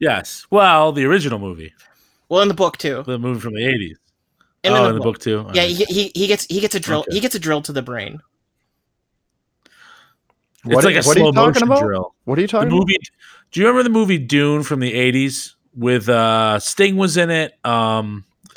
Yes. 0.00 0.46
Well, 0.50 0.92
the 0.92 1.04
original 1.06 1.38
movie, 1.38 1.72
well, 2.28 2.42
in 2.42 2.48
the 2.48 2.54
book 2.54 2.76
too. 2.78 3.02
the 3.06 3.18
movie 3.18 3.40
from 3.40 3.54
the 3.54 3.60
80s. 3.62 3.96
And 4.64 4.74
oh, 4.74 4.84
in 4.84 4.90
in 4.90 4.94
the 4.96 5.00
book 5.02 5.18
too. 5.18 5.30
Yeah, 5.52 5.62
Alright. 5.62 5.68
he, 5.70 5.84
he 5.84 6.12
he 6.14 6.26
gets 6.26 6.44
he 6.46 6.60
gets 6.60 6.74
a 6.74 6.80
drill. 6.80 7.00
Okay. 7.00 7.12
He 7.14 7.20
gets 7.20 7.34
a 7.34 7.38
drill 7.38 7.62
to 7.62 7.72
the 7.72 7.82
brain. 7.82 8.18
it's 10.64 10.74
What- 10.74 10.84
like 10.84 10.94
a 10.96 11.02
what 11.06 11.16
are 11.16 11.20
you 11.20 11.24
slow 11.26 11.32
talking 11.32 11.46
motion 11.46 11.62
about? 11.64 11.82
drill. 11.82 12.14
What 12.24 12.38
are 12.38 12.40
you 12.40 12.46
The 12.46 12.50
talking 12.52 12.68
about? 12.68 12.78
movie. 12.78 12.98
Do 13.52 13.60
you 13.60 13.66
remember 13.66 13.82
the 13.82 13.90
movie 13.90 14.18
Dune 14.18 14.62
from 14.62 14.80
the 14.80 14.92
80s 14.92 15.54
with 15.76 16.08
uh 16.08 16.58
Sting 16.60 16.96
was 16.96 17.16
in 17.16 17.30
it? 17.30 17.52
Um 17.64 18.24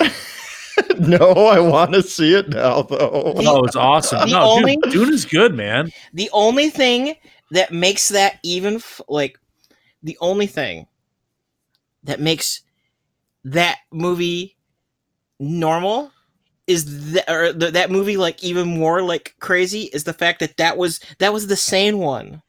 no, 0.98 1.18
I 1.46 1.60
want 1.60 1.92
to 1.94 2.02
see 2.02 2.34
it 2.34 2.48
now 2.50 2.82
though. 2.82 3.32
The- 3.36 3.48
Oh, 3.48 3.64
it's 3.64 3.76
awesome. 3.76 4.28
the 4.28 4.36
No, 4.38 4.42
only- 4.50 4.76
dude, 4.76 4.92
Dune 4.92 5.12
is 5.14 5.24
good, 5.24 5.54
man. 5.54 5.90
The 6.12 6.30
only 6.32 6.70
thing 6.70 7.14
that 7.50 7.72
makes 7.72 8.08
that 8.08 8.38
even 8.42 8.76
f- 8.76 9.00
like 9.08 9.38
the 10.02 10.16
only 10.20 10.46
thing 10.46 10.86
that 12.04 12.20
makes 12.20 12.60
that 13.44 13.78
movie 13.92 14.56
normal 15.40 16.10
is 16.66 17.12
that 17.12 17.28
or 17.30 17.52
th- 17.52 17.72
that 17.72 17.90
movie 17.90 18.16
like 18.16 18.42
even 18.44 18.68
more 18.68 19.02
like 19.02 19.34
crazy 19.40 19.82
is 19.92 20.04
the 20.04 20.12
fact 20.12 20.40
that 20.40 20.56
that 20.58 20.76
was 20.76 21.00
that 21.18 21.32
was 21.32 21.46
the 21.46 21.56
sane 21.56 21.98
one 21.98 22.42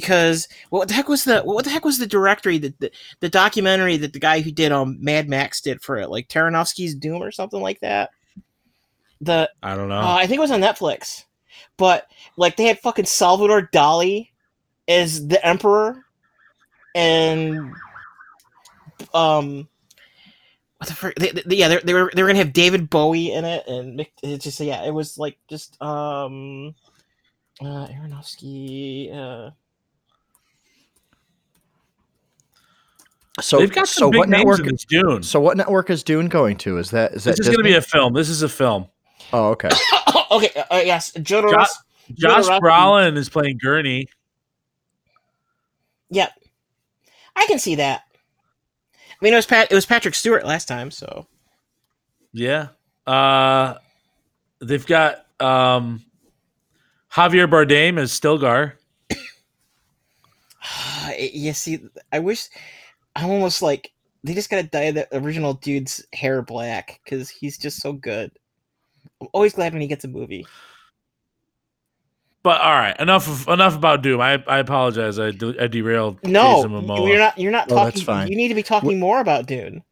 because 0.00 0.46
what 0.68 0.88
the 0.88 0.94
heck 0.94 1.08
was 1.08 1.24
the 1.24 1.40
what 1.40 1.64
the 1.64 1.70
heck 1.70 1.84
was 1.86 1.96
the 1.98 2.06
directory 2.06 2.58
that 2.58 2.78
the, 2.80 2.90
the 3.20 3.28
documentary 3.30 3.96
that 3.96 4.12
the 4.12 4.18
guy 4.18 4.40
who 4.40 4.50
did 4.50 4.72
um 4.72 4.98
Mad 5.00 5.26
Max 5.28 5.62
did 5.62 5.80
for 5.80 5.96
it 5.96 6.10
like 6.10 6.28
Taranowski's 6.28 6.94
Doom 6.94 7.22
or 7.22 7.30
something 7.30 7.62
like 7.62 7.80
that 7.80 8.10
the 9.22 9.50
I 9.62 9.74
don't 9.74 9.88
know. 9.88 10.00
uh, 10.00 10.16
I 10.16 10.26
think 10.26 10.36
it 10.38 10.40
was 10.42 10.50
on 10.50 10.60
Netflix. 10.60 11.24
But 11.78 12.06
like 12.36 12.56
they 12.56 12.64
had 12.64 12.78
fucking 12.80 13.06
Salvador 13.06 13.70
Dali 13.72 14.28
as 14.86 15.26
the 15.26 15.44
emperor, 15.46 16.04
and 16.94 17.72
um, 19.14 19.68
what 20.78 20.88
the 20.88 20.94
frick? 20.94 21.16
They, 21.16 21.30
they- 21.30 21.56
yeah, 21.56 21.68
they, 21.68 21.76
they 21.78 21.94
were 21.94 22.10
they 22.14 22.22
were 22.22 22.28
gonna 22.28 22.38
have 22.40 22.52
David 22.52 22.90
Bowie 22.90 23.32
in 23.32 23.44
it, 23.46 23.66
and 23.66 24.06
it's 24.22 24.44
just 24.44 24.60
yeah, 24.60 24.84
it 24.84 24.90
was 24.92 25.16
like 25.18 25.38
just 25.48 25.80
um, 25.80 26.74
uh, 27.62 27.86
Aronofsky. 27.88 29.14
Uh, 29.14 29.50
So, 33.40 33.58
They've 33.58 33.72
got 33.72 33.86
so 33.86 34.00
some 34.00 34.10
big 34.12 34.18
what 34.18 34.28
names 34.30 34.44
network? 34.58 34.66
in 34.66 34.76
Dune. 34.88 35.22
So 35.22 35.40
what 35.40 35.56
network 35.58 35.90
is 35.90 36.02
Dune 36.02 36.28
going 36.28 36.56
to? 36.58 36.78
Is 36.78 36.90
that 36.92 37.12
is 37.12 37.24
that? 37.24 37.36
this 37.36 37.40
is 37.40 37.48
going 37.48 37.58
to 37.58 37.70
be 37.70 37.74
a 37.76 37.82
film. 37.82 38.14
This 38.14 38.30
is 38.30 38.42
a 38.42 38.48
film. 38.48 38.86
Oh, 39.32 39.48
okay. 39.50 39.68
okay, 40.30 40.62
uh, 40.70 40.80
yes, 40.84 41.12
Jodorowsky. 41.12 41.50
Josh, 41.52 41.68
Josh 42.14 42.44
Jodorowsky. 42.46 42.60
Brolin 42.60 43.16
is 43.18 43.28
playing 43.28 43.58
Gurney. 43.62 44.08
Yep, 46.10 46.30
I 47.34 47.46
can 47.46 47.58
see 47.58 47.74
that. 47.74 48.02
I 48.94 49.24
mean, 49.24 49.32
it 49.32 49.36
was 49.36 49.46
Pat. 49.46 49.70
It 49.70 49.74
was 49.74 49.84
Patrick 49.86 50.14
Stewart 50.14 50.46
last 50.46 50.66
time, 50.68 50.90
so 50.90 51.26
Yeah. 52.32 52.68
Uh 53.06 53.74
they've 54.60 54.86
got 54.86 55.26
um 55.40 56.04
Javier 57.12 57.48
Bardem 57.50 57.98
as 57.98 58.18
Stilgar. 58.18 58.72
Uh, 60.68 61.12
you 61.18 61.52
see, 61.52 61.78
I 62.10 62.18
wish 62.18 62.48
I'm 63.16 63.30
almost 63.30 63.62
like 63.62 63.90
they 64.22 64.34
just 64.34 64.50
gotta 64.50 64.62
dye 64.64 64.90
the 64.92 65.08
original 65.16 65.54
dude's 65.54 66.04
hair 66.12 66.42
black 66.42 67.00
because 67.04 67.28
he's 67.30 67.58
just 67.58 67.80
so 67.80 67.92
good. 67.92 68.30
I'm 69.20 69.28
always 69.32 69.54
glad 69.54 69.72
when 69.72 69.82
he 69.82 69.88
gets 69.88 70.04
a 70.04 70.08
movie. 70.08 70.46
But 72.42 72.60
all 72.60 72.74
right, 72.74 72.94
enough 73.00 73.26
of, 73.28 73.48
enough 73.48 73.74
about 73.74 74.02
Doom. 74.02 74.20
I, 74.20 74.34
I 74.46 74.58
apologize. 74.58 75.18
I, 75.18 75.32
de- 75.32 75.60
I 75.60 75.66
derailed. 75.66 76.22
No, 76.22 76.56
Jason 76.56 76.70
you- 76.72 76.78
Momoa. 76.80 77.08
you're 77.08 77.18
not. 77.18 77.38
You're 77.38 77.50
not 77.52 77.68
Well, 77.68 77.84
that's 77.84 77.96
talking. 78.00 78.04
fine. 78.06 78.28
You 78.28 78.36
need 78.36 78.48
to 78.48 78.54
be 78.54 78.62
talking 78.62 79.00
more 79.00 79.20
about 79.20 79.46
Dune. 79.46 79.82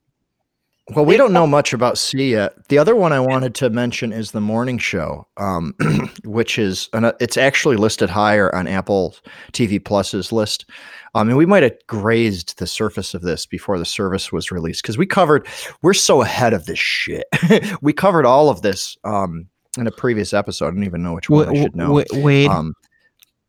Well, 0.91 1.07
we 1.07 1.17
don't 1.17 1.33
know 1.33 1.47
much 1.47 1.73
about 1.73 1.97
See 1.97 2.33
yet. 2.33 2.53
The 2.69 2.77
other 2.77 2.95
one 2.95 3.13
I 3.13 3.21
wanted 3.21 3.55
to 3.57 3.71
mention 3.71 4.13
is 4.13 4.33
the 4.33 4.41
morning 4.41 4.77
show, 4.77 5.27
um, 5.39 5.75
which 6.25 6.59
is 6.59 6.91
an, 6.93 7.11
it's 7.21 7.39
actually 7.39 7.77
listed 7.77 8.11
higher 8.11 8.55
on 8.55 8.67
Apple 8.67 9.17
TV 9.53 9.83
Plus's 9.83 10.31
list. 10.31 10.67
I 11.15 11.25
mean, 11.25 11.37
we 11.37 11.47
might 11.47 11.63
have 11.63 11.77
grazed 11.87 12.59
the 12.59 12.67
surface 12.67 13.15
of 13.15 13.23
this 13.23 13.47
before 13.47 13.79
the 13.79 13.87
service 13.87 14.31
was 14.31 14.51
released 14.51 14.83
because 14.83 14.99
we 14.99 15.07
covered. 15.07 15.47
We're 15.81 15.95
so 15.95 16.21
ahead 16.21 16.53
of 16.53 16.67
this 16.67 16.79
shit. 16.79 17.25
we 17.81 17.95
covered 17.95 18.27
all 18.27 18.51
of 18.51 18.61
this 18.61 18.99
um, 19.05 19.47
in 19.79 19.87
a 19.87 19.93
previous 19.93 20.35
episode. 20.35 20.67
I 20.67 20.71
don't 20.71 20.85
even 20.85 21.03
know 21.03 21.15
which 21.15 21.31
one 21.31 21.49
I 21.49 21.63
should 21.63 21.77
know. 21.77 22.05
Wade, 22.13 22.51
Um, 22.51 22.75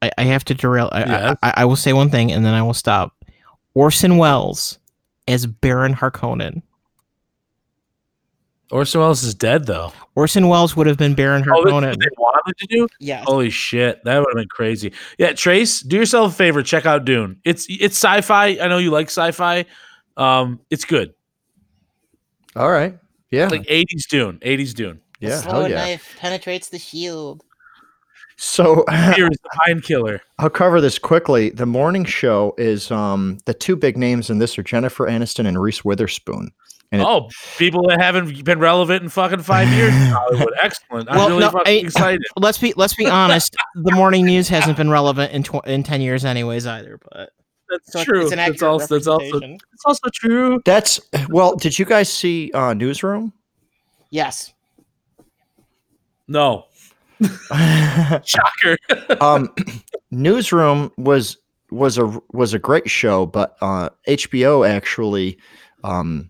I, 0.02 0.12
I 0.18 0.24
have 0.24 0.46
to 0.46 0.54
derail. 0.54 0.90
I, 0.94 1.00
Yes. 1.00 1.38
I, 1.44 1.54
I 1.58 1.66
will 1.66 1.76
say 1.76 1.92
one 1.92 2.10
thing 2.10 2.32
and 2.32 2.46
then 2.46 2.54
I 2.54 2.62
will 2.62 2.74
stop. 2.74 3.14
Orson 3.74 4.18
Welles 4.18 4.80
as 5.28 5.46
Baron 5.46 5.96
Harkonnen. 5.96 6.62
Orson 8.72 9.00
Welles 9.02 9.24
is 9.24 9.36
dead 9.36 9.66
though. 9.68 9.94
Orson 10.16 10.48
Welles 10.48 10.76
would 10.76 10.88
have 10.88 10.98
been 10.98 11.14
Baron 11.14 11.44
Oh, 11.48 11.64
that's 11.64 11.72
Harkonnen. 11.74 11.88
what 11.90 12.00
they 12.00 12.08
wanted 12.18 12.58
to 12.58 12.68
do. 12.68 12.88
yes. 13.00 13.24
Holy 13.28 13.50
shit, 13.50 14.04
that 14.06 14.18
would 14.20 14.28
have 14.30 14.36
been 14.42 14.48
crazy. 14.50 14.92
Yeah, 15.20 15.34
Trace, 15.34 15.82
do 15.82 15.98
yourself 15.98 16.34
a 16.34 16.36
favor. 16.36 16.64
Check 16.64 16.86
out 16.86 17.06
Dune. 17.06 17.40
It's 17.46 17.68
it's 17.70 17.96
sci-fi. 17.98 18.58
I 18.60 18.68
know 18.68 18.78
you 18.80 18.92
like 18.92 19.08
sci-fi. 19.08 19.66
Um, 20.18 20.60
it's 20.70 20.86
good. 20.86 21.14
all 22.56 22.72
right. 22.72 22.98
Yeah. 23.32 23.44
It's 23.44 23.52
like 23.52 23.64
'80s 23.68 24.08
Dune. 24.10 24.40
'80s 24.40 24.74
Dune. 24.74 25.02
yeah. 25.20 25.42
Hell 25.42 25.68
yeah. 25.70 25.76
knife 25.76 26.16
penetrates 26.20 26.70
the 26.70 26.80
shield. 26.80 27.44
So 28.38 28.84
Fear 28.90 29.28
is 29.32 29.38
the 29.44 29.50
pine 29.66 29.82
killer. 29.82 30.22
I'll 30.40 30.50
cover 30.50 30.82
this 30.82 30.98
quickly. 31.00 31.50
The 31.52 31.66
morning 31.66 32.04
show 32.06 32.54
is 32.58 32.90
um 32.92 33.38
the 33.46 33.54
two 33.54 33.76
big 33.76 33.96
names 33.98 34.30
in 34.30 34.40
this 34.40 34.58
are 34.58 34.64
Jennifer 34.64 35.06
Aniston 35.08 35.46
and 35.48 35.62
Reese 35.62 35.86
Witherspoon. 35.86 36.52
And 36.92 37.02
it- 37.02 37.06
Oh, 37.08 37.30
people 37.58 37.88
that 37.88 38.00
haven't 38.02 38.44
been 38.46 38.60
relevant 38.60 39.04
in 39.04 39.10
fucking 39.10 39.40
five 39.42 39.68
years 39.74 39.94
in 39.94 40.02
Hollywood. 40.12 40.54
Excellent. 40.64 41.10
I'm 41.10 41.18
Well, 41.18 41.28
really 41.30 41.40
no, 41.42 41.50
fucking 41.52 41.74
I- 41.74 41.78
excited. 41.78 42.22
Let's 42.38 42.58
be 42.58 42.74
let's 42.78 42.94
be 42.96 43.08
honest. 43.08 43.56
the 43.76 43.92
morning 43.92 44.26
news 44.26 44.48
hasn't 44.50 44.78
been 44.78 44.90
relevant 44.90 45.32
in 45.34 45.44
tw- 45.44 45.66
in 45.68 45.84
ten 45.84 46.02
years, 46.02 46.24
anyways, 46.26 46.66
either. 46.68 47.00
But 47.12 47.32
That's 47.70 47.92
so 47.92 48.04
true. 48.04 48.22
It's 48.22 48.32
an 48.32 48.38
that's 48.38 48.52
accurate 48.62 48.72
also 48.72 48.96
that's 48.96 49.08
also 49.08 49.26
representation. 49.26 49.58
that's 49.72 49.86
also 49.86 50.10
true. 50.14 50.62
That's 50.66 51.00
well, 51.30 51.56
did 51.56 51.78
you 51.80 51.86
guys 51.86 52.08
see 52.12 52.52
uh 52.54 52.74
Newsroom? 52.74 53.34
Yes. 54.12 54.54
No, 56.28 56.66
shocker. 58.24 58.78
um 59.22 59.54
Newsroom 60.12 60.92
was 60.98 61.38
was 61.72 61.98
a 61.98 62.20
was 62.32 62.54
a 62.54 62.60
great 62.60 62.90
show, 62.90 63.26
but 63.26 63.56
uh 63.62 63.90
HBO 64.08 64.68
actually 64.68 65.38
um 65.84 66.30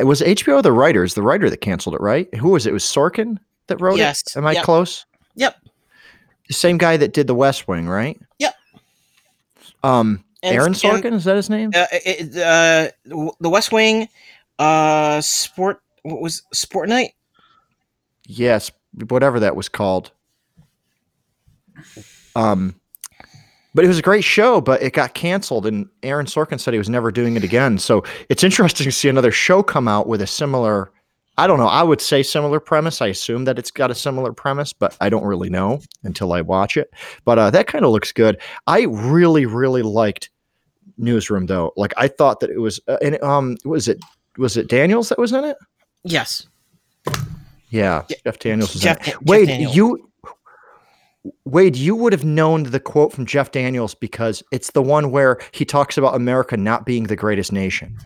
it 0.00 0.04
was 0.04 0.20
HBO 0.20 0.62
the 0.62 0.72
writers, 0.72 1.14
the 1.14 1.22
writer 1.22 1.48
that 1.50 1.58
canceled 1.60 1.94
it, 1.94 2.00
right? 2.00 2.32
Who 2.36 2.50
was 2.50 2.66
it? 2.66 2.70
It 2.70 2.72
was 2.74 2.84
Sorkin 2.84 3.38
that 3.68 3.80
wrote 3.80 3.94
it? 3.94 3.98
Yes. 3.98 4.22
it? 4.26 4.36
Am 4.36 4.46
I 4.46 4.52
Yep. 4.52 4.64
close? 4.64 5.06
Yep. 5.36 5.56
The 6.48 6.54
same 6.54 6.78
guy 6.78 6.96
that 6.96 7.12
did 7.12 7.26
the 7.26 7.34
West 7.34 7.66
Wing, 7.68 7.88
right? 7.88 8.20
Yep. 8.38 8.54
Um 9.82 10.24
And- 10.42 10.54
Aaron 10.56 10.66
and- 10.68 10.76
Sorkin, 10.76 11.12
is 11.14 11.24
that 11.24 11.36
his 11.36 11.48
name? 11.48 11.70
Uh, 11.74 11.86
it, 11.92 12.36
uh, 12.36 12.90
the 13.40 13.48
West 13.48 13.72
Wing, 13.72 14.08
uh, 14.58 15.20
sport. 15.22 15.80
What 16.02 16.20
was 16.20 16.42
Sport 16.52 16.90
Night? 16.90 17.14
Yes, 18.26 18.70
whatever 19.08 19.40
that 19.40 19.56
was 19.56 19.70
called. 19.70 20.10
Um, 22.36 22.74
but 23.74 23.84
it 23.84 23.88
was 23.88 23.98
a 23.98 24.02
great 24.02 24.24
show, 24.24 24.60
but 24.60 24.82
it 24.82 24.92
got 24.92 25.14
canceled, 25.14 25.66
and 25.66 25.88
Aaron 26.02 26.26
Sorkin 26.26 26.60
said 26.60 26.72
he 26.74 26.78
was 26.78 26.88
never 26.88 27.10
doing 27.10 27.36
it 27.36 27.44
again. 27.44 27.78
So 27.78 28.04
it's 28.28 28.44
interesting 28.44 28.84
to 28.84 28.92
see 28.92 29.08
another 29.08 29.32
show 29.32 29.62
come 29.62 29.88
out 29.88 30.06
with 30.06 30.22
a 30.22 30.26
similar. 30.26 30.90
I 31.36 31.48
don't 31.48 31.58
know. 31.58 31.66
I 31.66 31.82
would 31.82 32.00
say 32.00 32.22
similar 32.22 32.60
premise. 32.60 33.02
I 33.02 33.08
assume 33.08 33.44
that 33.46 33.58
it's 33.58 33.72
got 33.72 33.90
a 33.90 33.94
similar 33.94 34.32
premise, 34.32 34.72
but 34.72 34.96
I 35.00 35.08
don't 35.08 35.24
really 35.24 35.50
know 35.50 35.80
until 36.04 36.32
I 36.32 36.40
watch 36.40 36.76
it. 36.76 36.90
But 37.24 37.40
uh, 37.40 37.50
that 37.50 37.66
kind 37.66 37.84
of 37.84 37.90
looks 37.90 38.12
good. 38.12 38.40
I 38.68 38.82
really, 38.82 39.44
really 39.44 39.82
liked 39.82 40.30
Newsroom, 40.96 41.46
though. 41.46 41.72
Like 41.76 41.92
I 41.96 42.06
thought 42.06 42.38
that 42.38 42.50
it 42.50 42.58
was. 42.58 42.78
Uh, 42.86 42.98
and 43.02 43.20
um, 43.20 43.56
was 43.64 43.88
it 43.88 43.98
was 44.38 44.56
it 44.56 44.68
Daniels 44.68 45.08
that 45.08 45.18
was 45.18 45.32
in 45.32 45.44
it? 45.44 45.56
Yes. 46.04 46.46
Yeah, 47.70 48.04
Je- 48.08 48.16
Jeff 48.24 48.38
Daniels 48.38 48.72
was 48.72 48.82
Jeff, 48.82 48.98
in 48.98 49.02
it. 49.02 49.06
Jeff 49.06 49.22
Wade, 49.22 49.74
you 49.74 50.08
Wade, 51.44 51.76
you 51.76 51.96
would 51.96 52.12
have 52.12 52.24
known 52.24 52.64
the 52.64 52.80
quote 52.80 53.12
from 53.12 53.24
Jeff 53.24 53.50
Daniels 53.50 53.94
because 53.94 54.42
it's 54.50 54.72
the 54.72 54.82
one 54.82 55.10
where 55.10 55.38
he 55.52 55.64
talks 55.64 55.96
about 55.96 56.14
America 56.14 56.56
not 56.56 56.84
being 56.84 57.04
the 57.04 57.16
greatest 57.16 57.52
nation. 57.52 57.96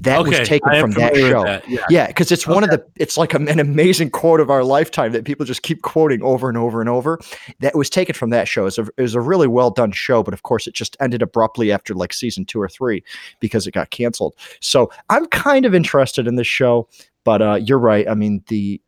That 0.00 0.20
okay, 0.20 0.38
was 0.38 0.48
taken 0.48 0.80
from 0.80 0.92
that 0.92 1.16
show. 1.16 1.42
that, 1.42 1.68
Yeah. 1.68 1.84
Yeah, 1.90 2.06
because 2.06 2.30
it's 2.30 2.46
one 2.46 2.62
of 2.62 2.70
the 2.70 2.84
it's 2.96 3.16
like 3.16 3.34
a- 3.34 3.38
an 3.38 3.58
amazing 3.58 4.10
quote 4.10 4.38
of 4.38 4.48
our 4.48 4.62
lifetime 4.62 5.10
that 5.10 5.24
people 5.24 5.44
just 5.44 5.62
keep 5.62 5.82
quoting 5.82 6.22
over 6.22 6.48
and 6.48 6.56
over 6.56 6.80
and 6.80 6.88
over. 6.88 7.18
That 7.60 7.74
was 7.74 7.90
taken 7.90 8.14
from 8.14 8.30
that 8.30 8.46
show. 8.46 8.66
It's 8.66 8.78
a, 8.78 8.86
it 8.96 9.02
was 9.02 9.16
a 9.16 9.20
really 9.20 9.48
well 9.48 9.70
done 9.70 9.90
show, 9.90 10.22
but 10.22 10.34
of 10.34 10.44
course 10.44 10.68
it 10.68 10.74
just 10.74 10.96
ended 11.00 11.20
abruptly 11.20 11.72
after 11.72 11.94
like 11.94 12.12
season 12.12 12.44
two 12.44 12.60
or 12.60 12.68
three 12.68 13.02
because 13.40 13.66
it 13.66 13.72
got 13.72 13.90
canceled. 13.90 14.36
So 14.60 14.88
I'm 15.10 15.26
kind 15.26 15.66
of 15.66 15.74
interested 15.74 16.28
in 16.28 16.36
this 16.36 16.46
show, 16.46 16.88
but 17.24 17.42
uh, 17.42 17.54
you're 17.54 17.78
right. 17.80 18.08
I 18.08 18.14
mean, 18.14 18.44
the 18.46 18.80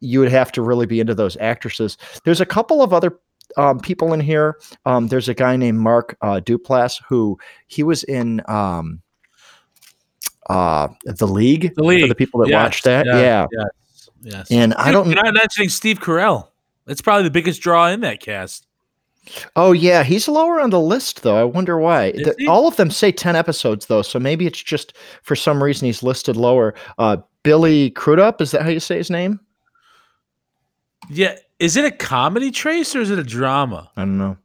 you 0.00 0.20
would 0.20 0.30
have 0.30 0.50
to 0.52 0.62
really 0.62 0.86
be 0.86 1.00
into 1.00 1.14
those 1.14 1.36
actresses. 1.38 1.98
There's 2.24 2.40
a 2.40 2.46
couple 2.46 2.80
of 2.80 2.92
other 2.92 3.18
um, 3.56 3.78
people 3.80 4.12
in 4.12 4.20
here. 4.20 4.58
Um, 4.86 5.08
there's 5.08 5.28
a 5.28 5.34
guy 5.34 5.56
named 5.56 5.78
Mark 5.78 6.16
uh, 6.22 6.40
Duplass 6.44 7.00
who 7.08 7.38
he 7.66 7.82
was 7.82 8.04
in 8.04 8.42
um, 8.48 9.00
uh, 10.48 10.88
the 11.04 11.26
League. 11.26 11.74
The 11.74 11.82
League. 11.84 12.02
for 12.02 12.08
the 12.08 12.14
people 12.14 12.40
that 12.40 12.48
Yes, 12.48 12.62
watch 12.64 12.82
that. 12.82 13.06
Yeah, 13.06 13.46
Yes. 13.52 13.68
Yes. 14.22 14.50
and 14.50 14.72
I 14.74 14.90
don't. 14.92 15.06
You're 15.10 15.22
not 15.22 15.34
mentioning 15.34 15.68
Steve 15.68 16.00
Carell. 16.00 16.48
That's 16.86 17.00
probably 17.02 17.24
the 17.24 17.30
biggest 17.30 17.60
draw 17.60 17.88
in 17.88 18.00
that 18.00 18.20
cast. 18.20 18.66
Oh 19.56 19.72
yeah, 19.72 20.02
he's 20.02 20.28
lower 20.28 20.60
on 20.60 20.68
the 20.70 20.80
list 20.80 21.22
though. 21.22 21.36
I 21.36 21.44
wonder 21.44 21.78
why. 21.78 22.12
The- 22.12 22.46
all 22.48 22.66
of 22.68 22.76
them 22.76 22.90
say 22.90 23.10
ten 23.12 23.36
episodes 23.36 23.86
though, 23.86 24.02
so 24.02 24.18
maybe 24.18 24.46
it's 24.46 24.62
just 24.62 24.94
for 25.22 25.34
some 25.36 25.62
reason 25.62 25.86
he's 25.86 26.02
listed 26.02 26.36
lower. 26.36 26.74
Uh, 26.98 27.18
Billy 27.42 27.90
Crudup, 27.90 28.40
is 28.40 28.50
that 28.52 28.62
how 28.62 28.68
you 28.68 28.80
say 28.80 28.96
his 28.98 29.10
name? 29.10 29.40
Yeah. 31.08 31.36
Is 31.58 31.76
it 31.76 31.84
a 31.84 31.90
comedy 31.90 32.50
trace 32.50 32.94
or 32.94 33.00
is 33.00 33.10
it 33.10 33.18
a 33.18 33.24
drama? 33.24 33.90
I 33.96 34.02
don't 34.02 34.18
know. 34.18 34.36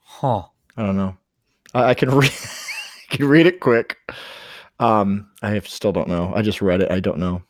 Huh. 0.00 0.44
I 0.76 0.82
don't 0.82 0.96
know. 0.96 1.16
I, 1.74 1.84
I 1.90 1.94
can 1.94 2.10
read. 2.10 2.30
I 3.10 3.16
can 3.16 3.26
read 3.26 3.46
it 3.46 3.60
quick. 3.60 3.98
Um, 4.78 5.28
I 5.42 5.50
have, 5.50 5.68
still 5.68 5.92
don't 5.92 6.08
know. 6.08 6.32
I 6.34 6.42
just 6.42 6.62
read 6.62 6.82
it. 6.82 6.90
I 6.90 7.00
don't 7.00 7.18
know. 7.18 7.42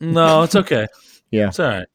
No, 0.00 0.42
it's 0.42 0.56
okay. 0.56 0.86
Yeah. 1.30 1.48
It's 1.48 1.60
all 1.60 1.68
right. 1.68 1.86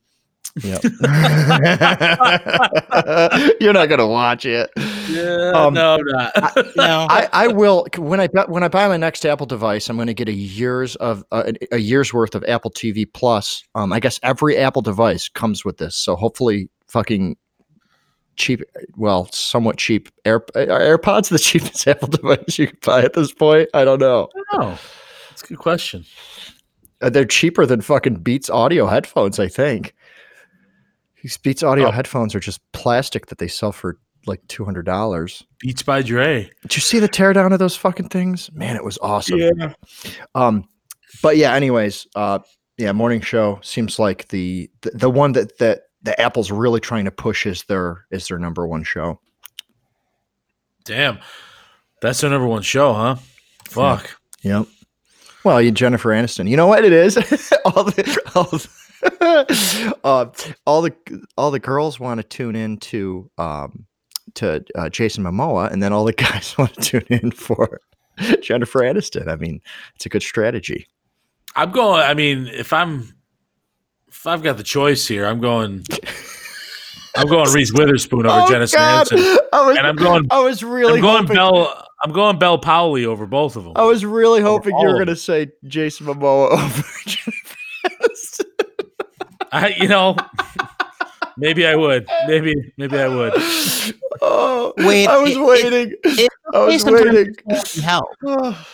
Yeah. 0.63 0.79
You're 3.59 3.73
not 3.73 3.89
gonna 3.89 4.07
watch 4.07 4.45
it. 4.45 4.71
Yeah. 5.09 5.51
Um, 5.53 5.73
no, 5.73 5.95
I'm 5.95 6.05
not. 6.05 6.75
No. 6.75 7.07
I, 7.09 7.29
I 7.31 7.47
will 7.47 7.87
when 7.97 8.19
I 8.19 8.27
when 8.47 8.63
I 8.63 8.67
buy 8.67 8.87
my 8.87 8.97
next 8.97 9.25
Apple 9.25 9.45
device, 9.45 9.89
I'm 9.89 9.95
going 9.95 10.07
to 10.07 10.13
get 10.13 10.29
a 10.29 10.33
years 10.33 10.95
of 10.97 11.23
uh, 11.31 11.51
a, 11.71 11.75
a 11.75 11.77
year's 11.77 12.13
worth 12.13 12.35
of 12.35 12.43
Apple 12.47 12.71
TV 12.71 13.11
Plus. 13.11 13.63
Um, 13.75 13.93
I 13.93 13.99
guess 13.99 14.19
every 14.23 14.57
Apple 14.57 14.81
device 14.81 15.29
comes 15.29 15.63
with 15.63 15.77
this, 15.77 15.95
so 15.95 16.15
hopefully, 16.15 16.69
fucking 16.87 17.37
cheap. 18.35 18.61
Well, 18.95 19.29
somewhat 19.31 19.77
cheap. 19.77 20.09
Air 20.25 20.37
are 20.55 20.97
AirPods 20.97 21.29
the 21.29 21.39
cheapest 21.39 21.87
Apple 21.87 22.07
device 22.07 22.57
you 22.57 22.67
can 22.67 22.77
buy 22.85 23.03
at 23.03 23.13
this 23.13 23.33
point? 23.33 23.69
I 23.73 23.83
don't 23.83 23.99
know. 23.99 24.29
no. 24.53 24.77
It's 25.31 25.43
a 25.43 25.47
good 25.47 25.59
question. 25.59 26.05
Uh, 26.99 27.11
they're 27.11 27.25
cheaper 27.25 27.65
than 27.65 27.81
fucking 27.81 28.15
Beats 28.15 28.49
audio 28.49 28.87
headphones. 28.87 29.39
I 29.39 29.47
think 29.47 29.93
these 31.23 31.37
Beats 31.37 31.63
audio 31.63 31.87
Oh. 31.87 31.91
headphones 31.91 32.35
are 32.35 32.39
just 32.39 32.59
plastic 32.73 33.27
that 33.27 33.37
they 33.37 33.47
sell 33.47 33.71
for 33.71 33.97
like 34.25 34.41
two 34.47 34.65
hundred 34.65 34.85
dollars. 34.85 35.43
Beats 35.59 35.83
by 35.83 36.01
Dre. 36.01 36.49
Did 36.63 36.75
you 36.75 36.81
see 36.81 36.99
the 36.99 37.09
teardown 37.09 37.53
of 37.53 37.59
those 37.59 37.75
fucking 37.75 38.09
things? 38.09 38.49
Man, 38.53 38.75
it 38.75 38.83
was 38.83 38.97
awesome. 39.01 39.39
Yeah. 39.39 39.73
Um, 40.35 40.67
but 41.23 41.37
yeah, 41.37 41.53
anyways, 41.53 42.07
uh, 42.15 42.39
yeah, 42.77 42.91
morning 42.91 43.21
show 43.21 43.59
seems 43.63 43.97
like 43.99 44.27
the, 44.27 44.69
the 44.81 44.91
the 44.91 45.09
one 45.09 45.31
that 45.33 45.57
that 45.59 45.83
the 46.03 46.19
Apple's 46.21 46.51
really 46.51 46.79
trying 46.79 47.05
to 47.05 47.11
push 47.11 47.45
is 47.45 47.63
their 47.63 48.05
is 48.11 48.27
their 48.27 48.37
number 48.37 48.67
one 48.67 48.83
show. 48.83 49.19
Damn. 50.85 51.19
That's 52.01 52.21
their 52.21 52.29
number 52.29 52.47
one 52.47 52.61
show, 52.61 52.93
huh? 52.93 53.15
Fuck. 53.65 54.17
Yep. 54.43 54.67
Well, 55.43 55.61
you 55.61 55.71
Jennifer 55.71 56.09
Aniston. 56.09 56.49
You 56.49 56.57
know 56.57 56.67
what 56.67 56.85
it 56.85 56.93
is? 56.93 57.17
all 57.65 57.83
the 57.85 58.21
all, 58.35 58.43
the- 58.43 58.67
uh, 59.03 59.45
all 60.65 60.81
the 60.81 60.93
all 61.37 61.51
the 61.51 61.59
girls 61.59 61.99
want 61.99 62.19
to 62.19 62.23
tune 62.23 62.55
in 62.55 62.77
to 62.77 63.29
um 63.37 63.85
to 64.35 64.63
uh, 64.75 64.89
Jason 64.89 65.23
Momoa, 65.23 65.71
and 65.71 65.81
then 65.81 65.93
all 65.93 66.05
the 66.05 66.13
guys 66.13 66.57
want 66.57 66.73
to 66.75 66.81
tune 66.81 67.05
in 67.09 67.31
for 67.31 67.79
Jennifer 68.41 68.81
Aniston. 68.81 69.27
I 69.27 69.35
mean, 69.35 69.61
it's 69.95 70.05
a 70.05 70.09
good 70.09 70.23
strategy. 70.23 70.87
I'm 71.55 71.71
going. 71.71 72.01
I 72.01 72.13
mean, 72.13 72.47
if 72.47 72.73
I'm 72.73 73.13
if 74.07 74.25
I've 74.27 74.43
got 74.43 74.57
the 74.57 74.63
choice 74.63 75.07
here, 75.07 75.25
I'm 75.25 75.39
going. 75.39 75.83
I'm 77.15 77.27
going 77.27 77.51
Reese 77.51 77.73
Witherspoon 77.73 78.27
over 78.27 78.41
Oh, 78.41 78.47
Jennifer. 78.47 78.77
Aniston, 78.77 79.37
I 79.51 79.65
was, 79.65 79.77
and 79.77 79.87
I'm 79.87 79.95
going. 79.95 80.27
I 80.29 80.39
was 80.39 80.63
really 80.63 80.95
I'm 80.95 81.01
going 81.01 81.23
hoping, 81.23 81.35
Bel. 81.35 81.83
I'm 82.03 82.11
going 82.11 82.37
Bel 82.37 82.59
Powley 82.61 83.05
over 83.05 83.25
both 83.25 83.55
of 83.55 83.63
them. 83.63 83.73
I 83.75 83.83
was 83.83 84.05
really 84.05 84.39
hoping 84.39 84.77
you 84.77 84.85
were 84.87 84.93
going 84.93 85.07
to 85.07 85.15
say 85.15 85.47
Jason 85.65 86.05
Momoa 86.05 86.51
over 86.51 86.83
Jennifer. 87.05 87.56
I, 89.51 89.69
you 89.77 89.87
know, 89.87 90.15
maybe 91.37 91.65
I 91.65 91.75
would. 91.75 92.07
Maybe, 92.27 92.53
maybe 92.77 92.97
I 92.99 93.07
would. 93.07 93.33
Oh, 94.21 94.73
Wait, 94.77 95.07
I 95.07 95.17
was 95.21 95.31
it- 95.31 95.41
waiting. 95.41 95.95
it- 96.03 96.31
I 96.53 96.59
was 96.65 96.83
waiting. 96.83 97.33
just 97.35 97.45
wanna 97.45 97.63
be 97.75 97.81
held. 97.81 98.05
Oh. 98.25 98.65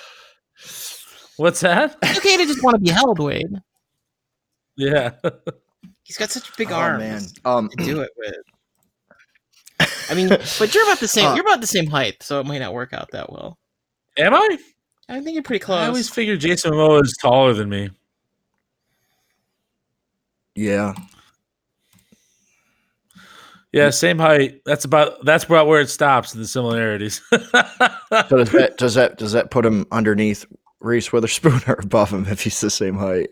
What's 1.38 1.60
that? 1.62 1.98
It's 2.04 2.20
okay 2.20 2.38
to 2.38 2.46
just 2.46 2.64
want 2.64 2.76
to 2.76 2.80
be 2.80 2.92
held, 2.92 3.18
Wade. 3.20 3.48
Yeah. 4.78 5.12
He's 6.04 6.16
got 6.18 6.30
such 6.30 6.56
big 6.58 6.72
Oh, 6.72 6.76
arms 6.76 7.00
man. 7.00 7.22
Um, 7.46 7.70
to 7.70 7.84
do 7.84 8.02
it 8.02 8.12
with. 8.18 8.36
I 10.10 10.14
mean, 10.14 10.30
but 10.30 10.74
you're 10.76 10.84
about 10.84 11.00
the 11.00 11.08
same. 11.08 11.28
Uh, 11.28 11.36
you're 11.36 11.46
about 11.46 11.62
the 11.62 11.68
same 11.68 11.88
height, 11.88 12.22
so 12.22 12.40
it 12.40 12.46
might 12.46 12.60
not 12.60 12.74
work 12.74 12.94
out 12.94 13.10
that 13.12 13.32
well. 13.32 13.58
Am 14.18 14.34
I? 14.34 14.58
I 15.10 15.22
think 15.22 15.34
you're 15.34 15.44
pretty 15.44 15.64
close. 15.64 15.80
I 15.80 15.88
always 15.88 16.10
figured 16.10 16.40
Jason 16.40 16.72
Momoa 16.72 17.02
is 17.04 17.18
taller 17.22 17.54
than 17.54 17.70
me. 17.70 17.90
Yeah. 20.56 20.94
Yeah, 23.74 23.90
same 23.90 24.20
height. 24.20 24.62
That's 24.66 24.86
about 24.86 25.26
that's 25.26 25.46
about 25.46 25.66
where 25.66 25.82
it 25.82 25.90
stops 25.90 26.34
in 26.34 26.40
the 26.40 26.48
similarities. 26.48 27.22
So 28.30 28.38
does 28.38 28.52
that 28.52 28.78
does 28.78 28.94
that 28.94 29.18
does 29.18 29.32
that 29.32 29.50
put 29.50 29.66
him 29.66 29.88
underneath 29.92 30.46
Reese 30.82 31.12
Witherspoon 31.12 31.62
or 31.68 31.80
above 31.82 32.12
him 32.12 32.28
if 32.28 32.44
he's 32.44 32.62
the 32.62 32.70
same 32.70 32.96
height? 32.96 33.32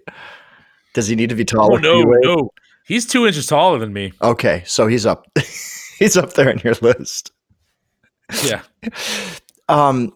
Does 0.96 1.08
he 1.08 1.16
need 1.16 1.30
to 1.30 1.36
be 1.36 1.44
oh 1.44 1.46
taller? 1.46 1.80
no, 1.80 2.02
no. 2.02 2.50
He's 2.88 3.06
two 3.06 3.28
inches 3.28 3.46
taller 3.46 3.78
than 3.78 3.94
me. 3.94 4.12
Okay, 4.24 4.64
so 4.66 4.88
he's 4.88 5.06
up. 5.06 5.28
he's 6.00 6.18
up 6.18 6.34
there 6.34 6.50
in 6.50 6.58
your 6.64 6.74
list. 6.82 7.32
Yeah. 8.44 8.64
Um, 9.70 10.14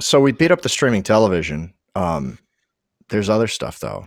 so 0.00 0.20
we 0.20 0.30
beat 0.30 0.52
up 0.52 0.62
the 0.62 0.68
streaming 0.68 1.02
television. 1.02 1.74
Um, 1.96 2.38
there's 3.08 3.28
other 3.28 3.48
stuff 3.48 3.80
though. 3.80 4.06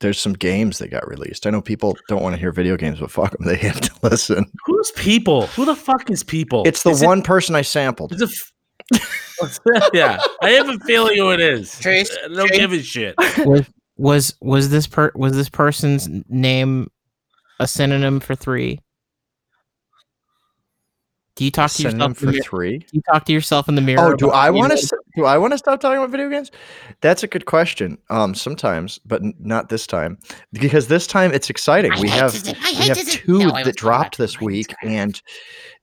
There's 0.00 0.20
some 0.20 0.32
games 0.34 0.78
that 0.78 0.88
got 0.90 1.06
released. 1.08 1.46
I 1.46 1.50
know 1.50 1.62
people 1.62 1.96
don't 2.08 2.22
want 2.22 2.34
to 2.34 2.40
hear 2.40 2.52
video 2.52 2.76
games, 2.76 3.00
but 3.00 3.10
fuck 3.10 3.30
them, 3.36 3.46
they 3.46 3.56
have 3.68 3.80
to 3.80 3.90
listen. 4.02 4.44
Who's 4.66 4.90
people? 4.92 5.46
Who 5.48 5.64
the 5.64 5.76
fuck 5.76 6.10
is 6.10 6.22
people? 6.22 6.62
It's 6.66 6.82
the 6.82 6.90
Is 6.90 7.02
it- 7.02 7.06
one 7.06 7.22
person 7.22 7.54
I 7.54 7.62
sampled. 7.62 8.12
It's 8.12 8.22
a 8.22 8.26
f- 8.26 9.60
yeah, 9.94 10.18
I 10.42 10.50
have 10.50 10.68
a 10.68 10.78
feeling 10.80 11.16
who 11.16 11.30
it 11.30 11.40
is. 11.40 11.78
Trace, 11.78 12.10
I 12.24 12.28
don't 12.28 12.48
Trace. 12.48 12.58
give 12.58 12.72
a 12.72 12.82
shit. 12.82 13.14
was 13.46 13.64
was 13.96 14.34
was 14.42 14.68
this 14.70 14.86
per 14.86 15.10
was 15.14 15.34
this 15.34 15.48
person's 15.48 16.08
name 16.28 16.90
a 17.60 17.66
synonym 17.66 18.20
for 18.20 18.34
three? 18.34 18.80
Do 21.36 21.44
you 21.44 21.50
talk 21.50 21.68
to 21.72 21.82
yourself? 21.82 22.16
Synonym 22.16 22.28
In 22.30 22.36
the 22.36 22.42
for 22.44 22.48
three. 22.48 22.78
Do 22.78 22.86
you 22.92 23.02
talk 23.12 23.24
to 23.24 23.32
yourself 23.32 23.68
in 23.68 23.74
the 23.74 23.80
mirror? 23.80 24.12
Oh, 24.12 24.16
do 24.16 24.30
I 24.30 24.50
want 24.50 24.72
to? 24.78 24.98
Do 25.16 25.24
I 25.24 25.36
want 25.36 25.52
to 25.52 25.58
stop 25.58 25.80
talking 25.80 25.98
about 25.98 26.10
video 26.10 26.30
games? 26.30 26.52
That's 27.00 27.24
a 27.24 27.26
good 27.26 27.46
question. 27.46 27.98
Um, 28.08 28.34
sometimes, 28.36 29.00
but 29.04 29.20
n- 29.20 29.34
not 29.40 29.68
this 29.68 29.84
time, 29.86 30.16
because 30.52 30.86
this 30.86 31.08
time 31.08 31.32
it's 31.32 31.50
exciting. 31.50 31.90
I 31.92 32.00
we 32.00 32.08
hate 32.08 32.20
have 32.20 32.32
to 32.32 32.38
say- 32.38 32.54
I 32.62 32.70
we 32.70 32.74
hate 32.76 32.88
have 32.88 32.98
to 32.98 33.04
say- 33.06 33.18
two 33.18 33.38
No, 33.40 33.64
that 33.64 33.74
dropped 33.74 34.16
this 34.16 34.36
Minecraft. 34.36 34.42
week, 34.42 34.74
and 34.84 35.20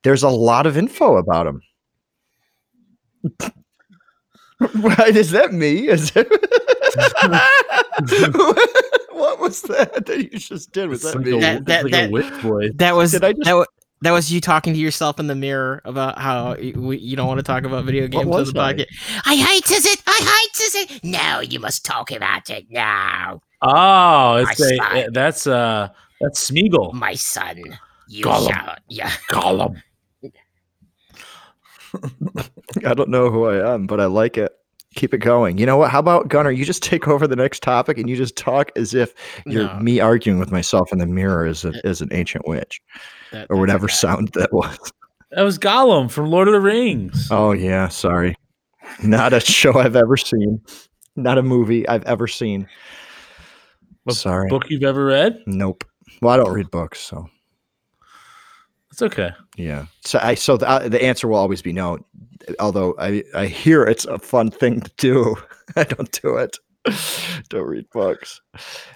there's 0.04 0.24
a 0.24 0.30
lot 0.30 0.66
of 0.66 0.78
info 0.78 1.18
about 1.18 1.46
them. 1.46 1.62
Right? 4.76 5.16
Is 5.18 5.32
that 5.32 5.52
me? 5.52 5.90
Is 5.90 6.14
it? 6.16 6.30
what 9.14 9.40
was 9.40 9.62
that 9.64 10.06
that 10.06 10.18
you 10.18 10.30
just 10.40 10.72
did? 10.72 10.90
Was 10.90 11.04
It's 11.04 11.12
that 11.14 11.18
like 11.20 11.26
me? 11.26 11.38
a, 11.38 11.42
That- 11.42 11.66
that- 11.66 11.84
like 11.84 11.92
that- 11.92 12.10
a 12.10 12.12
witch 12.12 12.26
voice. 12.42 12.72
That 12.76 12.96
was 12.96 13.12
Did 13.12 13.24
I 13.26 13.34
just- 13.34 13.44
that, 13.46 13.54
wa- 13.56 13.66
that 14.02 14.12
was 14.12 14.32
you 14.32 14.42
talking 14.42 14.74
to 14.74 14.80
yourself 14.80 15.20
in 15.20 15.28
the 15.28 15.36
mirror 15.36 15.82
about 15.86 16.18
how 16.20 16.56
y- 16.56 16.74
we, 16.76 16.98
you 16.98 17.16
don't 17.16 17.28
want 17.28 17.40
to 17.40 17.44
talk 17.44 17.64
about 17.64 17.86
video 17.86 18.08
games 18.08 18.26
on 18.26 18.44
the 18.46 18.60
I? 18.60 18.74
podcast. 18.74 19.22
I 19.26 19.36
hate 19.36 19.66
to 19.66 19.76
say, 19.82 19.96
I 20.08 20.40
hate 20.42 20.54
to 20.54 20.72
say. 20.72 21.00
No, 21.04 21.40
you 21.42 21.60
must 21.60 21.86
talk 21.86 22.12
about 22.12 22.50
it 22.50 22.66
now, 22.70 23.42
Oh, 23.62 24.38
it's 24.48 24.60
a, 24.60 25.10
that's 25.12 25.46
uh 25.46 25.90
that's 26.20 26.50
Smeagol. 26.50 26.94
my 26.94 27.14
son. 27.14 27.62
You 28.08 28.26
Gollum. 28.26 28.48
shall, 28.50 28.76
yeah. 28.90 29.12
Gollum. 29.30 29.82
I 32.86 32.94
don't 32.94 33.10
know 33.10 33.30
who 33.30 33.46
I 33.46 33.74
am, 33.74 33.86
but 33.88 34.00
I 34.00 34.06
like 34.06 34.38
it. 34.38 34.52
Keep 34.96 35.14
it 35.14 35.20
going. 35.20 35.58
You 35.58 35.66
know 35.66 35.78
what? 35.78 35.92
How 35.92 36.00
about 36.00 36.28
Gunner? 36.28 36.52
You 36.52 36.66
just 36.66 36.84
take 36.84 37.08
over 37.08 37.26
the 37.28 37.36
next 37.36 37.64
topic 37.64 37.98
and 37.98 38.10
you 38.10 38.16
just 38.18 38.36
talk 38.36 38.72
as 38.76 38.94
if 38.94 39.14
you're 39.46 39.64
No. 39.68 39.80
me 39.80 40.00
arguing 40.00 40.38
with 40.40 40.52
myself 40.52 40.92
in 40.92 40.98
the 41.00 41.06
mirror 41.06 41.46
as, 41.46 41.64
a, 41.64 41.74
as 41.86 42.02
an 42.02 42.10
ancient 42.12 42.48
witch 42.48 42.82
That- 43.32 43.48
or 43.50 43.58
whatever 43.58 43.86
okay. 43.86 43.94
sound 43.94 44.30
that 44.34 44.52
was. 44.54 44.78
That 45.32 45.44
was 45.44 45.58
Gollum 45.58 46.12
from 46.12 46.30
Lord 46.30 46.50
of 46.50 46.54
the 46.54 46.60
Rings. 46.60 47.30
Oh, 47.32 47.54
yeah. 47.54 47.88
Sorry. 47.88 48.36
Not 49.02 49.32
a 49.32 49.40
show 49.40 49.80
I've 49.80 49.96
ever 49.96 50.18
seen. 50.18 50.62
Not 51.16 51.38
a 51.38 51.42
movie 51.44 51.88
I've 51.88 52.04
ever 52.04 52.28
seen. 52.28 52.68
A 54.08 54.12
Sorry. 54.14 54.50
Book 54.50 54.70
you've 54.70 54.84
ever 54.84 55.06
read? 55.06 55.42
Nope. 55.46 55.86
Well, 56.22 56.34
I 56.34 56.38
don't 56.38 56.52
read 56.54 56.70
books, 56.72 57.00
so 57.00 57.30
It's 58.92 59.02
okay. 59.02 59.32
yeah. 59.56 59.86
So 60.04 60.20
I 60.22 60.36
so 60.36 60.58
the, 60.58 60.68
uh, 60.68 60.90
the 60.90 61.02
answer 61.02 61.28
will 61.28 61.38
always 61.38 61.62
be 61.62 61.72
no. 61.72 62.00
Although 62.60 62.96
I 63.00 63.24
I 63.34 63.46
hear 63.46 63.84
it's 63.84 64.06
a 64.06 64.20
fun 64.20 64.52
thing 64.52 64.82
to 64.82 64.92
do. 64.98 65.36
I 65.78 65.84
don't 65.86 66.12
do 66.22 66.36
it. 66.38 66.58
don't 67.50 67.68
read 67.68 67.90
books, 67.92 68.42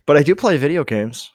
but 0.06 0.18
I 0.18 0.24
do 0.24 0.36
play 0.36 0.58
video 0.58 0.84
games. 0.84 1.32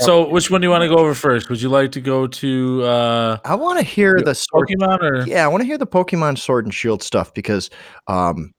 So, 0.00 0.28
which 0.28 0.50
one 0.50 0.60
do 0.60 0.66
you 0.66 0.70
want 0.70 0.82
to 0.82 0.88
go 0.88 0.98
over 0.98 1.14
first? 1.14 1.48
Would 1.48 1.62
you 1.62 1.70
like 1.70 1.92
to 1.92 2.00
go 2.00 2.26
to 2.26 2.82
uh, 2.82 3.38
I 3.44 3.54
want 3.54 3.78
to 3.78 3.84
hear 3.84 4.20
the 4.22 4.34
sword. 4.34 4.68
Pokemon 4.68 5.00
or 5.02 5.26
Yeah, 5.26 5.44
I 5.44 5.48
want 5.48 5.62
to 5.62 5.66
hear 5.66 5.78
the 5.78 5.86
Pokemon 5.86 6.38
Sword 6.38 6.66
and 6.66 6.74
Shield 6.74 7.02
stuff 7.02 7.32
because 7.32 7.70
um, 8.06 8.52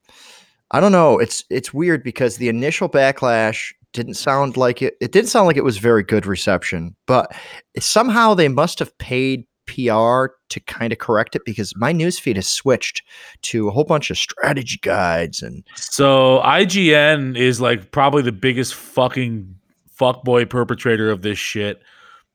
I 0.72 0.80
don't 0.80 0.92
know. 0.92 1.18
It's 1.18 1.44
it's 1.50 1.72
weird 1.72 2.02
because 2.02 2.36
the 2.36 2.48
initial 2.48 2.88
backlash 2.88 3.72
didn't 3.92 4.14
sound 4.14 4.56
like 4.56 4.82
it. 4.82 4.96
It 5.00 5.12
didn't 5.12 5.28
sound 5.28 5.46
like 5.46 5.56
it 5.56 5.64
was 5.64 5.78
very 5.78 6.02
good 6.02 6.26
reception, 6.26 6.96
but 7.06 7.32
somehow 7.78 8.34
they 8.34 8.48
must 8.48 8.78
have 8.80 8.96
paid 8.98 9.46
PR 9.66 10.26
to 10.48 10.60
kind 10.66 10.92
of 10.92 10.98
correct 10.98 11.36
it 11.36 11.42
because 11.44 11.72
my 11.76 11.92
newsfeed 11.92 12.34
has 12.34 12.48
switched 12.48 13.02
to 13.42 13.68
a 13.68 13.70
whole 13.70 13.84
bunch 13.84 14.10
of 14.10 14.18
strategy 14.18 14.78
guides 14.82 15.42
and 15.42 15.64
So 15.76 16.40
IGN 16.44 17.36
is 17.36 17.60
like 17.60 17.92
probably 17.92 18.22
the 18.22 18.32
biggest 18.32 18.74
fucking 18.74 19.54
fuckboy 20.00 20.48
perpetrator 20.48 21.10
of 21.10 21.22
this 21.22 21.38
shit. 21.38 21.82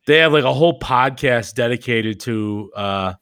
They 0.06 0.18
have 0.20 0.32
like 0.34 0.44
a 0.44 0.54
whole 0.54 0.80
podcast 0.80 1.56
dedicated 1.56 2.20
to 2.22 2.72
uh 2.76 3.14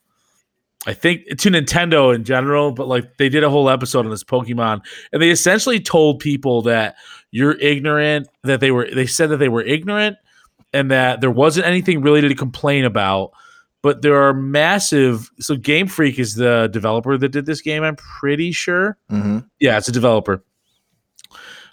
I 0.85 0.93
think 0.93 1.27
to 1.37 1.49
Nintendo 1.49 2.13
in 2.13 2.25
general, 2.25 2.73
but 2.73 2.89
like 2.89 3.15
they 3.17 3.29
did 3.29 3.45
a 3.45 3.49
whole 3.49 3.69
episode 3.69 4.03
on 4.03 4.11
this 4.11 4.23
Pokemon 4.25 4.81
and 5.13 5.21
they 5.21 5.29
essentially 5.29 5.79
told 5.79 6.19
people 6.19 6.63
that 6.63 6.95
you're 7.31 7.57
ignorant, 7.57 8.27
that 8.43 8.59
they 8.59 8.69
were 8.71 8.89
they 8.93 9.05
said 9.05 9.29
that 9.29 9.37
they 9.37 9.47
were 9.47 9.61
ignorant 9.61 10.17
and 10.73 10.91
that 10.91 11.21
there 11.21 11.31
wasn't 11.31 11.65
anything 11.65 12.01
really 12.01 12.19
to 12.19 12.35
complain 12.35 12.83
about. 12.83 13.31
But 13.81 14.01
there 14.01 14.21
are 14.27 14.33
massive 14.33 15.29
so 15.39 15.55
Game 15.55 15.87
Freak 15.87 16.19
is 16.19 16.35
the 16.35 16.67
developer 16.73 17.17
that 17.17 17.29
did 17.29 17.45
this 17.45 17.61
game, 17.61 17.83
I'm 17.83 17.95
pretty 17.95 18.51
sure. 18.51 18.97
Mhm. 19.09 19.47
Yeah, 19.59 19.77
it's 19.77 19.87
a 19.87 19.93
developer. 19.93 20.43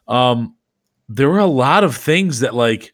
Um, 0.07 0.55
there 1.11 1.29
were 1.29 1.41
a 1.41 1.47
lot 1.47 1.83
of 1.83 1.97
things 1.97 2.39
that 2.39 2.55
like, 2.55 2.93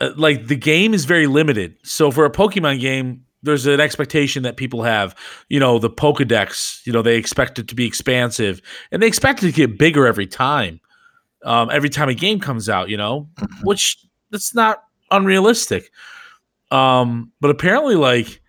uh, 0.00 0.10
like 0.16 0.46
the 0.46 0.56
game 0.56 0.94
is 0.94 1.04
very 1.04 1.26
limited. 1.26 1.76
So 1.82 2.12
for 2.12 2.24
a 2.24 2.30
Pokemon 2.30 2.80
game, 2.80 3.24
there's 3.42 3.66
an 3.66 3.80
expectation 3.80 4.44
that 4.44 4.56
people 4.56 4.84
have. 4.84 5.16
You 5.48 5.58
know, 5.58 5.78
the 5.78 5.90
Pokedex. 5.90 6.86
You 6.86 6.92
know, 6.92 7.02
they 7.02 7.16
expect 7.16 7.58
it 7.58 7.66
to 7.68 7.74
be 7.74 7.86
expansive, 7.86 8.62
and 8.92 9.02
they 9.02 9.08
expect 9.08 9.42
it 9.42 9.46
to 9.46 9.52
get 9.52 9.78
bigger 9.78 10.06
every 10.06 10.26
time. 10.26 10.80
Um, 11.44 11.70
every 11.70 11.88
time 11.88 12.08
a 12.08 12.14
game 12.14 12.38
comes 12.38 12.68
out, 12.68 12.88
you 12.88 12.96
know, 12.96 13.28
which 13.62 13.98
that's 14.30 14.54
not 14.54 14.84
unrealistic. 15.10 15.90
Um, 16.70 17.32
but 17.40 17.50
apparently, 17.50 17.96
like 17.96 18.40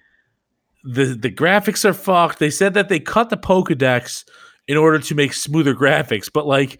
the 0.83 1.05
the 1.05 1.31
graphics 1.31 1.85
are 1.85 1.93
fucked. 1.93 2.37
They 2.37 2.51
said 2.51 2.75
that 2.75 2.89
they 2.89 2.99
cut 2.99 3.29
the 3.31 3.37
Pokedex 3.37 4.25
in 4.67 4.77
order 4.77 4.99
to 4.99 5.15
make 5.15 5.33
smoother 5.33 5.73
graphics, 5.73 6.29
but 6.31 6.45
like 6.45 6.79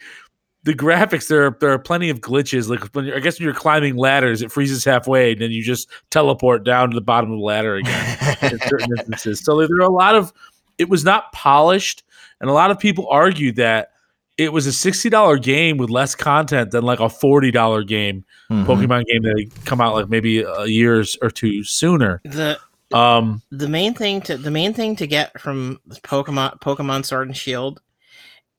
the 0.64 0.74
graphics, 0.74 1.28
there 1.28 1.46
are 1.48 1.58
there 1.60 1.72
are 1.72 1.80
plenty 1.80 2.10
of 2.10 2.20
glitches. 2.22 2.70
Like 2.70 2.84
when 2.96 3.06
you're, 3.06 3.16
I 3.16 3.20
guess 3.20 3.40
when 3.40 3.46
you're 3.46 3.54
climbing 3.54 3.96
ladders, 3.98 4.42
it 4.42 4.52
freezes 4.52 4.86
halfway, 4.86 5.32
and 5.34 5.42
then 5.42 5.52
you 5.52 5.64
just 5.64 5.90
teleport 6.12 6.64
down 6.64 6.90
to 6.92 6.96
the 6.96 7.02
bottom 7.02 7.32
of 7.32 7.38
the 7.40 7.44
ladder 7.44 7.76
again 7.76 8.18
in 8.44 8.60
certain 8.60 8.90
instances. 8.98 9.40
So 9.40 9.58
there 9.58 9.78
are 9.78 9.80
a 9.82 9.90
lot 9.90 10.16
of 10.16 10.32
it 10.78 10.90
was 10.90 11.04
not 11.04 11.32
polished, 11.32 12.04
and 12.40 12.50
a 12.50 12.54
lot 12.54 12.72
of 12.72 12.80
people 12.80 13.08
argued 13.10 13.56
that 13.58 13.90
it 14.38 14.54
was 14.54 14.66
a 14.68 14.74
sixty 14.74 15.10
dollar 15.10 15.38
game 15.38 15.78
with 15.78 15.90
less 15.90 16.16
content 16.16 16.72
than 16.72 16.84
like 16.84 17.00
a 17.00 17.10
forty 17.10 17.52
dollar 17.52 17.84
game 17.84 18.24
Mhm. 18.52 18.66
Pokemon 18.66 19.06
game 19.06 19.22
that 19.24 19.40
had 19.40 19.66
come 19.66 19.80
out 19.80 19.96
like 19.96 20.10
maybe 20.10 20.42
a 20.42 20.66
years 20.66 21.18
or 21.22 21.30
two 21.32 21.64
sooner. 21.64 22.22
The 22.26 22.60
Um, 22.94 23.42
the 23.52 23.70
main 23.70 23.94
thing 23.94 24.20
to 24.24 24.36
the 24.38 24.52
main 24.52 24.74
thing 24.74 24.96
to 24.98 25.08
get 25.08 25.40
from 25.40 25.80
Pokemon 26.04 26.60
Pokemon 26.60 27.06
Sword 27.06 27.28
and 27.30 27.38
Shield 27.38 27.82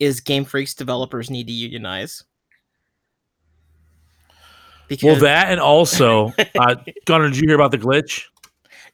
is 0.03 0.21
Game 0.21 0.45
Freak's 0.45 0.75
developers 0.75 1.31
need 1.31 1.47
to 1.47 1.53
unionize. 1.53 2.25
Because 4.89 5.05
well, 5.05 5.21
that 5.21 5.51
and 5.51 5.61
also, 5.61 6.33
uh, 6.59 6.75
Gunnar, 7.07 7.29
did 7.29 7.37
you 7.37 7.47
hear 7.47 7.55
about 7.55 7.71
the 7.71 7.79
glitch? 7.79 8.25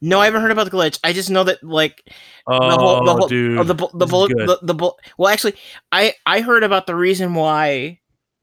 no, 0.02 0.20
I 0.20 0.26
haven't 0.26 0.42
heard 0.42 0.50
about 0.50 0.70
the 0.70 0.76
glitch. 0.76 1.00
I 1.02 1.14
just 1.14 1.30
know 1.30 1.44
that 1.44 1.64
like 1.64 2.04
Oh, 2.46 2.68
the 2.68 2.76
whole, 2.76 3.04
the 3.04 3.12
whole, 3.14 3.28
dude, 3.28 3.59
oh, 3.59 3.64
the 3.64 3.74
the 3.74 3.88
this 3.94 4.11
bullet, 4.11 4.28
the, 4.36 4.59
the 4.62 4.74
bull. 4.74 4.98
Well, 5.16 5.32
actually, 5.32 5.54
I 5.90 6.12
I 6.26 6.40
heard 6.42 6.62
about 6.62 6.86
the 6.86 6.94
reason 6.94 7.34
why 7.34 8.00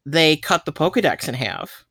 they 0.07 0.37
cut 0.37 0.65
the 0.65 0.73
Pokedex 0.73 1.29
in 1.29 1.35
half, 1.35 1.85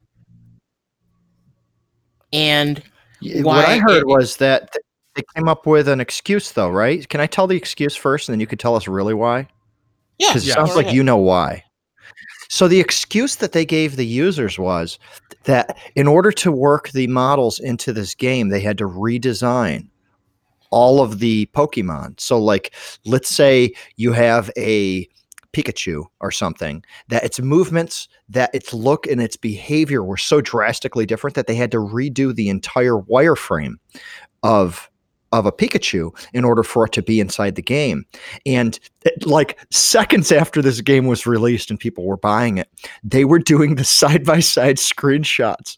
and 2.33 2.83
Yeah, 3.21 3.43
what 3.43 3.65
I 3.65 3.79
heard 3.79 4.03
it- 4.03 4.07
was 4.09 4.37
that 4.39 4.77
they 5.15 5.23
came 5.37 5.49
up 5.49 5.67
with 5.67 5.87
an 5.87 6.01
excuse, 6.01 6.51
though, 6.51 6.69
right? 6.69 7.09
Can 7.09 7.21
I 7.21 7.27
tell 7.27 7.47
the 7.47 7.57
excuse 7.57 7.95
first, 7.95 8.29
and 8.29 8.35
then 8.35 8.41
you 8.41 8.49
could 8.49 8.59
tell 8.59 8.75
us 8.75 8.89
really 8.89 9.15
why? 9.15 9.47
Yeah, 10.19 10.29
Because 10.29 10.45
it 10.45 10.49
Yeah. 10.49 10.55
sounds 10.55 10.77
like 10.77 10.93
you 10.93 11.03
know 11.03 11.17
why. 11.17 11.63
So 12.49 12.69
the 12.69 12.81
excuse 12.81 13.37
that 13.37 13.53
they 13.53 13.65
gave 13.65 13.97
the 13.97 14.07
users 14.07 14.59
was 14.59 14.99
that 15.45 15.77
in 15.97 16.07
order 16.07 16.31
to 16.33 16.53
work 16.53 16.91
the 16.91 17.07
models 17.07 17.59
into 17.59 17.93
this 17.93 18.15
game, 18.15 18.49
they 18.49 18.61
had 18.61 18.79
to 18.79 18.85
redesign 18.85 19.89
all 20.71 21.01
of 21.01 21.19
the 21.21 21.47
Pokemon. 21.55 22.19
So, 22.21 22.39
like, 22.39 22.75
let's 23.05 23.29
say 23.29 23.73
you 23.97 24.13
have 24.13 24.51
a 24.57 25.09
Pikachu 25.53 26.05
or 26.21 26.31
something, 26.31 26.85
that 27.09 27.25
its 27.25 27.41
movements, 27.41 28.09
that 28.29 28.51
its 28.53 28.75
look 28.75 29.07
and 29.07 29.23
its 29.23 29.37
behavior 29.37 30.03
were 30.03 30.17
so 30.17 30.41
drastically 30.41 31.07
different 31.07 31.37
that 31.37 31.47
they 31.47 31.55
had 31.55 31.71
to 31.71 31.79
redo 31.79 32.35
the 32.35 32.49
entire 32.49 32.97
wireframe 32.97 33.75
of 34.43 34.91
of 35.39 35.47
a 35.47 35.53
Pikachu 35.53 36.11
in 36.33 36.45
order 36.45 36.63
for 36.63 36.87
it 36.87 36.93
to 36.93 37.03
be 37.03 37.21
inside 37.21 37.55
the 37.57 37.63
game. 37.63 38.05
And 38.47 38.79
it- 39.05 39.27
like 39.27 39.59
seconds 39.71 40.31
after 40.33 40.63
this 40.63 40.81
game 40.81 41.07
was 41.07 41.27
released 41.27 41.71
and 41.71 41.79
people 41.79 42.05
were 42.05 42.17
buying 42.17 42.59
it, 42.59 42.69
they 43.03 43.25
were 43.25 43.39
doing 43.39 43.75
the 43.75 43.85
side 43.85 44.25
by 44.25 44.41
side 44.41 44.77
screenshots 44.77 45.77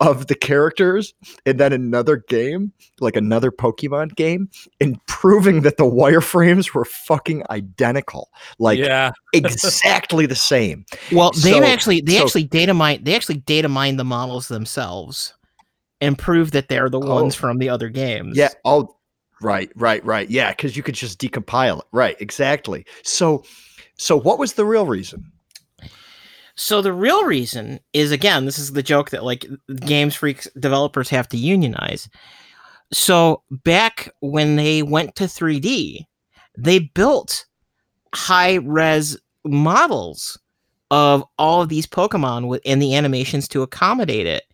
of 0.00 0.26
the 0.26 0.34
characters 0.34 1.14
and 1.46 1.58
then 1.58 1.72
another 1.72 2.18
game, 2.28 2.70
like 3.00 3.16
another 3.16 3.50
Pokemon 3.50 4.14
game, 4.14 4.50
and 4.82 5.00
proving 5.06 5.62
that 5.62 5.78
the 5.78 5.84
wireframes 5.84 6.74
were 6.74 6.84
fucking 6.84 7.42
identical. 7.48 8.30
Like 8.58 8.78
yeah, 8.78 9.12
exactly 9.32 10.26
the 10.26 10.34
same. 10.36 10.84
Well, 11.10 11.30
they've 11.32 11.54
So- 11.54 11.64
actually 11.64 12.02
they 12.02 12.18
so- 12.18 12.24
actually 12.24 12.44
data 12.44 12.74
mine 12.74 13.00
they 13.04 13.16
actually 13.16 13.38
data 13.38 13.68
mine 13.70 13.96
the 13.96 14.04
models 14.04 14.48
themselves 14.48 15.32
and 16.00 16.18
prove 16.18 16.50
that 16.52 16.68
they're 16.68 16.88
the 16.90 17.00
ones 17.00 17.34
Oh. 17.34 17.38
from 17.38 17.58
the 17.58 17.68
other 17.68 17.88
games. 17.88 18.36
Yeah. 18.36 18.50
Oh, 18.64 18.96
right, 19.40 19.70
right, 19.76 20.04
right. 20.04 20.28
Yeah, 20.30 20.50
because 20.50 20.76
you 20.76 20.82
could 20.82 20.94
just 20.94 21.18
decompile 21.20 21.78
it. 21.80 21.84
Right. 21.92 22.16
Exactly. 22.20 22.84
So, 23.02 23.44
so 23.96 24.18
what 24.18 24.38
was 24.38 24.54
the 24.54 24.64
real 24.66 24.86
reason? 24.86 25.30
So 26.54 26.80
the 26.80 26.92
real 26.92 27.24
reason 27.24 27.80
is 27.92 28.12
again, 28.12 28.46
this 28.46 28.58
is 28.58 28.72
the 28.72 28.82
joke 28.82 29.10
that 29.10 29.24
like 29.24 29.46
games 29.80 30.14
freaks 30.14 30.48
developers 30.58 31.08
have 31.10 31.28
to 31.28 31.36
unionize. 31.36 32.08
So 32.92 33.42
back 33.50 34.08
when 34.20 34.56
they 34.56 34.82
went 34.82 35.16
to 35.16 35.24
3D, 35.24 36.06
they 36.56 36.78
built 36.78 37.44
high 38.14 38.54
res 38.54 39.18
models 39.44 40.38
of 40.90 41.24
all 41.38 41.60
of 41.62 41.68
these 41.68 41.86
Pokemon 41.86 42.46
with 42.48 42.62
and 42.64 42.80
the 42.80 42.94
animations 42.94 43.48
to 43.48 43.62
accommodate 43.62 44.26
it. 44.26 44.44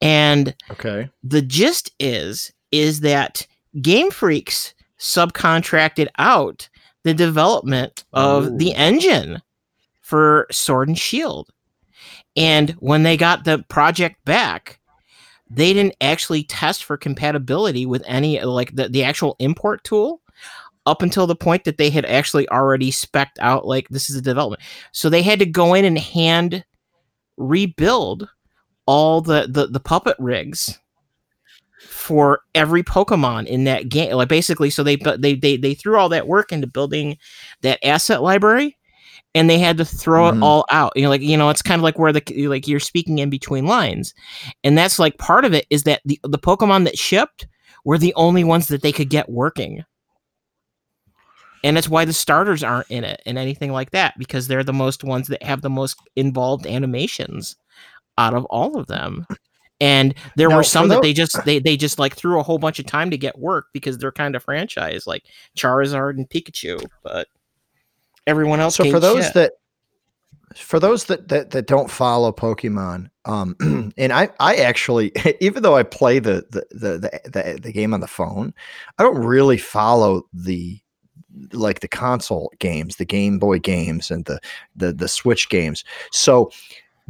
And 0.00 0.54
Okay. 0.70 1.08
the 1.22 1.42
gist 1.42 1.90
is 1.98 2.52
is 2.72 3.00
that 3.00 3.46
Game 3.80 4.10
Freaks 4.10 4.74
subcontracted 4.98 6.08
out 6.18 6.68
the 7.04 7.14
development 7.14 8.04
of 8.12 8.58
the 8.58 8.74
engine 8.74 9.40
for 10.00 10.46
Sword 10.50 10.88
and 10.88 10.98
Shield. 10.98 11.48
And 12.36 12.70
when 12.80 13.02
they 13.02 13.16
got 13.16 13.44
the 13.44 13.64
project 13.68 14.24
back, 14.24 14.80
they 15.48 15.72
didn't 15.72 15.94
actually 16.00 16.42
test 16.44 16.84
for 16.84 16.96
compatibility 16.96 17.86
with 17.86 18.02
any 18.06 18.40
like 18.40 18.74
the, 18.74 18.88
the 18.88 19.04
actual 19.04 19.36
import 19.38 19.84
tool 19.84 20.20
up 20.86 21.02
until 21.02 21.26
the 21.26 21.36
point 21.36 21.64
that 21.64 21.78
they 21.78 21.90
had 21.90 22.04
actually 22.04 22.48
already 22.48 22.90
specced 22.90 23.38
out 23.40 23.66
like 23.66 23.88
this 23.88 24.10
is 24.10 24.16
a 24.16 24.22
development. 24.22 24.62
So 24.92 25.08
they 25.08 25.22
had 25.22 25.38
to 25.38 25.46
go 25.46 25.74
in 25.74 25.84
and 25.84 25.98
hand 25.98 26.64
rebuild 27.36 28.28
all 28.86 29.20
the 29.20 29.46
the, 29.50 29.66
the 29.66 29.80
puppet 29.80 30.16
rigs 30.18 30.78
for 31.80 32.40
every 32.54 32.82
Pokemon 32.82 33.46
in 33.46 33.64
that 33.64 33.88
game. 33.88 34.12
Like 34.12 34.28
basically, 34.28 34.70
so 34.70 34.82
they 34.82 34.96
they 35.18 35.34
they 35.34 35.56
they 35.56 35.74
threw 35.74 35.98
all 35.98 36.08
that 36.08 36.28
work 36.28 36.52
into 36.52 36.66
building 36.66 37.18
that 37.62 37.84
asset 37.86 38.22
library, 38.22 38.76
and 39.34 39.48
they 39.50 39.58
had 39.58 39.76
to 39.78 39.84
throw 39.84 40.30
Mhm. 40.30 40.36
it 40.38 40.42
all 40.42 40.64
out. 40.70 40.92
You 40.96 41.02
know, 41.02 41.10
like 41.10 41.20
you 41.22 41.36
know, 41.36 41.50
it's 41.50 41.62
kind 41.62 41.78
of 41.78 41.82
like 41.84 41.98
where 41.98 42.12
the 42.12 42.22
like 42.48 42.66
you're 42.68 42.80
speaking 42.80 43.18
in 43.18 43.30
between 43.30 43.66
lines, 43.66 44.14
and 44.64 44.76
that's 44.76 44.98
like 44.98 45.18
part 45.18 45.44
of 45.44 45.52
it 45.54 45.66
is 45.70 45.82
that 45.84 46.00
the 46.04 46.18
the 46.22 46.38
Pokemon 46.38 46.84
that 46.84 46.98
shipped 46.98 47.46
were 47.84 47.98
the 47.98 48.14
only 48.14 48.44
ones 48.44 48.68
that 48.68 48.82
they 48.82 48.92
could 48.92 49.10
get 49.10 49.28
working. 49.28 49.84
And 51.64 51.76
that's 51.76 51.88
why 51.88 52.04
the 52.04 52.12
starters 52.12 52.62
aren't 52.62 52.90
in 52.90 53.02
it 53.02 53.20
and 53.26 53.38
anything 53.38 53.72
like 53.72 53.90
that 53.90 54.14
because 54.18 54.46
they're 54.46 54.62
the 54.62 54.72
most 54.72 55.02
ones 55.02 55.26
that 55.28 55.42
have 55.42 55.62
the 55.62 55.70
most 55.70 55.98
involved 56.14 56.66
animations 56.66 57.56
out 58.18 58.34
of 58.34 58.44
all 58.46 58.78
of 58.78 58.86
them. 58.86 59.26
And 59.80 60.14
there 60.36 60.48
Now, 60.48 60.56
were 60.56 60.62
some 60.62 60.88
that 60.88 60.96
tho- 60.96 61.00
they 61.02 61.12
just 61.12 61.44
they 61.44 61.58
they 61.58 61.76
just 61.76 61.98
like 61.98 62.16
threw 62.16 62.40
a 62.40 62.42
whole 62.42 62.58
bunch 62.58 62.78
of 62.78 62.86
time 62.86 63.10
to 63.10 63.18
get 63.18 63.38
work 63.38 63.66
because 63.74 63.98
they're 63.98 64.12
kind 64.12 64.34
of 64.34 64.42
franchise 64.42 65.06
like 65.06 65.24
Charizard 65.56 66.16
and 66.16 66.28
Pikachu, 66.28 66.82
but 67.02 67.28
everyone 68.26 68.60
else. 68.60 68.76
So 68.76 68.90
for 68.90 69.00
those 69.00 69.24
shit. 69.26 69.34
that 69.34 69.52
for 70.56 70.80
those 70.80 71.04
that, 71.04 71.28
that 71.28 71.50
that 71.50 71.66
don't 71.66 71.90
follow 71.90 72.32
Pokemon, 72.32 73.10
um, 73.26 73.54
and 73.98 74.12
I 74.12 74.30
I 74.40 74.56
actually 74.56 75.12
even 75.40 75.62
though 75.62 75.76
I 75.76 75.82
play 75.82 76.20
the 76.20 76.44
the, 76.50 76.64
the 76.70 76.98
the 76.98 77.30
the 77.30 77.60
the 77.60 77.72
game 77.72 77.92
on 77.92 78.00
the 78.00 78.08
phone, 78.08 78.54
I 78.98 79.02
don't 79.02 79.18
really 79.18 79.58
follow 79.58 80.22
the 80.32 80.80
like 81.52 81.80
the 81.80 81.88
console 81.88 82.50
games, 82.60 82.96
the 82.96 83.04
Game 83.04 83.38
Boy 83.38 83.58
games, 83.58 84.10
and 84.10 84.24
the 84.24 84.40
the 84.74 84.92
the 84.92 85.08
Switch 85.08 85.48
games. 85.48 85.84
So. 86.12 86.50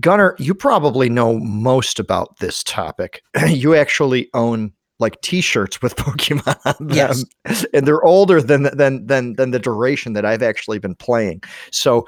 Gunnar, 0.01 0.37
you 0.39 0.55
probably 0.55 1.09
know 1.09 1.39
most 1.39 1.99
about 1.99 2.39
this 2.39 2.63
topic. 2.63 3.23
you 3.47 3.75
actually 3.75 4.29
own 4.35 4.73
like 4.99 5.21
T-shirts 5.21 5.83
with 5.83 5.95
Pokemon 5.97 6.59
on 6.65 6.87
them, 6.87 6.97
Yes. 6.97 7.25
and 7.75 7.87
they're 7.87 8.03
older 8.05 8.41
than 8.41 8.65
than 8.75 9.07
than 9.07 9.35
than 9.35 9.51
the 9.51 9.59
duration 9.59 10.13
that 10.15 10.25
I've 10.25 10.43
actually 10.43 10.79
been 10.79 10.95
playing. 10.95 11.43
So, 11.71 12.07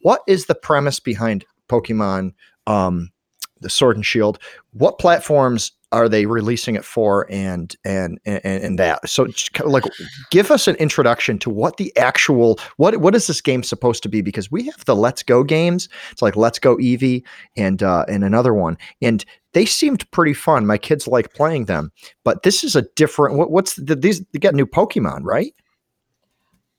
what 0.00 0.20
is 0.26 0.46
the 0.46 0.54
premise 0.54 1.00
behind 1.00 1.44
Pokemon, 1.68 2.32
um, 2.66 3.10
the 3.60 3.70
Sword 3.70 3.96
and 3.96 4.04
Shield? 4.04 4.38
What 4.72 4.98
platforms 4.98 5.72
are 5.92 6.08
they 6.08 6.26
releasing 6.26 6.74
it 6.74 6.84
for, 6.84 7.26
and 7.30 7.74
and 7.84 8.18
and, 8.24 8.44
and 8.44 8.78
that? 8.78 9.08
So, 9.08 9.26
just 9.26 9.52
kind 9.52 9.66
of 9.66 9.72
like, 9.72 9.84
give 10.30 10.50
us 10.50 10.66
an 10.66 10.76
introduction 10.76 11.38
to 11.40 11.50
what 11.50 11.76
the 11.76 11.96
actual 11.96 12.58
what 12.76 12.96
what 12.98 13.14
is 13.14 13.26
this 13.26 13.40
game 13.40 13.62
supposed 13.62 14.02
to 14.02 14.08
be? 14.08 14.20
Because 14.20 14.50
we 14.50 14.64
have 14.64 14.84
the 14.84 14.96
Let's 14.96 15.22
Go 15.22 15.44
games. 15.44 15.88
It's 16.10 16.22
like 16.22 16.36
Let's 16.36 16.58
Go 16.58 16.76
Eevee 16.76 17.22
and 17.56 17.82
uh, 17.82 18.04
and 18.08 18.24
another 18.24 18.52
one, 18.52 18.76
and 19.00 19.24
they 19.52 19.64
seemed 19.64 20.10
pretty 20.10 20.34
fun. 20.34 20.66
My 20.66 20.78
kids 20.78 21.06
like 21.06 21.32
playing 21.34 21.66
them, 21.66 21.92
but 22.24 22.42
this 22.42 22.64
is 22.64 22.74
a 22.74 22.82
different. 22.96 23.36
What, 23.36 23.50
what's 23.50 23.74
the, 23.76 23.94
these? 23.94 24.24
They 24.32 24.38
got 24.38 24.54
new 24.54 24.66
Pokemon, 24.66 25.20
right? 25.22 25.54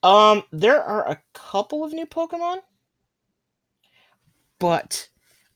Um, 0.03 0.43
there 0.51 0.81
are 0.83 1.09
a 1.09 1.19
couple 1.33 1.83
of 1.83 1.93
new 1.93 2.05
Pokemon, 2.05 2.57
but 4.59 5.09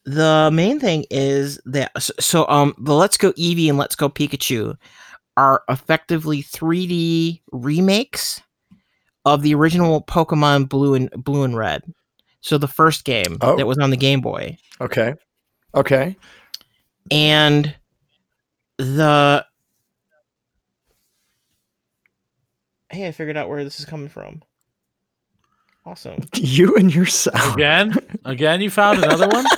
the 0.05 0.49
main 0.51 0.79
thing 0.79 1.05
is 1.11 1.59
that 1.65 1.91
so, 2.01 2.13
so 2.19 2.47
um 2.47 2.73
the 2.79 2.93
Let's 2.95 3.17
Go 3.17 3.31
Eevee 3.33 3.69
and 3.69 3.77
Let's 3.77 3.95
Go 3.95 4.09
Pikachu 4.09 4.75
are 5.37 5.63
effectively 5.69 6.41
3D 6.43 7.41
remakes 7.51 8.41
of 9.25 9.41
the 9.43 9.53
original 9.55 10.01
Pokemon 10.03 10.67
Blue 10.69 10.95
and 10.95 11.09
Blue 11.11 11.43
and 11.43 11.55
Red. 11.55 11.83
So 12.41 12.57
the 12.57 12.67
first 12.67 13.05
game 13.05 13.37
Oh. 13.41 13.55
that 13.55 13.67
was 13.67 13.77
on 13.77 13.91
the 13.91 13.97
Game 13.97 14.19
Boy. 14.21 14.57
Okay. 14.81 15.13
Okay. 15.75 16.15
and 17.11 17.73
the 18.77 19.45
hey 22.89 23.07
i 23.07 23.11
figured 23.11 23.37
out 23.37 23.47
where 23.47 23.63
this 23.63 23.79
is 23.79 23.85
coming 23.85 24.09
from 24.09 24.41
awesome 25.85 26.19
You 26.35 26.75
and 26.75 26.93
yourself. 26.93 27.53
again, 27.55 27.95
again, 28.25 28.61
you 28.61 28.69
found 28.69 29.03
another 29.03 29.27
one. 29.27 29.45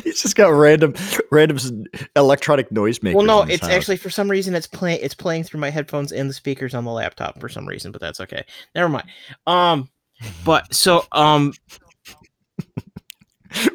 He's 0.04 0.22
just 0.22 0.36
got 0.36 0.48
random, 0.48 0.94
random 1.30 1.84
electronic 2.16 2.70
noise 2.72 3.00
well 3.02 3.22
no 3.22 3.42
it's 3.42 3.62
house. 3.62 3.70
actually 3.70 3.96
for 3.96 4.10
some 4.10 4.30
reason 4.30 4.54
it's 4.54 4.66
playing 4.66 5.00
it's 5.02 5.14
playing 5.14 5.44
through 5.44 5.60
my 5.60 5.70
headphones 5.70 6.12
and 6.12 6.28
the 6.28 6.34
speakers 6.34 6.74
on 6.74 6.84
the 6.84 6.90
laptop 6.90 7.40
for 7.40 7.48
some 7.48 7.66
reason 7.66 7.92
but 7.92 8.00
that's 8.00 8.20
okay 8.20 8.44
never 8.74 8.88
mind 8.88 9.06
um 9.46 9.88
but 10.44 10.72
so 10.74 11.04
um 11.12 11.52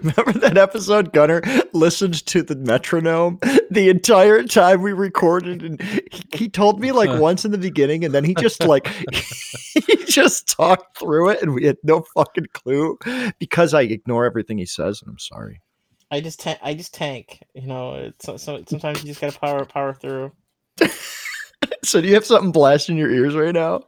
Remember 0.01 0.31
that 0.39 0.57
episode? 0.57 1.11
Gunner 1.11 1.41
listened 1.73 2.25
to 2.27 2.41
the 2.41 2.55
metronome 2.55 3.39
the 3.69 3.89
entire 3.89 4.43
time 4.43 4.81
we 4.81 4.93
recorded, 4.93 5.63
and 5.63 5.81
he, 5.81 6.01
he 6.33 6.49
told 6.49 6.79
me 6.79 6.91
like 6.91 7.19
once 7.19 7.43
in 7.43 7.51
the 7.51 7.57
beginning, 7.57 8.05
and 8.05 8.13
then 8.13 8.23
he 8.23 8.33
just 8.35 8.63
like 8.63 8.87
he 9.87 9.97
just 10.05 10.47
talked 10.47 10.97
through 10.97 11.29
it, 11.29 11.41
and 11.41 11.53
we 11.53 11.65
had 11.65 11.77
no 11.83 12.05
fucking 12.13 12.47
clue 12.53 12.97
because 13.37 13.73
I 13.73 13.81
ignore 13.81 14.25
everything 14.25 14.57
he 14.57 14.65
says, 14.65 15.01
and 15.01 15.09
I'm 15.09 15.19
sorry. 15.19 15.61
I 16.15 16.21
just 16.21 16.39
ta- 16.39 16.57
I 16.63 16.73
just 16.73 16.93
tank. 16.93 17.43
You 17.53 17.67
know, 17.67 17.93
it's 17.95 18.25
so, 18.25 18.37
so 18.37 18.63
sometimes 18.67 19.03
you 19.03 19.09
just 19.09 19.19
gotta 19.21 19.37
power 19.37 19.65
power 19.65 19.93
through. 19.93 20.31
So, 21.83 22.01
do 22.01 22.07
you 22.07 22.13
have 22.15 22.25
something 22.25 22.51
blasting 22.51 22.97
your 22.97 23.09
ears 23.11 23.35
right 23.35 23.53
now? 23.53 23.81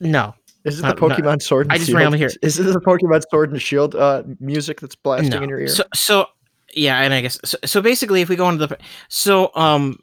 No, 0.00 0.34
Is 0.64 0.78
it 0.78 0.82
the 0.82 0.88
Uh, 0.88 0.92
no, 0.92 1.14
Pokemon 1.16 1.42
Sword 1.42 1.66
and 1.66 1.72
I 1.72 1.76
just 1.76 1.86
Shield? 1.88 1.96
randomly 1.96 2.18
hear- 2.18 2.30
Is 2.42 2.58
it 2.58 2.62
the 2.64 2.80
Pokemon 2.80 3.22
Sword 3.30 3.52
and 3.52 3.60
Shield 3.60 3.94
uh, 3.94 4.22
music 4.40 4.80
that's 4.80 4.94
blasting 4.94 5.30
no. 5.30 5.42
in 5.42 5.48
your 5.48 5.60
ear? 5.60 5.68
So 5.68 5.84
so 5.94 6.26
yeah, 6.74 7.00
and 7.00 7.12
I 7.14 7.20
guess 7.22 7.38
so, 7.44 7.58
so 7.64 7.80
basically, 7.82 8.20
if 8.20 8.28
we 8.28 8.36
go 8.36 8.48
into 8.48 8.66
the 8.66 8.78
so 9.08 9.50
um 9.54 9.98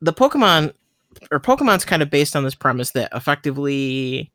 the 0.00 0.12
Pokemon 0.12 0.72
or 1.30 1.40
Pokemon's 1.40 1.84
kind 1.84 2.02
of 2.02 2.10
based 2.10 2.36
on 2.36 2.44
this 2.44 2.54
premise 2.54 2.90
that 2.92 3.10
effectively. 3.14 4.30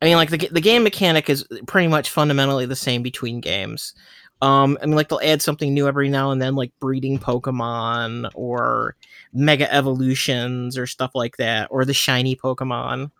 I 0.00 0.04
mean, 0.04 0.16
like 0.16 0.30
the 0.30 0.48
the 0.52 0.60
game 0.60 0.84
mechanic 0.84 1.28
is 1.28 1.44
pretty 1.66 1.88
much 1.88 2.10
fundamentally 2.10 2.66
the 2.66 2.76
same 2.76 3.02
between 3.02 3.40
games. 3.40 3.94
Um, 4.40 4.78
I 4.80 4.86
mean, 4.86 4.94
like 4.94 5.08
they'll 5.08 5.20
add 5.22 5.42
something 5.42 5.74
new 5.74 5.88
every 5.88 6.08
now 6.08 6.30
and 6.30 6.40
then, 6.40 6.54
like 6.54 6.72
breeding 6.78 7.18
Pokemon 7.18 8.30
or 8.34 8.94
Mega 9.32 9.72
Evolutions 9.72 10.78
or 10.78 10.86
stuff 10.86 11.10
like 11.14 11.36
that, 11.38 11.68
or 11.70 11.84
the 11.84 11.94
shiny 11.94 12.36
Pokemon. 12.36 13.10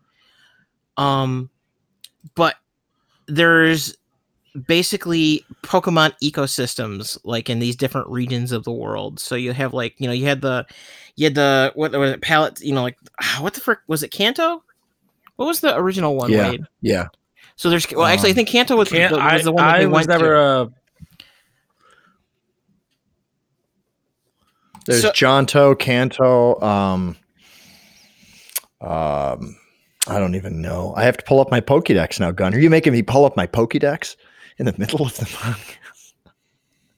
Um, 0.96 1.50
but 2.34 2.56
there's 3.26 3.96
basically 4.66 5.44
Pokemon 5.62 6.12
ecosystems, 6.22 7.18
like 7.24 7.50
in 7.50 7.58
these 7.58 7.76
different 7.76 8.08
regions 8.08 8.52
of 8.52 8.64
the 8.64 8.72
world. 8.72 9.20
So 9.20 9.34
you 9.34 9.52
have 9.52 9.74
like, 9.74 9.94
you 9.98 10.06
know, 10.06 10.12
you 10.12 10.26
had 10.26 10.40
the, 10.40 10.66
you 11.16 11.26
had 11.26 11.34
the 11.34 11.72
what 11.74 11.92
was 11.92 12.12
it, 12.12 12.22
Pallet, 12.22 12.60
you 12.60 12.72
know, 12.72 12.82
like 12.82 12.96
what 13.40 13.54
the 13.54 13.60
frick 13.60 13.80
was 13.88 14.02
it, 14.02 14.10
Kanto? 14.10 14.62
What 15.36 15.46
was 15.46 15.60
the 15.60 15.76
original 15.76 16.16
one? 16.16 16.32
Yeah. 16.32 16.50
Wade? 16.50 16.64
yeah. 16.80 17.06
So 17.56 17.70
there's 17.70 17.90
well, 17.90 18.06
actually, 18.06 18.28
I 18.28 18.32
Um, 18.32 18.36
think 18.36 18.48
Kanto 18.48 18.76
was, 18.76 18.88
Can't, 18.88 19.12
the, 19.12 19.18
was 19.18 19.44
the 19.44 19.52
one 19.52 19.64
that 19.64 19.74
I 19.74 19.78
they 19.80 19.86
was 19.86 19.94
went 19.94 20.08
never 20.08 20.34
to. 20.66 20.72
There's 24.88 25.02
So- 25.02 25.10
Johto, 25.10 25.78
Kanto, 25.78 26.58
um, 26.62 27.16
um, 28.80 29.56
I 30.06 30.18
don't 30.18 30.34
even 30.34 30.62
know. 30.62 30.94
I 30.96 31.04
have 31.04 31.18
to 31.18 31.24
pull 31.24 31.40
up 31.40 31.50
my 31.50 31.60
Pokédex 31.60 32.18
now, 32.18 32.30
Gun. 32.30 32.54
Are 32.54 32.58
you 32.58 32.70
making 32.70 32.94
me 32.94 33.02
pull 33.02 33.26
up 33.26 33.36
my 33.36 33.46
Pokédex 33.46 34.16
in 34.56 34.64
the 34.64 34.74
middle 34.78 35.04
of 35.04 35.14
the 35.18 35.26
podcast? 35.26 36.14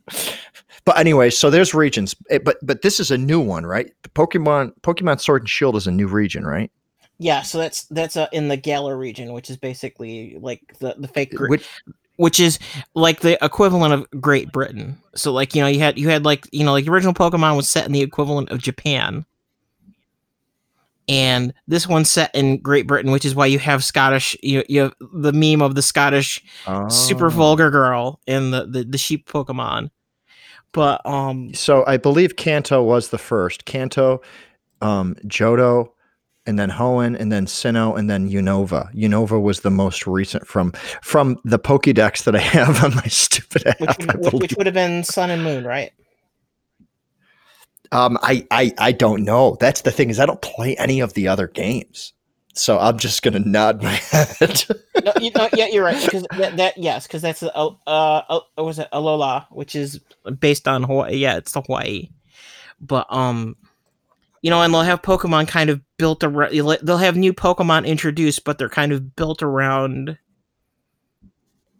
but 0.84 0.98
anyway, 0.98 1.30
so 1.30 1.50
there's 1.50 1.74
regions, 1.74 2.14
Eh, 2.30 2.38
but 2.38 2.58
but 2.62 2.82
this 2.82 3.00
is 3.00 3.10
a 3.10 3.18
new 3.18 3.40
one, 3.40 3.66
right? 3.66 3.92
The 4.02 4.08
Pokemon 4.10 4.72
Pokemon 4.82 5.20
Sword 5.20 5.42
and 5.42 5.50
Shield 5.50 5.74
is 5.74 5.88
a 5.88 5.90
new 5.90 6.06
region, 6.06 6.46
right? 6.46 6.70
Yeah, 7.18 7.42
so 7.42 7.58
that's 7.58 7.84
that's 7.84 8.16
uh, 8.16 8.28
in 8.32 8.46
the 8.48 8.56
Galar 8.56 8.96
region, 8.96 9.32
which 9.32 9.50
is 9.50 9.56
basically 9.56 10.38
like 10.40 10.60
the 10.78 10.94
the 10.96 11.08
fake, 11.08 11.34
Gr- 11.34 11.48
Which, 11.48 11.66
which 12.20 12.38
is 12.38 12.58
like 12.94 13.20
the 13.20 13.42
equivalent 13.42 13.94
of 13.94 14.20
Great 14.20 14.52
Britain. 14.52 14.98
So 15.14 15.32
like 15.32 15.54
you 15.54 15.62
know 15.62 15.68
you 15.68 15.80
had 15.80 15.98
you 15.98 16.10
had 16.10 16.24
like 16.24 16.46
you 16.52 16.64
know 16.64 16.72
like 16.72 16.84
the 16.84 16.90
original 16.92 17.14
Pokemon 17.14 17.56
was 17.56 17.68
set 17.68 17.86
in 17.86 17.92
the 17.92 18.02
equivalent 18.02 18.50
of 18.50 18.58
Japan, 18.58 19.24
and 21.08 21.52
this 21.66 21.86
one's 21.88 22.10
set 22.10 22.30
in 22.34 22.58
Great 22.58 22.86
Britain, 22.86 23.10
which 23.10 23.24
is 23.24 23.34
why 23.34 23.46
you 23.46 23.58
have 23.58 23.82
Scottish 23.82 24.36
you 24.42 24.62
you 24.68 24.82
have 24.82 24.94
the 25.12 25.32
meme 25.32 25.62
of 25.62 25.74
the 25.74 25.82
Scottish 25.82 26.44
super 26.88 27.26
Oh. 27.26 27.30
vulgar 27.30 27.70
girl 27.70 28.20
and 28.26 28.52
the, 28.52 28.66
the 28.66 28.84
the 28.84 28.98
sheep 28.98 29.28
Pokemon. 29.28 29.90
But 30.72 31.04
um 31.06 31.52
So 31.54 31.84
I 31.86 31.96
believe 31.96 32.36
Kanto 32.36 32.82
was 32.82 33.08
the 33.08 33.18
first. 33.18 33.64
Kanto, 33.64 34.20
um, 34.82 35.16
Johto, 35.26 35.88
and 36.50 36.58
then 36.58 36.68
Hoenn, 36.68 37.16
and 37.18 37.30
then 37.30 37.46
Sinnoh, 37.46 37.96
and 37.96 38.10
then 38.10 38.28
Unova. 38.28 38.92
Unova 38.92 39.40
was 39.40 39.60
the 39.60 39.70
most 39.70 40.04
recent 40.04 40.46
from 40.46 40.72
from 41.00 41.38
the 41.44 41.60
Pokédex 41.60 42.24
that 42.24 42.34
I 42.34 42.40
have 42.40 42.82
on 42.84 42.96
my 42.96 43.04
stupid 43.04 43.66
app. 43.66 43.80
which 43.80 43.96
would, 43.98 44.16
which, 44.16 44.32
which 44.32 44.54
would 44.58 44.66
have 44.66 44.74
been 44.74 45.04
Sun 45.04 45.30
and 45.30 45.44
Moon, 45.44 45.64
right? 45.64 45.92
Um, 47.92 48.18
I, 48.20 48.46
I 48.50 48.72
I 48.78 48.92
don't 48.92 49.24
know. 49.24 49.56
That's 49.60 49.82
the 49.82 49.92
thing 49.92 50.10
is 50.10 50.18
I 50.18 50.26
don't 50.26 50.42
play 50.42 50.76
any 50.76 50.98
of 50.98 51.14
the 51.14 51.28
other 51.28 51.46
games, 51.46 52.12
so 52.52 52.80
I'm 52.80 52.98
just 52.98 53.22
gonna 53.22 53.38
nod 53.38 53.80
my 53.80 53.92
head. 54.10 54.64
no, 55.04 55.12
you, 55.20 55.30
no, 55.30 55.48
yeah, 55.54 55.68
you're 55.68 55.84
right. 55.84 56.04
Because 56.04 56.26
that, 56.36 56.56
that 56.56 56.78
yes, 56.78 57.06
because 57.06 57.22
that's 57.22 57.44
a, 57.44 57.54
uh, 57.54 57.70
uh, 57.86 58.40
was 58.58 58.80
it 58.80 58.88
Alola, 58.92 59.46
which 59.50 59.76
is 59.76 60.00
based 60.40 60.66
on 60.66 60.82
Hawaii. 60.82 61.16
Yeah, 61.16 61.36
it's 61.36 61.52
the 61.52 61.62
Hawaii. 61.62 62.08
But 62.80 63.06
um, 63.10 63.56
you 64.42 64.50
know, 64.50 64.62
and 64.62 64.72
they'll 64.72 64.82
have 64.82 65.02
Pokemon 65.02 65.48
kind 65.48 65.70
of 65.70 65.80
built 65.98 66.24
around. 66.24 66.52
They'll 66.82 66.96
have 66.98 67.16
new 67.16 67.32
Pokemon 67.32 67.86
introduced, 67.86 68.44
but 68.44 68.58
they're 68.58 68.68
kind 68.68 68.92
of 68.92 69.14
built 69.16 69.42
around 69.42 70.16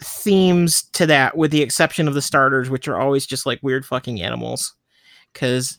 themes 0.02 0.82
to 0.92 1.06
that, 1.06 1.36
with 1.36 1.50
the 1.50 1.62
exception 1.62 2.08
of 2.08 2.14
the 2.14 2.22
starters, 2.22 2.70
which 2.70 2.88
are 2.88 2.98
always 2.98 3.26
just 3.26 3.46
like 3.46 3.58
weird 3.62 3.84
fucking 3.84 4.20
animals. 4.22 4.74
Because 5.32 5.78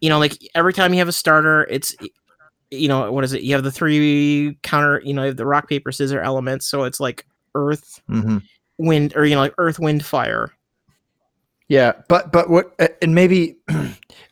you 0.00 0.08
know, 0.08 0.18
like 0.18 0.36
every 0.54 0.72
time 0.72 0.92
you 0.92 0.98
have 0.98 1.08
a 1.08 1.12
starter, 1.12 1.64
it's 1.70 1.94
you 2.70 2.88
know 2.88 3.10
what 3.12 3.24
is 3.24 3.32
it? 3.32 3.42
You 3.42 3.54
have 3.54 3.64
the 3.64 3.72
three 3.72 4.58
counter. 4.62 5.00
You 5.04 5.14
know, 5.14 5.22
you 5.22 5.28
have 5.28 5.36
the 5.36 5.46
rock 5.46 5.68
paper 5.68 5.92
scissors 5.92 6.20
elements, 6.22 6.66
so 6.66 6.84
it's 6.84 7.00
like 7.00 7.26
earth, 7.54 8.02
Mhm. 8.10 8.42
wind, 8.78 9.16
or 9.16 9.24
you 9.24 9.34
know, 9.34 9.40
like 9.40 9.54
earth, 9.58 9.78
wind, 9.78 10.04
fire. 10.04 10.52
Yeah, 11.68 11.92
but 12.08 12.32
but 12.32 12.50
what 12.50 12.74
and 13.02 13.14
maybe 13.14 13.56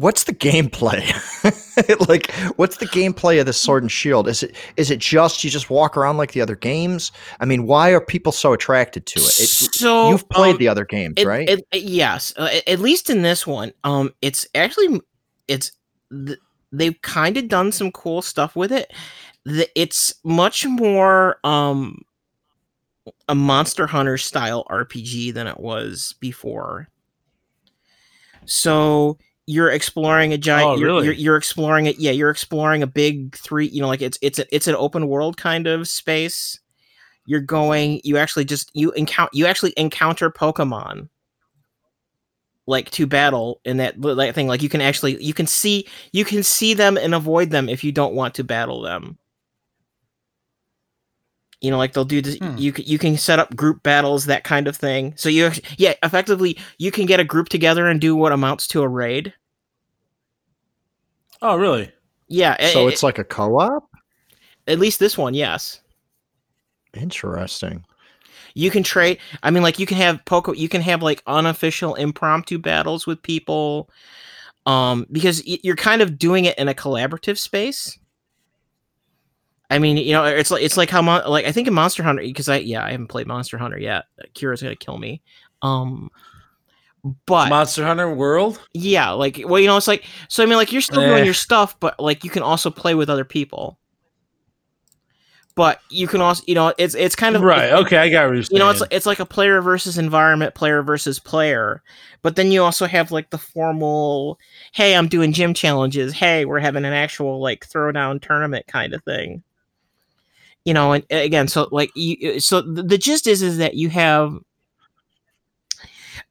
what's 0.00 0.24
the 0.24 0.32
gameplay? 0.32 1.04
like 2.08 2.30
what's 2.56 2.78
the 2.78 2.86
gameplay 2.86 3.38
of 3.38 3.46
the 3.46 3.52
Sword 3.52 3.82
and 3.82 3.92
Shield? 3.92 4.26
Is 4.28 4.42
it 4.42 4.56
is 4.76 4.90
it 4.90 4.98
just 4.98 5.44
you 5.44 5.50
just 5.50 5.70
walk 5.70 5.96
around 5.96 6.16
like 6.16 6.32
the 6.32 6.40
other 6.40 6.56
games? 6.56 7.12
I 7.38 7.44
mean, 7.44 7.66
why 7.66 7.90
are 7.90 8.00
people 8.00 8.32
so 8.32 8.52
attracted 8.52 9.06
to 9.06 9.20
it? 9.20 9.40
it 9.40 9.48
so 9.48 10.08
you've 10.08 10.28
played 10.30 10.52
um, 10.52 10.58
the 10.58 10.68
other 10.68 10.84
games, 10.84 11.14
it- 11.18 11.26
right? 11.26 11.48
it- 11.48 11.64
yes, 11.82 12.32
uh, 12.36 12.48
at- 12.52 12.68
at 12.68 12.78
least 12.80 13.10
in 13.10 13.22
this 13.22 13.46
one, 13.46 13.72
um, 13.84 14.12
it's 14.22 14.46
actually 14.54 15.00
it's 15.48 15.72
th- 16.10 16.38
they've 16.72 17.00
kind 17.02 17.36
of 17.36 17.48
done 17.48 17.70
some 17.70 17.92
cool 17.92 18.22
stuff 18.22 18.56
with 18.56 18.72
it. 18.72 18.90
The, 19.44 19.68
it's 19.78 20.14
much 20.24 20.66
more 20.66 21.38
um 21.44 22.02
a 23.28 23.34
Monster 23.34 23.86
Hunter 23.86 24.18
style 24.18 24.64
RPG 24.70 25.34
than 25.34 25.46
it 25.46 25.58
was 25.60 26.14
before. 26.20 26.88
So 28.46 29.18
you're 29.50 29.70
exploring 29.70 30.32
a 30.32 30.38
giant. 30.38 30.68
Oh, 30.68 30.76
you're, 30.76 30.86
really? 30.86 31.04
you're, 31.06 31.14
you're 31.14 31.36
exploring 31.36 31.86
it. 31.86 31.98
Yeah, 31.98 32.12
you're 32.12 32.30
exploring 32.30 32.84
a 32.84 32.86
big 32.86 33.36
three. 33.36 33.66
You 33.66 33.80
know, 33.80 33.88
like 33.88 34.00
it's 34.00 34.16
it's 34.22 34.38
a, 34.38 34.54
it's 34.54 34.68
an 34.68 34.76
open 34.76 35.08
world 35.08 35.36
kind 35.36 35.66
of 35.66 35.88
space. 35.88 36.60
You're 37.26 37.40
going. 37.40 38.00
You 38.04 38.16
actually 38.16 38.44
just 38.44 38.70
you 38.74 38.92
encounter. 38.92 39.30
You 39.32 39.46
actually 39.46 39.74
encounter 39.76 40.30
Pokemon. 40.30 41.08
Like 42.66 42.90
to 42.92 43.06
battle 43.08 43.60
in 43.64 43.78
that 43.78 44.00
that 44.00 44.34
thing. 44.36 44.46
Like 44.46 44.62
you 44.62 44.68
can 44.68 44.80
actually 44.80 45.20
you 45.22 45.34
can 45.34 45.48
see 45.48 45.88
you 46.12 46.24
can 46.24 46.44
see 46.44 46.72
them 46.72 46.96
and 46.96 47.12
avoid 47.12 47.50
them 47.50 47.68
if 47.68 47.82
you 47.82 47.90
don't 47.90 48.14
want 48.14 48.34
to 48.34 48.44
battle 48.44 48.82
them. 48.82 49.18
You 51.60 51.72
know, 51.72 51.78
like 51.78 51.92
they'll 51.92 52.04
do 52.04 52.22
this. 52.22 52.38
Hmm. 52.38 52.56
You 52.56 52.72
you 52.76 52.98
can 52.98 53.16
set 53.16 53.40
up 53.40 53.56
group 53.56 53.82
battles, 53.82 54.26
that 54.26 54.44
kind 54.44 54.68
of 54.68 54.76
thing. 54.76 55.14
So 55.16 55.28
you 55.28 55.50
yeah, 55.76 55.94
effectively 56.04 56.56
you 56.78 56.92
can 56.92 57.06
get 57.06 57.18
a 57.18 57.24
group 57.24 57.48
together 57.48 57.88
and 57.88 58.00
do 58.00 58.14
what 58.14 58.30
amounts 58.30 58.68
to 58.68 58.82
a 58.82 58.88
raid. 58.88 59.34
Oh, 61.42 61.56
really? 61.56 61.90
Yeah, 62.28 62.56
a- 62.58 62.72
so 62.72 62.86
a- 62.86 62.88
it's 62.88 63.02
like 63.02 63.18
a 63.18 63.24
co-op. 63.24 63.88
at 64.66 64.78
least 64.78 64.98
this 65.00 65.16
one, 65.18 65.34
yes. 65.34 65.80
Interesting. 66.94 67.84
You 68.54 68.70
can 68.70 68.82
trade. 68.82 69.18
I 69.42 69.50
mean, 69.50 69.62
like 69.62 69.78
you 69.78 69.86
can 69.86 69.96
have 69.96 70.24
poke. 70.24 70.56
You 70.56 70.68
can 70.68 70.80
have 70.82 71.02
like 71.02 71.22
unofficial 71.26 71.94
impromptu 71.94 72.58
battles 72.58 73.06
with 73.06 73.22
people, 73.22 73.88
um, 74.66 75.06
because 75.12 75.42
y- 75.46 75.60
you're 75.62 75.76
kind 75.76 76.02
of 76.02 76.18
doing 76.18 76.46
it 76.46 76.58
in 76.58 76.68
a 76.68 76.74
collaborative 76.74 77.38
space. 77.38 77.96
I 79.70 79.78
mean, 79.78 79.98
you 79.98 80.12
know, 80.12 80.24
it's 80.24 80.50
like 80.50 80.62
it's 80.64 80.76
like 80.76 80.90
how 80.90 81.00
Mon- 81.00 81.28
like 81.30 81.46
I 81.46 81.52
think 81.52 81.68
in 81.68 81.74
Monster 81.74 82.02
Hunter 82.02 82.22
because 82.22 82.48
I 82.48 82.56
yeah 82.56 82.84
I 82.84 82.90
haven't 82.90 83.06
played 83.06 83.28
Monster 83.28 83.56
Hunter 83.56 83.78
yet. 83.78 84.06
Kira's 84.34 84.62
gonna 84.62 84.74
kill 84.74 84.98
me. 84.98 85.22
Um, 85.62 86.10
but 87.26 87.48
Monster 87.48 87.84
Hunter 87.86 88.12
World? 88.14 88.60
yeah, 88.74 89.10
like 89.10 89.40
well, 89.46 89.60
you 89.60 89.66
know, 89.66 89.76
it's 89.76 89.88
like 89.88 90.04
so. 90.28 90.42
I 90.42 90.46
mean, 90.46 90.56
like 90.56 90.72
you're 90.72 90.82
still 90.82 91.00
Eh. 91.02 91.06
doing 91.08 91.24
your 91.24 91.34
stuff, 91.34 91.78
but 91.80 91.98
like 92.00 92.24
you 92.24 92.30
can 92.30 92.42
also 92.42 92.70
play 92.70 92.94
with 92.94 93.08
other 93.10 93.24
people. 93.24 93.78
But 95.56 95.80
you 95.90 96.06
can 96.06 96.20
also, 96.20 96.42
you 96.46 96.54
know, 96.54 96.72
it's 96.78 96.94
it's 96.94 97.16
kind 97.16 97.34
of 97.36 97.42
Right. 97.42 97.72
Okay, 97.72 97.96
I 97.96 98.08
got 98.08 98.26
what 98.28 98.34
you're 98.34 98.42
saying. 98.44 98.56
you 98.56 98.58
know 98.60 98.70
it's 98.70 98.82
it's 98.90 99.04
like 99.06 99.18
a 99.18 99.26
player 99.26 99.60
versus 99.60 99.98
environment 99.98 100.54
player 100.54 100.82
versus 100.82 101.18
player 101.18 101.82
but 102.22 102.36
then 102.36 102.52
you 102.52 102.62
also 102.62 102.86
have 102.86 103.10
like 103.10 103.30
the 103.30 103.36
formal 103.38 104.38
hey 104.72 104.94
i'm 104.94 105.08
doing 105.08 105.32
gym 105.32 105.52
challenges 105.52 106.12
hey 106.14 106.44
we're 106.44 106.60
having 106.60 106.84
an 106.84 106.92
actual 106.92 107.40
like 107.40 107.66
throwdown 107.68 108.20
tournament 108.22 108.66
kind 108.68 108.94
of 108.94 109.02
thing 109.04 109.42
you 110.64 110.72
know 110.72 110.92
and 110.92 111.04
again 111.10 111.48
so 111.48 111.68
like 111.72 111.90
you 111.94 112.38
so 112.40 112.60
the 112.60 112.82
the 112.82 112.98
gist 112.98 113.26
is 113.26 113.42
is 113.42 113.58
that 113.58 113.74
you 113.74 113.88
have 113.90 114.38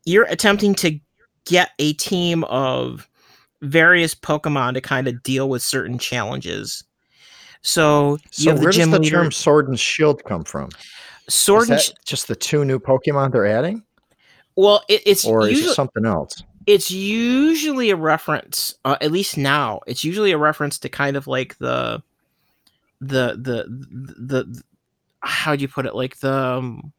you're 0.05 0.25
attempting 0.25 0.75
to 0.75 0.99
get 1.45 1.71
a 1.79 1.93
team 1.93 2.43
of 2.45 3.07
various 3.61 4.15
Pokemon 4.15 4.73
to 4.75 4.81
kind 4.81 5.07
of 5.07 5.21
deal 5.23 5.49
with 5.49 5.61
certain 5.61 5.97
challenges. 5.99 6.83
So 7.61 8.17
So 8.31 8.53
the 8.53 8.61
where 8.61 8.71
does 8.71 8.89
the 8.89 8.99
leader, 8.99 9.17
term 9.23 9.31
sword 9.31 9.67
and 9.67 9.79
shield 9.79 10.23
come 10.23 10.43
from? 10.43 10.69
sword 11.27 11.69
and 11.69 11.79
sh- 11.79 11.91
just 12.05 12.27
the 12.27 12.35
two 12.35 12.65
new 12.65 12.79
Pokemon 12.79 13.31
they're 13.31 13.45
adding? 13.45 13.83
well, 14.55 14.83
it, 14.89 15.01
it's 15.05 15.25
Or 15.25 15.47
is 15.47 15.65
it 15.65 15.73
something 15.73 16.05
else? 16.05 16.43
it's 16.65 16.91
usually 16.91 17.89
a 17.89 17.95
reference 17.95 18.75
uh, 18.85 18.97
at 19.01 19.11
least 19.11 19.37
now 19.37 19.79
it's 19.87 20.03
usually 20.03 20.31
a 20.31 20.37
reference 20.37 20.77
to 20.77 20.89
kind 20.89 21.15
of 21.17 21.25
like 21.25 21.57
the 21.57 22.01
the 23.01 23.33
the 23.41 23.63
the, 23.69 24.43
the 24.43 24.63
how 25.21 25.55
do 25.55 25.61
you 25.61 25.67
put 25.67 25.85
it 25.85 25.95
like 25.95 26.17
the 26.19 26.33
um, 26.33 26.91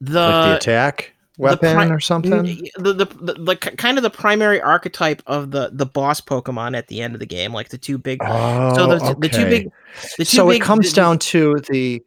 the, 0.00 0.20
like 0.20 0.44
the 0.44 0.56
attack 0.56 1.14
weapon 1.38 1.74
pri- 1.74 1.90
or 1.90 2.00
something? 2.00 2.44
the, 2.78 2.92
the, 2.92 3.04
the, 3.04 3.34
the 3.34 3.56
kind 3.56 3.98
of 3.98 4.02
the 4.02 4.10
primary 4.10 4.60
archetype 4.60 5.22
of 5.26 5.50
the 5.50 5.70
the 5.72 5.86
boss 5.86 6.20
pokemon 6.20 6.76
at 6.76 6.88
the 6.88 7.02
end 7.02 7.14
of 7.14 7.20
the 7.20 7.26
game 7.26 7.52
like 7.52 7.68
the 7.68 7.78
two 7.78 7.98
big 7.98 8.18
Oh, 8.22 8.74
so 8.74 8.86
the, 8.86 9.14
the 9.20 9.28
two 9.28 9.44
big 9.48 9.70
the 10.18 10.24
two 10.24 10.36
so 10.36 10.48
big, 10.48 10.62
it 10.62 10.64
comes 10.64 10.86
the- 10.86 10.90
the- 10.90 10.96
down 10.96 11.18
to 11.18 11.56
the 11.70 12.02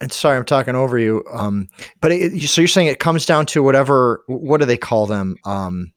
and 0.00 0.12
sorry 0.12 0.36
i'm 0.36 0.44
talking 0.44 0.76
over 0.76 0.98
you 0.98 1.24
um 1.32 1.68
but 2.00 2.12
it, 2.12 2.40
so 2.48 2.60
you're 2.60 2.68
saying 2.68 2.86
it 2.86 3.00
comes 3.00 3.26
down 3.26 3.46
to 3.46 3.62
whatever 3.62 4.22
what 4.26 4.60
do 4.60 4.66
they 4.66 4.76
call 4.76 5.06
them? 5.06 5.36
Um 5.44 5.92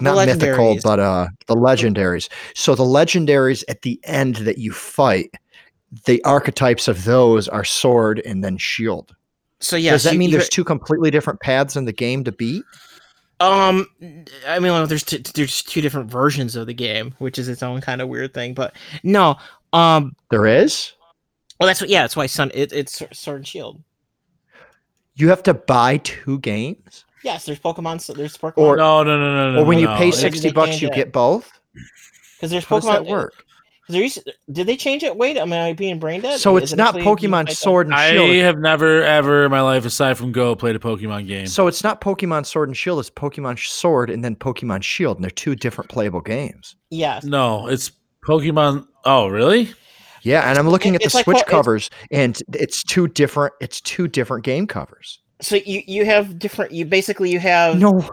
not 0.00 0.26
mythical 0.26 0.76
but 0.82 0.98
uh 1.00 1.26
the 1.46 1.54
legendaries. 1.56 2.28
So 2.54 2.74
the 2.74 2.84
legendaries 2.84 3.62
at 3.68 3.82
the 3.82 4.00
end 4.04 4.36
that 4.36 4.58
you 4.58 4.72
fight 4.72 5.30
the 6.04 6.22
archetypes 6.24 6.88
of 6.88 7.04
those 7.04 7.46
are 7.48 7.64
sword 7.64 8.20
and 8.24 8.42
then 8.42 8.56
shield 8.58 9.14
so 9.64 9.76
yeah 9.76 9.90
does 9.92 10.02
that 10.04 10.16
mean 10.16 10.30
there's 10.30 10.48
two 10.48 10.64
completely 10.64 11.10
different 11.10 11.40
paths 11.40 11.76
in 11.76 11.84
the 11.84 11.92
game 11.92 12.22
to 12.24 12.32
beat 12.32 12.62
Um, 13.40 13.86
I 14.46 14.60
mean, 14.60 14.70
well, 14.72 14.86
there's 14.86 15.02
t- 15.02 15.22
there's 15.34 15.62
two 15.62 15.80
different 15.80 16.08
versions 16.10 16.54
of 16.54 16.66
the 16.66 16.72
game, 16.74 17.14
which 17.18 17.36
is 17.38 17.48
its 17.48 17.62
own 17.64 17.80
kind 17.80 18.00
of 18.00 18.08
weird 18.08 18.32
thing. 18.32 18.54
But 18.54 18.76
no, 19.02 19.36
um, 19.72 20.14
there 20.30 20.46
is 20.46 20.92
well, 21.58 21.66
that's 21.66 21.80
what. 21.80 21.90
Yeah, 21.90 22.02
that's 22.02 22.14
why 22.16 22.26
Sun. 22.26 22.52
It, 22.54 22.72
it's 22.72 23.02
Sword 23.12 23.38
and 23.38 23.46
Shield. 23.46 23.82
you 25.16 25.28
have 25.28 25.42
to 25.44 25.54
buy 25.54 25.98
two 25.98 26.38
games 26.40 27.04
Yes, 27.24 27.46
there's 27.46 27.58
Pokemon. 27.58 28.00
So 28.02 28.12
there's 28.12 28.36
Pokemon. 28.36 28.58
Or- 28.58 28.76
no, 28.76 29.02
no, 29.02 29.18
no, 29.18 29.34
no, 29.34 29.52
no. 29.52 29.60
or 29.62 29.64
when 29.64 29.78
you 29.78 29.88
pay 29.88 30.10
Maybe 30.10 30.10
they 30.10 30.16
60 30.18 30.52
bucks 30.52 30.82
you 30.82 30.90
get 30.90 31.10
both 31.10 31.50
because 32.36 32.50
there's 32.50 32.64
how 32.64 32.78
does 32.78 32.84
Pokemon. 32.84 32.92
that 32.92 33.06
work 33.06 33.32
There 33.34 33.38
used 33.38 33.53
did 33.88 34.66
they 34.66 34.76
change 34.76 35.02
it? 35.02 35.16
Wait, 35.16 35.36
am 35.36 35.52
I 35.52 35.72
being 35.74 35.98
brain 35.98 36.20
dead? 36.22 36.40
so 36.40 36.56
it's 36.56 36.72
it 36.72 36.76
not 36.76 36.94
pokemon 36.94 37.50
sword 37.50 37.88
and 37.88 37.96
Shield. 37.98 38.30
I 38.30 38.34
have 38.36 38.58
never 38.58 39.02
ever 39.02 39.44
in 39.44 39.50
my 39.50 39.60
life, 39.60 39.84
aside 39.84 40.16
from 40.16 40.32
Go, 40.32 40.54
played 40.56 40.76
a 40.76 40.78
Pokemon 40.78 41.26
game. 41.26 41.46
So 41.46 41.66
it's 41.66 41.84
not 41.84 42.00
Pokemon 42.00 42.46
Sword 42.46 42.68
and 42.68 42.76
Shield, 42.76 43.00
it's 43.00 43.10
Pokemon 43.10 43.58
Sword 43.68 44.10
and 44.10 44.24
then 44.24 44.36
Pokemon 44.36 44.82
Shield, 44.82 45.18
and 45.18 45.24
they're 45.24 45.30
two 45.30 45.54
different 45.54 45.90
playable 45.90 46.20
games. 46.20 46.76
Yes. 46.90 47.24
no, 47.24 47.66
it's 47.68 47.92
Pokemon. 48.26 48.86
Oh, 49.04 49.28
really? 49.28 49.70
Yeah, 50.22 50.48
and 50.48 50.58
I'm 50.58 50.68
looking 50.68 50.94
It- 50.94 51.04
at 51.04 51.10
the 51.10 51.16
like 51.18 51.24
Switch 51.24 51.34
po- 51.34 51.40
it's- 51.40 51.50
covers, 51.50 51.90
and 52.10 52.40
it's 52.54 52.82
two 52.82 53.08
different. 53.08 53.52
It's 53.60 53.80
two 53.82 54.08
different 54.08 54.44
game 54.44 54.66
covers. 54.66 55.20
So 55.42 55.56
you 55.56 55.82
you 55.86 56.06
have 56.06 56.38
different. 56.38 56.72
You 56.72 56.86
basically 56.86 57.30
you 57.30 57.40
have 57.40 57.78
No, 57.78 58.08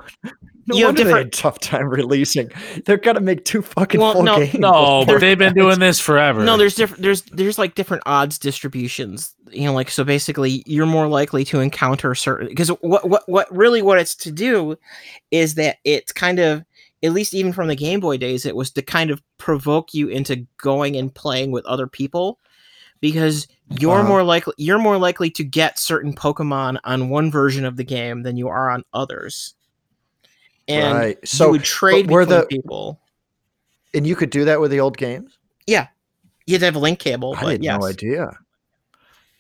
no 0.68 0.76
You 0.76 0.86
have 0.86 0.90
wonder 0.90 1.04
they 1.04 1.10
different- 1.10 1.36
had 1.36 1.42
tough 1.42 1.60
time 1.60 1.90
releasing. 1.90 2.50
They're 2.86 2.98
gonna 2.98 3.20
make 3.22 3.46
two 3.46 3.62
fucking 3.62 4.00
Well, 4.00 4.14
full 4.14 4.24
no, 4.24 4.38
games. 4.40 4.54
No, 4.60 5.04
but 5.06 5.20
they've 5.20 5.38
been 5.38 5.54
doing 5.54 5.80
this 5.80 6.00
forever. 6.00 6.44
No, 6.44 6.58
there's 6.58 6.76
different. 6.76 7.02
There's 7.04 7.22
there's 7.24 7.58
like 7.58 7.76
different 7.76 8.04
odds 8.06 8.38
distributions. 8.38 9.34
You 9.52 9.66
know, 9.66 9.74
like 9.74 9.90
so 9.90 10.04
basically, 10.04 10.64
you're 10.66 10.86
more 10.86 11.08
likely 11.08 11.44
to 11.46 11.60
encounter 11.60 12.14
certain 12.16 12.48
because 12.48 12.70
what 12.82 13.08
what 13.10 13.28
what 13.28 13.48
really 13.56 13.82
what 13.82 14.00
it's 14.00 14.16
to 14.16 14.32
do 14.32 14.78
is 15.32 15.56
that 15.56 15.78
it's 15.84 16.12
kind 16.12 16.40
of 16.40 16.64
at 17.04 17.14
least 17.14 17.34
even 17.34 17.52
from 17.52 17.68
the 17.68 17.76
Game 17.76 18.00
Boy 18.00 18.18
days, 18.18 18.46
it 18.46 18.56
was 18.56 18.70
to 18.72 18.82
kind 18.84 19.10
of 19.10 19.22
provoke 19.40 19.94
you 19.94 20.08
into 20.08 20.46
going 20.58 20.96
and 20.96 21.14
playing 21.14 21.52
with 21.52 21.66
other 21.66 21.88
people 21.88 22.38
because 23.00 23.48
you're 23.80 24.00
Uh-huh. 24.00 24.08
more 24.08 24.24
likely 24.24 24.54
you're 24.58 24.78
more 24.78 24.98
likely 24.98 25.30
to 25.32 25.44
get 25.44 25.80
certain 25.80 26.14
Pokemon 26.14 26.78
on 26.84 27.10
one 27.10 27.32
version 27.32 27.66
of 27.66 27.76
the 27.78 27.84
game 27.84 28.22
than 28.22 28.38
you 28.38 28.48
are 28.48 28.70
on 28.70 28.84
others. 28.94 29.56
And 30.72 30.98
right. 30.98 31.18
you 31.22 31.28
So, 31.28 31.52
would 31.52 31.64
trade 31.64 32.10
were 32.10 32.26
the- 32.26 32.46
people. 32.48 33.00
and 33.94 34.06
you 34.08 34.16
could 34.16 34.30
do 34.30 34.46
that 34.46 34.60
with 34.62 34.72
the 34.72 34.80
old 34.80 34.98
games. 34.98 35.38
Yeah, 35.68 35.88
You 36.48 36.54
had 36.56 36.60
to 36.62 36.66
have 36.66 36.76
a 36.76 36.80
link 36.80 37.00
cable, 37.00 37.36
I 37.38 37.52
had 37.52 37.64
yes. 37.64 37.80
no 37.80 37.88
idea. 37.88 38.38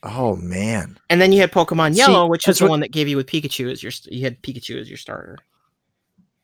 Oh 0.03 0.35
man. 0.35 0.97
And 1.09 1.21
then 1.21 1.31
you 1.31 1.39
had 1.41 1.51
Pokemon 1.51 1.93
See, 1.93 1.99
Yellow, 1.99 2.27
which 2.27 2.47
was 2.47 2.57
the 2.59 2.65
what- 2.65 2.71
one 2.71 2.79
that 2.81 2.91
gave 2.91 3.07
you 3.07 3.17
with 3.17 3.27
Pikachu 3.27 3.71
as 3.71 3.83
your. 3.83 3.91
You 4.05 4.23
had 4.23 4.41
Pikachu 4.41 4.79
as 4.79 4.89
your 4.89 4.97
starter. 4.97 5.37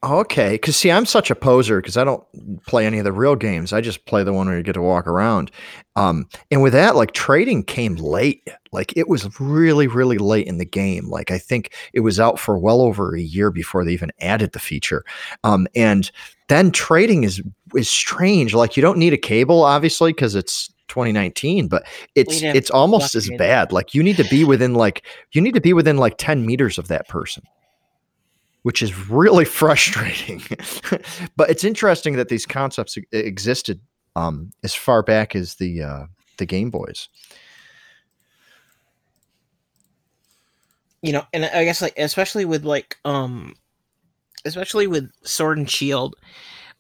Okay, 0.10 0.52
because 0.52 0.76
see, 0.76 0.92
I'm 0.92 1.06
such 1.06 1.30
a 1.30 1.36
poser 1.36 1.82
because 1.82 1.98
I 1.98 2.04
don't 2.04 2.24
play 2.66 2.86
any 2.86 2.98
of 2.98 3.04
the 3.04 3.12
real 3.12 3.36
games. 3.36 3.74
I 3.74 3.82
just 3.82 4.06
play 4.06 4.24
the 4.24 4.34
one 4.34 4.48
where 4.48 4.58
you 4.58 4.64
get 4.64 4.74
to 4.74 4.82
walk 4.82 5.08
around. 5.08 5.52
Um, 5.96 6.28
and 6.50 6.62
with 6.62 6.74
that, 6.74 6.96
like 6.96 7.12
trading 7.12 7.64
came 7.64 7.96
late. 7.96 8.48
Like 8.72 8.96
it 8.96 9.08
was 9.08 9.40
really, 9.40 9.88
really 9.88 10.18
late 10.18 10.48
in 10.48 10.58
the 10.58 10.66
game. 10.66 11.10
Like 11.10 11.32
I 11.32 11.38
think 11.38 11.74
it 11.94 12.02
was 12.02 12.20
out 12.20 12.40
for 12.40 12.58
well 12.58 12.82
over 12.82 13.16
a 13.16 13.22
year 13.22 13.52
before 13.52 13.84
they 13.84 13.92
even 13.92 14.12
added 14.22 14.54
the 14.54 14.60
feature. 14.60 15.04
Um, 15.44 15.68
and 15.76 16.10
then 16.48 16.72
trading 16.72 17.24
is 17.24 17.42
is 17.76 17.90
strange. 17.90 18.54
Like 18.54 18.78
you 18.78 18.82
don't 18.82 18.98
need 18.98 19.14
a 19.14 19.18
cable, 19.18 19.64
obviously, 19.64 20.14
because 20.14 20.36
it's 20.36 20.68
2019, 20.88 21.68
but 21.68 21.86
it's 22.16 22.42
it's 22.42 22.70
almost 22.70 23.16
as 23.16 23.30
bad. 23.38 23.72
Like 23.72 23.94
you 23.94 24.04
need 24.04 24.18
to 24.18 24.26
be 24.26 24.44
within 24.46 24.74
like 24.74 25.06
you 25.32 25.42
need 25.42 25.56
to 25.56 25.62
be 25.62 25.74
within 25.74 25.98
like 25.98 26.16
10 26.18 26.46
meters 26.46 26.78
of 26.78 26.88
that 26.88 27.08
person 27.08 27.44
which 28.68 28.82
is 28.82 29.10
really 29.10 29.46
frustrating. 29.62 30.44
but 31.38 31.50
it's 31.50 31.64
interesting 31.64 32.18
that 32.18 32.28
these 32.28 32.46
concepts 32.46 32.98
existed 33.14 33.80
um, 34.18 34.52
as 34.62 34.76
far 34.76 35.02
back 35.02 35.38
as 35.38 35.56
the 35.56 35.82
uh, 35.82 36.04
the 36.38 36.46
Game 36.46 36.70
Boys. 36.70 37.08
You 41.02 41.14
know, 41.14 41.24
and 41.32 41.46
I 41.46 41.64
guess 41.64 41.82
like 41.82 41.98
especially 41.98 42.44
with 42.44 42.66
like 42.66 42.98
um, 43.06 43.56
especially 44.44 44.86
with 44.86 45.10
Sword 45.24 45.58
and 45.58 45.72
Shield. 45.72 46.18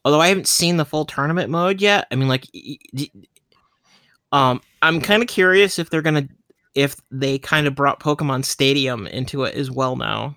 Although 0.03 0.19
I 0.19 0.27
haven't 0.27 0.49
seen 0.49 0.75
the 0.75 0.83
full 0.83 1.05
tournament 1.05 1.49
mode 1.49 1.79
yet, 1.79 2.05
I 2.11 2.15
mean, 2.15 2.27
like, 2.27 2.47
um, 4.33 4.59
I'm 4.81 4.99
kind 4.99 5.23
of 5.23 5.29
curious 5.29 5.79
if 5.79 5.89
they're 5.89 6.01
gonna 6.01 6.27
if 6.75 6.97
they 7.11 7.39
kind 7.39 7.65
of 7.65 7.75
brought 7.75 8.01
Pokemon 8.01 8.43
Stadium 8.43 9.07
into 9.07 9.45
it 9.45 9.55
as 9.55 9.71
well 9.71 9.95
now. 9.95 10.35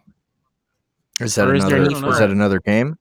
Is 1.21 1.35
that 1.35 1.49
Or 1.49 1.55
is 1.55 1.65
there 1.65 1.83
another? 1.83 2.09
Is 2.09 2.19
that 2.19 2.31
another 2.31 2.61
game? 2.61 2.99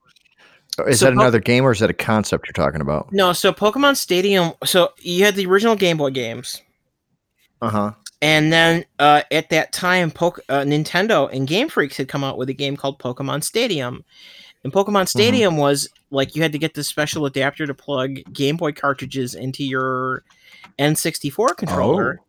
Is 0.88 1.00
So 1.00 1.06
that 1.06 1.16
Po- 1.16 1.22
another 1.22 1.40
game, 1.40 1.66
or 1.66 1.72
is 1.72 1.80
that 1.80 1.90
a 1.90 1.94
concept 1.94 2.48
you're 2.48 2.66
talking 2.66 2.82
about? 2.82 3.12
No, 3.12 3.34
so 3.34 3.52
Pokemon 3.52 3.98
Stadium. 3.98 4.54
So 4.64 4.90
you 5.00 5.26
had 5.26 5.36
the 5.36 5.46
original 5.46 5.76
Game 5.76 5.98
Boy 5.98 6.12
games. 6.12 6.62
Uh 7.62 7.70
huh. 7.70 7.92
And 8.22 8.52
then 8.52 8.86
uh, 9.00 9.24
at 9.32 9.50
that 9.50 9.72
time, 9.72 10.12
Poke- 10.12 10.42
uh, 10.50 10.62
Nintendo 10.62 11.30
and 11.34 11.48
Game 11.48 11.70
Freaks 11.70 11.98
had 11.98 12.10
come 12.10 12.24
out 12.24 12.38
with 12.38 12.50
a 12.50 12.54
game 12.54 12.76
called 12.76 13.00
Pokemon 13.00 13.44
Stadium. 13.44 14.04
And 14.64 14.74
Pokemon 14.74 15.08
Stadium 15.08 15.56
was 15.56 15.88
like 16.12 16.36
you 16.36 16.42
had 16.42 16.52
to 16.52 16.58
get 16.58 16.74
this 16.74 16.88
special 16.88 17.26
adapter 17.26 17.66
to 17.66 17.74
plug 17.74 18.20
Game 18.34 18.58
Boy 18.58 18.74
cartridges 18.74 19.36
into 19.36 19.64
your 19.64 20.24
N64 20.78 21.56
controller. 21.56 22.20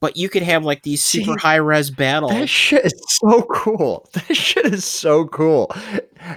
But 0.00 0.16
you 0.16 0.28
could 0.28 0.42
have 0.42 0.64
like 0.64 0.82
these 0.82 1.02
super 1.02 1.32
See, 1.32 1.38
high 1.40 1.56
res 1.56 1.90
battles. 1.90 2.32
That 2.32 2.48
shit 2.48 2.84
is 2.84 2.94
so 3.08 3.42
cool. 3.52 4.08
That 4.14 4.34
shit 4.36 4.66
is 4.66 4.84
so 4.84 5.26
cool. 5.26 5.70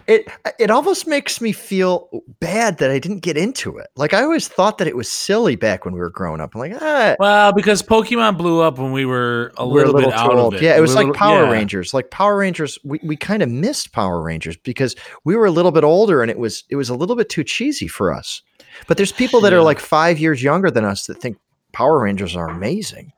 It 0.07 0.27
it 0.59 0.69
almost 0.69 1.07
makes 1.07 1.39
me 1.39 1.51
feel 1.53 2.09
bad 2.39 2.77
that 2.79 2.91
I 2.91 2.99
didn't 2.99 3.19
get 3.19 3.37
into 3.37 3.77
it. 3.77 3.87
Like 3.95 4.13
I 4.13 4.21
always 4.23 4.47
thought 4.47 4.77
that 4.79 4.87
it 4.87 4.95
was 4.97 5.07
silly 5.09 5.55
back 5.55 5.85
when 5.85 5.93
we 5.93 5.99
were 5.99 6.09
growing 6.09 6.41
up. 6.41 6.55
I'm 6.55 6.59
like, 6.59 6.73
ah, 6.81 7.15
Well, 7.19 7.53
because 7.53 7.81
Pokemon 7.81 8.37
blew 8.37 8.61
up 8.61 8.77
when 8.79 8.91
we 8.91 9.05
were 9.05 9.53
a 9.57 9.67
we're 9.67 9.85
little, 9.85 10.01
bit 10.01 10.13
out 10.13 10.35
of 10.35 10.53
it. 10.55 10.61
Yeah, 10.61 10.75
it 10.75 10.81
was 10.81 10.91
We're 10.91 10.95
like 10.95 11.05
little- 11.07 11.19
Power 11.19 11.43
yeah. 11.45 11.51
Rangers. 11.51 11.93
Like 11.93 12.11
Power 12.11 12.35
Rangers, 12.37 12.77
we, 12.83 12.99
we 13.03 13.15
kind 13.15 13.41
of 13.41 13.49
missed 13.49 13.91
Power 13.93 14.21
Rangers 14.21 14.57
because 14.57 14.95
we 15.23 15.35
were 15.35 15.45
a 15.45 15.51
little 15.51 15.71
bit 15.71 15.83
older 15.85 16.21
and 16.21 16.29
it 16.29 16.37
was 16.39 16.63
it 16.69 16.75
was 16.75 16.89
a 16.89 16.95
little 16.95 17.15
bit 17.15 17.29
too 17.29 17.43
cheesy 17.43 17.87
for 17.87 18.13
us. 18.13 18.41
But 18.87 18.97
there's 18.97 19.11
people 19.11 19.39
that 19.41 19.51
Yeah. 19.53 19.59
are 19.59 19.63
like 19.63 19.79
five 19.79 20.19
years 20.19 20.43
younger 20.43 20.69
than 20.69 20.83
us 20.83 21.05
that 21.07 21.19
think 21.21 21.37
Power 21.77 21.99
Rangers 21.99 22.35
are 22.35 22.49
amazing, 22.49 23.13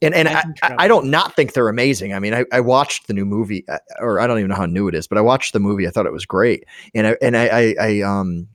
and 0.00 0.14
and 0.14 0.28
I 0.28 0.42
I, 0.62 0.76
I, 0.78 0.88
don't 0.88 1.10
not 1.10 1.36
think 1.36 1.52
they're 1.52 1.68
amazing. 1.68 2.14
I 2.14 2.18
mean, 2.18 2.32
I, 2.32 2.46
I 2.50 2.60
watched 2.60 3.06
the 3.06 3.12
new 3.12 3.26
movie, 3.26 3.68
uh, 3.68 3.76
or 3.98 4.18
I 4.18 4.26
don't 4.26 4.38
even 4.38 4.48
know 4.48 4.56
how 4.56 4.64
new 4.64 4.88
it 4.88 4.94
is, 4.94 5.06
but 5.06 5.18
I 5.18 5.20
watched 5.20 5.52
the 5.52 5.60
movie. 5.60 5.86
I 5.86 5.90
thought 5.90 6.06
it 6.06 6.12
was 6.12 6.24
great, 6.24 6.64
and 6.94 7.06
I 7.06 7.16
and 7.20 7.36
I 7.36 7.48
I, 7.48 7.74
I 7.78 8.00
um 8.00 8.48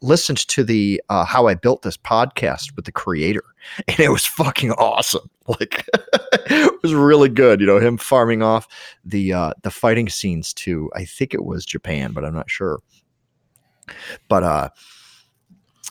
listened 0.00 0.38
to 0.48 0.64
the 0.64 1.00
uh, 1.08 1.24
how 1.24 1.46
I 1.46 1.54
built 1.54 1.82
this 1.82 1.96
podcast 1.96 2.74
with 2.74 2.84
the 2.84 2.90
creator, 2.90 3.44
and 3.86 4.00
it 4.00 4.08
was 4.08 4.26
fucking 4.26 4.72
awesome. 4.72 5.30
Like 5.46 5.86
it 6.50 6.82
was 6.82 6.94
really 6.94 7.28
good. 7.28 7.60
You 7.60 7.66
know, 7.66 7.78
him 7.78 7.98
farming 7.98 8.42
off 8.42 8.66
the 9.04 9.34
uh, 9.34 9.52
the 9.62 9.70
fighting 9.70 10.08
scenes 10.08 10.52
to 10.54 10.90
I 10.96 11.04
think 11.04 11.32
it 11.32 11.44
was 11.44 11.64
Japan, 11.64 12.12
but 12.12 12.24
I'm 12.24 12.34
not 12.34 12.50
sure. 12.50 12.80
But 14.28 14.42
uh, 14.42 14.68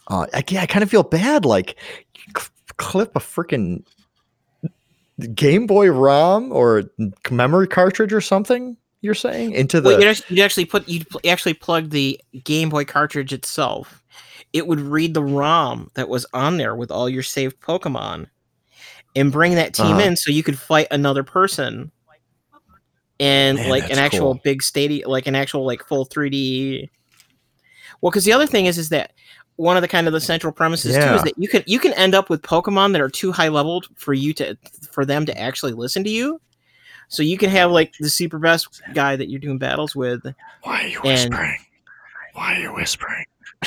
uh 0.09 0.25
I, 0.33 0.43
yeah, 0.49 0.63
I 0.63 0.65
kind 0.65 0.81
of 0.81 0.89
feel 0.89 1.03
bad. 1.03 1.45
Like 1.45 1.77
clip 2.77 3.15
a 3.15 3.19
freaking 3.19 3.83
Game 5.35 5.67
Boy 5.67 5.89
ROM 5.91 6.51
or 6.51 6.83
memory 7.29 7.67
cartridge 7.67 8.11
or 8.13 8.21
something 8.21 8.75
You're 9.01 9.13
saying 9.13 9.51
into 9.53 9.79
Well, 9.81 9.99
the 9.99 10.07
actually, 10.07 10.35
you'd 10.37 10.43
actually 10.43 10.65
put 10.65 10.87
you'd 10.89 11.07
pl- 11.09 11.21
actually 11.27 11.53
plug 11.53 11.89
the 11.91 12.19
Game 12.43 12.69
Boy 12.69 12.83
cartridge 12.85 13.31
itself. 13.33 14.01
It 14.53 14.67
would 14.67 14.79
read 14.79 15.13
the 15.13 15.23
ROM 15.23 15.89
that 15.95 16.09
was 16.09 16.25
on 16.33 16.57
there 16.57 16.75
with 16.75 16.91
all 16.91 17.07
your 17.09 17.23
saved 17.23 17.59
Pokemon, 17.59 18.27
and 19.15 19.31
bring 19.31 19.55
that 19.55 19.73
team 19.73 19.85
Uh-huh. 19.87 20.01
in 20.01 20.15
so 20.15 20.31
you 20.31 20.43
could 20.43 20.57
fight 20.57 20.87
another 20.91 21.23
person. 21.23 21.91
And 23.19 23.57
Man, 23.57 23.69
like 23.69 23.89
an 23.91 23.99
actual 23.99 24.33
cool. 24.33 24.41
big 24.43 24.61
stadium, 24.63 25.09
like 25.09 25.27
an 25.27 25.35
actual 25.35 25.65
like 25.65 25.83
full 25.85 26.05
3D. 26.05 26.89
Well, 28.01 28.09
because 28.11 28.25
the 28.25 28.33
other 28.33 28.47
thing 28.47 28.65
is, 28.65 28.77
is 28.77 28.89
that 28.89 29.13
one 29.57 29.75
of 29.77 29.81
the 29.81 29.87
kind 29.87 30.07
of 30.07 30.13
the 30.13 30.19
central 30.21 30.51
premises 30.53 30.95
too 30.95 31.13
is 31.15 31.23
that 31.23 31.37
you 31.37 31.47
can 31.47 31.63
you 31.67 31.79
can 31.79 31.93
end 31.93 32.15
up 32.15 32.29
with 32.29 32.41
Pokemon 32.41 32.91
that 32.93 33.01
are 33.01 33.09
too 33.09 33.31
high 33.31 33.49
leveled 33.49 33.87
for 33.95 34.13
you 34.13 34.33
to 34.33 34.57
for 34.91 35.05
them 35.05 35.25
to 35.25 35.39
actually 35.39 35.73
listen 35.73 36.03
to 36.03 36.09
you. 36.09 36.41
So 37.09 37.21
you 37.21 37.37
can 37.37 37.49
have 37.51 37.69
like 37.71 37.93
the 37.99 38.09
super 38.09 38.39
best 38.39 38.81
guy 38.93 39.15
that 39.15 39.29
you're 39.29 39.39
doing 39.39 39.59
battles 39.59 39.95
with, 39.95 40.23
Why 40.63 40.83
are 40.83 40.87
you 40.87 41.01
and- 41.03 41.33
Why 42.33 42.55
are 42.55 42.59
you 42.61 42.73
whispering? 42.73 43.25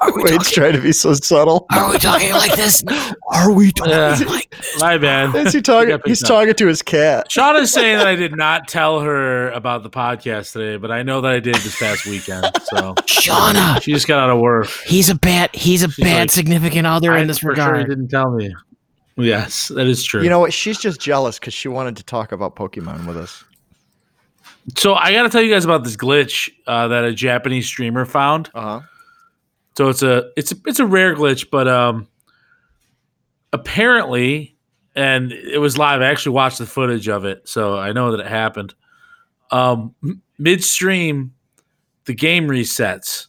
Wade's 0.14 0.50
trying 0.50 0.72
to 0.74 0.80
be 0.80 0.92
so 0.92 1.12
subtle. 1.14 1.66
Are 1.72 1.90
we 1.90 1.98
talking 1.98 2.30
like 2.32 2.54
this? 2.54 2.84
Are 3.32 3.50
we 3.52 3.72
Yeah. 3.86 4.16
Like, 4.26 4.50
this? 4.50 4.80
My 4.80 4.96
bad. 4.98 5.34
Is 5.34 5.52
he 5.52 5.60
talking? 5.62 5.98
He's 6.04 6.22
up. 6.22 6.28
talking 6.28 6.54
to 6.54 6.66
his 6.66 6.82
cat. 6.82 7.30
Sean 7.30 7.56
is 7.56 7.72
saying 7.72 7.98
that 7.98 8.06
I 8.06 8.14
did 8.14 8.36
not 8.36 8.68
tell 8.68 9.00
her 9.00 9.50
about 9.50 9.82
the 9.82 9.90
podcast 9.90 10.52
today, 10.52 10.76
but 10.76 10.90
I 10.90 11.02
know 11.02 11.20
that 11.20 11.30
I 11.32 11.40
did 11.40 11.56
this 11.56 11.78
past 11.78 12.06
weekend. 12.06 12.44
So 12.64 12.94
Shauna, 13.06 13.82
she 13.82 13.92
just 13.92 14.06
got 14.06 14.18
out 14.20 14.30
of 14.30 14.40
work. 14.40 14.68
he's 14.86 15.08
a 15.10 15.14
bad, 15.14 15.54
he's 15.54 15.82
a 15.82 15.88
She's 15.90 16.04
bad 16.04 16.20
like, 16.22 16.30
significant 16.30 16.86
other 16.86 17.12
I 17.12 17.20
in 17.20 17.26
this 17.26 17.38
for 17.38 17.54
sure 17.56 17.66
regard. 17.72 17.88
didn't 17.88 18.08
tell 18.08 18.30
me. 18.30 18.54
Yes, 19.16 19.68
that 19.68 19.86
is 19.88 20.04
true. 20.04 20.22
You 20.22 20.28
know 20.30 20.38
what? 20.38 20.52
She's 20.52 20.78
just 20.78 21.00
jealous 21.00 21.40
because 21.40 21.52
she 21.54 21.66
wanted 21.68 21.96
to 21.96 22.04
talk 22.04 22.30
about 22.30 22.54
Pokemon 22.54 23.04
with 23.04 23.16
us. 23.16 23.42
so 24.76 24.94
I 24.94 25.12
got 25.12 25.24
to 25.24 25.28
tell 25.28 25.42
you 25.42 25.52
guys 25.52 25.64
about 25.64 25.82
this 25.82 25.96
glitch 25.96 26.48
uh, 26.68 26.86
that 26.88 27.04
a 27.04 27.12
Japanese 27.12 27.66
streamer 27.66 28.04
found. 28.04 28.48
Uh 28.54 28.60
huh. 28.62 28.80
So 29.78 29.88
it's 29.90 30.02
a 30.02 30.32
it's 30.36 30.50
a 30.50 30.56
it's 30.66 30.80
a 30.80 30.86
rare 30.86 31.14
glitch, 31.14 31.50
but 31.52 31.68
um, 31.68 32.08
apparently, 33.52 34.56
and 34.96 35.30
it 35.30 35.58
was 35.60 35.78
live. 35.78 36.00
I 36.02 36.06
actually 36.06 36.32
watched 36.32 36.58
the 36.58 36.66
footage 36.66 37.08
of 37.08 37.24
it, 37.24 37.48
so 37.48 37.78
I 37.78 37.92
know 37.92 38.10
that 38.10 38.18
it 38.18 38.26
happened. 38.26 38.74
Um, 39.52 39.94
midstream, 40.36 41.32
the 42.06 42.12
game 42.12 42.48
resets, 42.48 43.28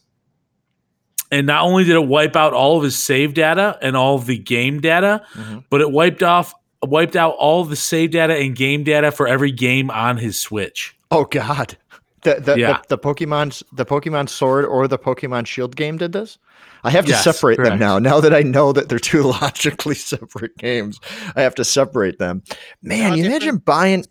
and 1.30 1.46
not 1.46 1.62
only 1.62 1.84
did 1.84 1.94
it 1.94 2.08
wipe 2.08 2.34
out 2.34 2.52
all 2.52 2.76
of 2.78 2.82
his 2.82 2.98
save 2.98 3.32
data 3.34 3.78
and 3.80 3.96
all 3.96 4.16
of 4.16 4.26
the 4.26 4.36
game 4.36 4.80
data, 4.80 5.24
Mhm. 5.36 5.62
but 5.70 5.80
it 5.80 5.92
wiped 5.92 6.24
off 6.24 6.52
wiped 6.82 7.14
out 7.14 7.36
all 7.38 7.64
the 7.64 7.76
save 7.76 8.10
data 8.10 8.34
and 8.34 8.56
game 8.56 8.82
data 8.82 9.12
for 9.12 9.28
every 9.28 9.52
game 9.52 9.88
on 9.88 10.16
his 10.16 10.36
Switch. 10.40 10.96
Oh 11.12 11.26
God. 11.26 11.76
The 12.22 12.34
the, 12.40 12.58
Yeah. 12.58 12.80
the 12.88 12.96
the 12.96 12.98
Pokemon 12.98 13.62
the 13.72 13.86
Pokemon 13.86 14.28
Sword 14.28 14.64
or 14.64 14.86
the 14.88 14.98
Pokemon 14.98 15.46
Shield 15.46 15.76
game 15.76 15.96
did 15.98 16.12
this. 16.12 16.38
I 16.82 16.90
have 16.90 17.04
to 17.06 17.10
Yes, 17.10 17.24
separate 17.24 17.62
them 17.62 17.78
now. 17.78 17.98
Now 17.98 18.20
that 18.20 18.34
I 18.34 18.40
know 18.40 18.72
that 18.72 18.88
they're 18.88 18.98
two 18.98 19.22
logically 19.40 19.94
separate 19.94 20.56
games, 20.56 20.98
I 21.36 21.42
have 21.42 21.54
to 21.56 21.64
separate 21.64 22.18
them. 22.18 22.42
Man, 22.82 23.10
How 23.10 23.14
you 23.16 23.24
imagine 23.26 23.58
buying 23.58 24.04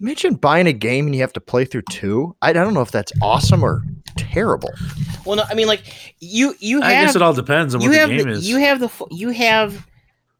imagine 0.00 0.34
buying 0.34 0.66
a 0.66 0.72
game 0.72 1.06
and 1.06 1.14
you 1.14 1.20
have 1.20 1.32
to 1.34 1.40
play 1.40 1.64
through 1.64 1.82
two. 1.90 2.34
I, 2.42 2.50
I 2.50 2.52
don't 2.52 2.74
know 2.74 2.80
if 2.80 2.90
that's 2.90 3.12
awesome 3.22 3.62
or 3.62 3.82
terrible. 4.16 4.72
Well, 5.24 5.36
no, 5.36 5.44
I 5.48 5.54
mean, 5.54 5.66
like 5.66 6.14
you 6.20 6.54
you 6.58 6.82
I 6.82 6.92
guess 6.92 7.16
it 7.16 7.22
all 7.22 7.34
depends 7.34 7.74
on 7.74 7.80
what 7.80 7.90
the 7.90 7.96
game 8.06 8.26
the, 8.28 8.32
is. 8.32 8.48
you 8.48 8.58
have 8.58 8.80
the 8.80 8.90
you 9.10 9.30
have 9.30 9.86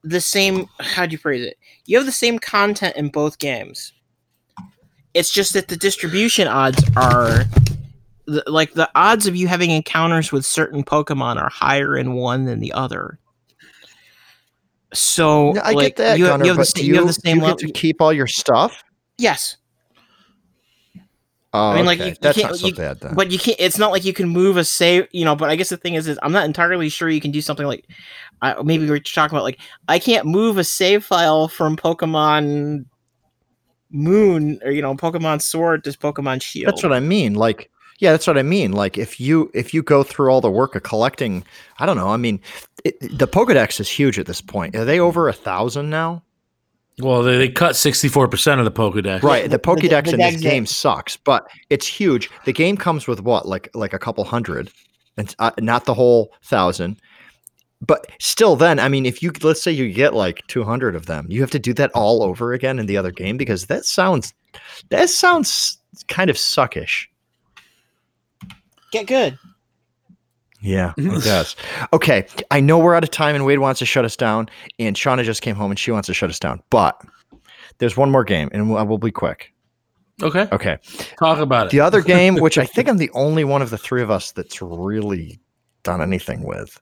the 0.03 0.21
same. 0.21 0.67
How 0.79 1.05
do 1.05 1.11
you 1.11 1.17
phrase 1.17 1.45
it? 1.45 1.57
You 1.85 1.97
have 1.97 2.05
the 2.05 2.11
same 2.11 2.39
content 2.39 2.95
in 2.95 3.09
both 3.09 3.37
games. 3.39 3.93
It's 5.13 5.31
just 5.31 5.53
that 5.53 5.67
the 5.67 5.77
distribution 5.77 6.47
odds 6.47 6.83
are. 6.95 7.43
The, 8.27 8.43
like 8.47 8.73
the 8.73 8.89
odds 8.95 9.27
of 9.27 9.35
you 9.35 9.47
having 9.47 9.71
encounters 9.71 10.31
with 10.31 10.45
certain 10.45 10.83
Pokemon 10.83 11.41
are 11.41 11.49
higher 11.49 11.97
in 11.97 12.13
one 12.13 12.45
than 12.45 12.59
the 12.59 12.71
other. 12.71 13.19
So 14.93 15.55
Yeah, 15.55 15.61
I 15.63 15.71
like, 15.71 15.87
get 15.87 15.95
that, 15.97 16.19
you, 16.19 16.25
Gunnar, 16.27 16.45
you 16.45 16.49
have 16.51 16.57
the, 16.57 16.61
but 16.61 16.67
sa- 16.67 16.79
do 16.79 16.85
you 16.85 16.95
have 16.95 17.03
you, 17.03 17.07
the 17.07 17.13
same 17.13 17.35
you 17.37 17.41
get 17.41 17.47
level. 17.47 17.57
to 17.59 17.71
keep 17.71 18.01
all 18.01 18.13
your 18.13 18.27
stuff? 18.27 18.83
Yes, 19.17 19.57
Oh, 21.53 21.71
I 21.71 21.75
mean, 21.75 21.85
like, 21.85 21.99
okay. 21.99 22.05
you- 22.09 22.11
you 22.11 22.17
that's 22.21 22.37
can't- 22.37 22.51
not 22.51 22.59
so 22.59 22.67
you- 22.67 22.75
bad 22.75 22.99
then. 23.01 23.13
but 23.13 23.29
you 23.29 23.37
can't. 23.37 23.57
It's 23.59 23.77
not 23.77 23.91
like 23.91 24.05
you 24.05 24.13
can 24.13 24.29
move 24.29 24.55
a 24.55 24.63
save. 24.63 25.07
You 25.11 25.25
know, 25.25 25.35
but 25.35 25.49
I 25.49 25.57
guess 25.57 25.67
the 25.67 25.75
thing 25.75 25.95
is, 25.95 26.07
is 26.07 26.17
I'm 26.23 26.31
not 26.31 26.45
entirely 26.45 26.87
sure 26.87 27.09
you 27.09 27.19
can 27.19 27.31
do 27.31 27.41
something 27.41 27.65
like. 27.65 27.85
I 28.41 28.55
maybe 28.63 28.87
we're 28.89 28.99
talking 28.99 29.35
about 29.35 29.43
like 29.43 29.59
I 29.89 29.99
can't 29.99 30.25
move 30.25 30.57
a 30.57 30.63
save 30.63 31.03
file 31.03 31.49
from 31.49 31.75
Pokemon 31.75 32.85
Moon 33.91 34.59
or 34.63 34.71
you 34.71 34.81
know 34.81 34.95
Pokemon 34.95 35.41
Sword 35.41 35.83
to 35.83 35.91
Pokemon 35.91 36.41
Shield. 36.41 36.67
That's 36.67 36.83
what 36.83 36.93
I 36.93 36.99
mean. 36.99 37.33
Like, 37.35 37.69
yeah, 37.99 38.11
that's 38.11 38.27
what 38.27 38.37
I 38.37 38.43
mean. 38.43 38.71
Like, 38.71 38.97
if 38.97 39.19
you 39.19 39.51
if 39.53 39.73
you 39.73 39.83
go 39.83 40.03
through 40.03 40.29
all 40.31 40.41
the 40.41 40.51
work 40.51 40.75
of 40.75 40.83
collecting, 40.83 41.43
I 41.79 41.85
don't 41.85 41.97
know. 41.97 42.09
I 42.09 42.17
mean, 42.17 42.39
it, 42.83 42.99
the 43.17 43.27
Pokedex 43.27 43.79
is 43.79 43.89
huge 43.89 44.17
at 44.19 44.25
this 44.25 44.41
point. 44.41 44.75
Are 44.75 44.85
they 44.85 44.99
over 44.99 45.27
a 45.29 45.33
thousand 45.33 45.89
now? 45.89 46.23
well, 46.99 47.23
they, 47.23 47.37
they 47.37 47.49
cut 47.49 47.75
sixty 47.75 48.07
four 48.07 48.27
percent 48.27 48.59
of 48.59 48.65
the 48.65 48.71
Pokedex. 48.71 49.23
Right. 49.23 49.43
The 49.43 49.49
the- 49.57 49.57
the- 49.57 49.59
Pokedex 49.59 50.05
the 50.05 50.13
in 50.13 50.19
this 50.19 50.41
game 50.41 50.63
it. 50.63 50.69
sucks, 50.69 51.17
but 51.17 51.47
it's 51.69 51.87
huge. 51.87 52.29
The 52.45 52.53
game 52.53 52.77
comes 52.77 53.07
with 53.07 53.21
what, 53.21 53.47
like 53.47 53.69
like 53.73 53.93
a 53.93 53.99
couple 53.99 54.23
hundred, 54.23 54.71
and 55.17 55.33
uh, 55.39 55.51
not 55.59 55.85
the 55.85 55.93
whole 55.93 56.33
thousand. 56.43 56.97
But 57.81 58.07
still, 58.19 58.55
then 58.55 58.79
I 58.79 58.87
mean, 58.89 59.05
if 59.05 59.23
you 59.23 59.31
let's 59.41 59.61
say 59.61 59.71
you 59.71 59.91
get 59.91 60.13
like 60.13 60.45
two 60.47 60.63
hundred 60.63 60.95
of 60.95 61.07
them, 61.07 61.25
you 61.29 61.41
have 61.41 61.51
to 61.51 61.59
do 61.59 61.73
that 61.73 61.91
all 61.93 62.23
over 62.23 62.53
again 62.53 62.77
in 62.79 62.85
the 62.85 62.97
other 62.97 63.11
game 63.11 63.37
because 63.37 63.65
that 63.67 63.85
sounds 63.85 64.33
that 64.89 65.09
sounds 65.09 65.79
kind 66.07 66.29
of 66.29 66.35
suckish. 66.35 67.07
Get 68.91 69.07
good. 69.07 69.37
Yeah, 70.61 70.93
it 70.97 71.23
does. 71.23 71.55
Okay, 71.91 72.27
I 72.51 72.59
know 72.59 72.77
we're 72.77 72.93
out 72.93 73.03
of 73.03 73.09
time 73.09 73.33
and 73.35 73.45
Wade 73.45 73.59
wants 73.59 73.79
to 73.79 73.85
shut 73.85 74.05
us 74.05 74.15
down, 74.15 74.47
and 74.77 74.95
Shauna 74.95 75.23
just 75.23 75.41
came 75.41 75.55
home 75.55 75.71
and 75.71 75.79
she 75.79 75.91
wants 75.91 76.05
to 76.07 76.13
shut 76.13 76.29
us 76.29 76.39
down. 76.39 76.61
But 76.69 77.01
there's 77.79 77.97
one 77.97 78.11
more 78.11 78.23
game, 78.23 78.49
and 78.53 78.69
we'll, 78.69 78.85
we'll 78.85 78.97
be 78.99 79.11
quick. 79.11 79.51
Okay. 80.21 80.47
Okay, 80.51 80.77
Talk 81.17 81.39
about 81.39 81.67
it. 81.67 81.71
the 81.71 81.79
other 81.79 82.01
game, 82.01 82.35
which 82.35 82.59
I 82.59 82.65
think 82.67 82.87
I'm 82.87 82.97
the 82.97 83.09
only 83.15 83.43
one 83.43 83.63
of 83.63 83.71
the 83.71 83.77
three 83.77 84.03
of 84.03 84.11
us 84.11 84.31
that's 84.33 84.61
really 84.61 85.39
done 85.81 85.99
anything 85.99 86.43
with, 86.43 86.79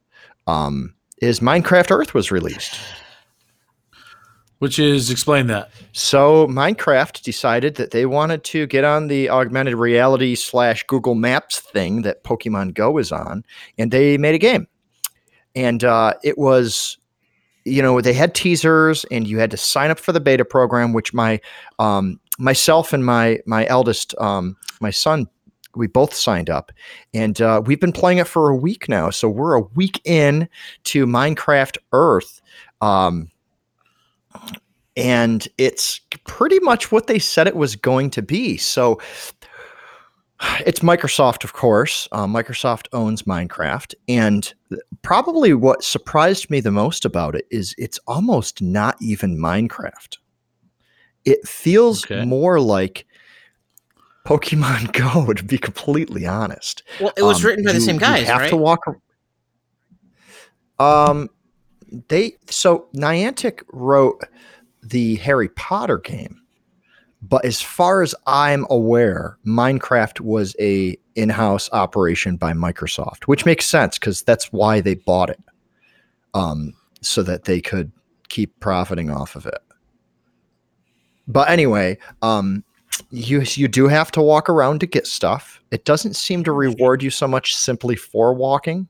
um, 0.50 0.93
is 1.22 1.39
Minecraft 1.39 1.91
Earth 1.91 2.14
was 2.14 2.32
released. 2.32 2.80
Which 4.60 4.78
is 4.78 5.10
explain 5.10 5.47
that. 5.47 5.72
So 5.93 6.45
Minecraft 6.47 7.22
decided 7.22 7.76
that 7.76 7.91
they 7.91 8.06
wanted 8.06 8.43
to 8.45 8.68
get 8.68 8.84
on 8.84 9.08
the 9.08 9.30
augmented 9.30 9.76
reality 9.76 10.36
slash 10.36 10.84
Google 10.84 11.16
Maps 11.16 11.62
thing 11.62 12.02
that 12.02 12.26
Pokemon 12.26 12.74
Go 12.74 12.97
is 12.97 13.14
on, 13.14 13.45
and 13.78 13.91
they 13.91 14.18
made 14.18 14.36
a 14.36 14.39
game. 14.39 14.68
And 15.56 15.86
uh, 15.86 16.16
it 16.26 16.38
was, 16.38 16.97
you 17.64 17.82
know, 17.82 18.02
they 18.02 18.12
had 18.12 18.36
teasers, 18.36 19.06
and 19.10 19.26
you 19.26 19.39
had 19.39 19.52
to 19.52 19.58
sign 19.58 19.91
up 19.91 20.00
for 20.00 20.12
the 20.12 20.20
beta 20.20 20.43
program, 20.43 20.91
which 20.91 21.14
my 21.14 21.39
um, 21.80 22.20
myself 22.38 22.91
and 22.91 23.06
my 23.06 23.39
my 23.45 23.66
eldest, 23.68 24.14
um, 24.20 24.58
my 24.82 24.91
son, 24.91 25.26
we 25.76 25.88
both 25.88 26.13
signed 26.13 26.49
up, 26.49 26.72
and 27.13 27.39
uh, 27.41 27.61
we've 27.65 27.80
been 27.80 27.91
playing 27.91 28.17
it 28.17 28.28
for 28.28 28.49
a 28.49 28.55
week 28.55 28.89
now. 28.89 29.09
So 29.09 29.30
we're 29.30 29.53
a 29.55 29.61
week 29.61 30.01
in 30.05 30.49
to 30.86 31.05
Minecraft 31.05 31.78
Earth. 31.91 32.41
Um, 32.82 33.30
and 34.97 35.47
it's 35.57 36.01
pretty 36.26 36.59
much 36.59 36.91
what 36.91 37.07
they 37.07 37.20
said 37.20 37.47
it 37.47 37.55
was 37.55 37.76
going 37.76 38.09
to 38.11 38.22
be. 38.22 38.57
So 38.57 38.99
it's 40.65 40.80
Microsoft, 40.80 41.43
of 41.43 41.53
course. 41.53 42.07
Uh, 42.11 42.26
Microsoft 42.26 42.88
owns 42.93 43.24
Minecraft, 43.24 43.93
and 44.07 44.53
probably 45.01 45.53
what 45.53 45.84
surprised 45.84 46.49
me 46.49 46.59
the 46.61 46.72
most 46.72 47.05
about 47.05 47.36
it 47.36 47.45
is 47.51 47.76
it's 47.78 47.99
almost 48.07 48.61
not 48.61 48.97
even 49.01 49.38
Minecraft. 49.38 50.17
It 51.26 51.45
feels 51.47 52.05
Okay. 52.05 52.26
more 52.26 52.59
like 52.59 53.05
Pokemon 54.30 54.93
Go, 55.25 55.34
to 55.34 55.43
be 55.43 55.57
completely 55.57 56.27
honest. 56.27 56.84
Well, 57.01 57.11
it 57.17 57.23
was 57.23 57.39
Um, 57.43 57.47
written 57.47 57.65
by 57.65 57.73
the 57.73 57.82
same 57.82 57.95
you 57.95 58.01
guys, 58.01 58.27
have 58.27 58.41
right? 58.41 58.49
to 58.49 58.57
walk. 58.57 58.82
Um, 60.77 61.30
they 62.07 62.34
so 62.49 62.88
Niantic 62.95 63.63
wrote 63.73 64.21
the 64.84 65.15
Harry 65.15 65.49
Potter 65.49 65.97
game, 65.97 66.39
but 67.23 67.43
as 67.43 67.59
far 67.61 68.03
as 68.03 68.13
I'm 68.27 68.67
aware, 68.69 69.38
Minecraft 69.45 70.21
was 70.21 70.55
a 70.59 70.95
in-house 71.15 71.69
operation 71.73 72.38
by 72.38 72.53
Microsoft, 72.53 73.23
which 73.23 73.45
makes 73.45 73.65
sense 73.65 73.97
because 73.97 74.21
that's 74.21 74.53
why 74.53 74.80
they 74.80 74.93
bought 74.95 75.30
it, 75.32 75.39
um, 76.36 76.73
so 77.01 77.23
that 77.23 77.45
they 77.45 77.59
could 77.59 77.91
keep 78.30 78.57
profiting 78.59 79.09
off 79.09 79.36
of 79.36 79.45
it. 79.47 79.59
But 81.27 81.49
anyway, 81.49 81.97
um, 82.21 82.63
you 83.12 83.41
you 83.56 83.68
do 83.68 83.88
have 83.88 84.12
to 84.12 84.22
walk 84.22 84.50
around 84.50 84.80
to 84.80 84.86
get 84.86 85.08
stuff. 85.08 85.62
It 85.72 85.86
doesn't 85.86 86.16
seem 86.16 86.43
to 86.43 86.52
reward 86.52 87.04
you 87.04 87.10
so 87.10 87.28
much 87.28 87.56
simply 87.56 87.95
for 87.95 88.34
walking, 88.34 88.88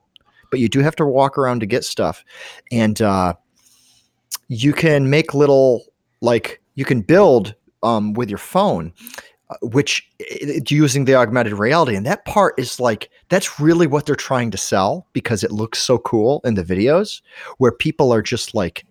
but 0.52 0.60
you 0.60 0.70
do 0.70 0.80
have 0.82 0.96
to 0.98 1.06
walk 1.06 1.38
around 1.38 1.60
to 1.62 1.66
get 1.66 1.84
stuff, 1.84 2.24
and 2.72 3.02
uh, 3.02 3.34
you 4.48 4.74
can 4.74 5.10
make 5.10 5.34
little 5.34 5.84
like 6.22 6.62
you 6.76 6.86
can 6.86 7.02
build 7.02 7.56
um, 7.84 8.14
with 8.14 8.30
your 8.30 8.38
phone 8.40 8.94
uh, 9.50 9.56
which 9.62 10.08
i- 10.22 10.62
using 10.70 11.06
the 11.06 11.16
augmented 11.16 11.54
reality, 11.54 11.96
and 11.96 12.06
that 12.06 12.24
part 12.26 12.54
is 12.58 12.80
like 12.80 13.10
that's 13.30 13.60
really 13.60 13.88
what 13.88 14.06
they're 14.06 14.16
trying 14.16 14.52
to 14.52 14.58
sell 14.58 15.08
because 15.14 15.44
it 15.44 15.52
looks 15.52 15.80
so 15.80 15.98
cool 16.00 16.42
in 16.44 16.54
the 16.56 16.64
videos, 16.64 17.22
where 17.58 17.72
people 17.72 18.14
are 18.14 18.22
just 18.22 18.54
like, 18.54 18.86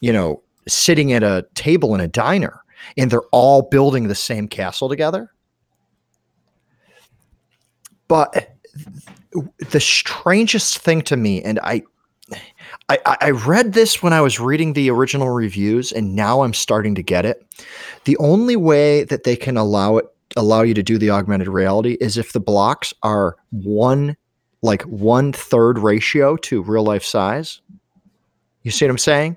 you 0.00 0.12
know, 0.12 0.42
sitting 0.68 1.12
at 1.12 1.22
a 1.22 1.46
table 1.54 1.94
in 1.94 2.00
a 2.00 2.08
diner, 2.08 2.62
and 2.96 3.10
they're 3.10 3.22
all 3.32 3.62
building 3.62 4.08
the 4.08 4.14
same 4.14 4.48
castle 4.48 4.88
together. 4.88 5.32
But 8.08 8.56
the 9.70 9.80
strangest 9.80 10.78
thing 10.78 11.02
to 11.02 11.16
me, 11.16 11.42
and 11.42 11.58
I 11.60 11.82
I, 12.88 12.98
I- 13.20 13.30
read 13.30 13.72
this 13.72 14.02
when 14.02 14.12
I 14.12 14.20
was 14.20 14.40
reading 14.40 14.72
the 14.72 14.90
original 14.90 15.30
reviews, 15.30 15.92
and 15.92 16.14
now 16.16 16.42
I'm 16.42 16.54
starting 16.54 16.94
to 16.96 17.02
get 17.02 17.24
it. 17.24 17.44
The 18.04 18.16
only 18.18 18.56
way 18.56 19.04
that 19.04 19.24
they 19.24 19.36
can 19.36 19.56
allow 19.56 19.96
it 19.98 20.06
allow 20.36 20.62
you 20.62 20.74
to 20.74 20.82
do 20.82 20.98
the 20.98 21.10
augmented 21.10 21.48
reality 21.48 21.96
is 22.00 22.18
if 22.18 22.32
the 22.32 22.40
blocks 22.40 22.92
are 23.02 23.36
one 23.50 24.16
like 24.62 24.82
one 24.82 25.32
third 25.32 25.78
ratio 25.78 26.36
to 26.36 26.62
real 26.62 26.82
life 26.82 27.04
size. 27.04 27.60
You 28.62 28.70
see 28.72 28.84
what 28.84 28.90
I'm 28.90 28.98
saying? 28.98 29.36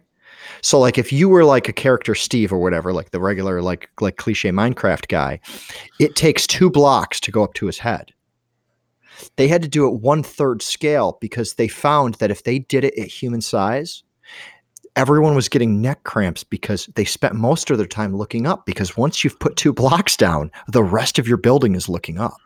So 0.61 0.79
like 0.79 0.97
if 0.97 1.11
you 1.11 1.29
were 1.29 1.45
like 1.45 1.67
a 1.67 1.73
character 1.73 2.15
Steve 2.15 2.51
or 2.51 2.59
whatever, 2.59 2.93
like 2.93 3.11
the 3.11 3.19
regular 3.19 3.61
like 3.61 3.89
like 4.01 4.17
cliche 4.17 4.49
Minecraft 4.49 5.07
guy, 5.07 5.39
it 5.99 6.15
takes 6.15 6.47
two 6.47 6.69
blocks 6.69 7.19
to 7.21 7.31
go 7.31 7.43
up 7.43 7.53
to 7.55 7.65
his 7.65 7.79
head 7.79 8.13
they 9.35 9.47
had 9.47 9.61
to 9.61 9.67
do 9.67 9.87
it 9.87 10.01
one 10.01 10.23
third 10.23 10.61
scale 10.61 11.17
because 11.21 11.53
they 11.53 11.67
found 11.67 12.15
that 12.15 12.31
if 12.31 12.43
they 12.43 12.59
did 12.59 12.83
it 12.83 12.97
at 12.97 13.07
human 13.07 13.41
size, 13.41 14.03
everyone 14.95 15.35
was 15.35 15.49
getting 15.49 15.81
neck 15.81 16.03
cramps 16.03 16.43
because 16.43 16.87
they 16.95 17.05
spent 17.05 17.35
most 17.35 17.69
of 17.69 17.77
their 17.77 17.87
time 17.87 18.15
looking 18.15 18.47
up. 18.47 18.65
Because 18.65 18.97
once 18.97 19.23
you've 19.23 19.39
put 19.39 19.55
two 19.55 19.73
blocks 19.73 20.15
down, 20.17 20.51
the 20.67 20.83
rest 20.83 21.19
of 21.19 21.27
your 21.27 21.37
building 21.37 21.75
is 21.75 21.89
looking 21.89 22.19
up. 22.19 22.39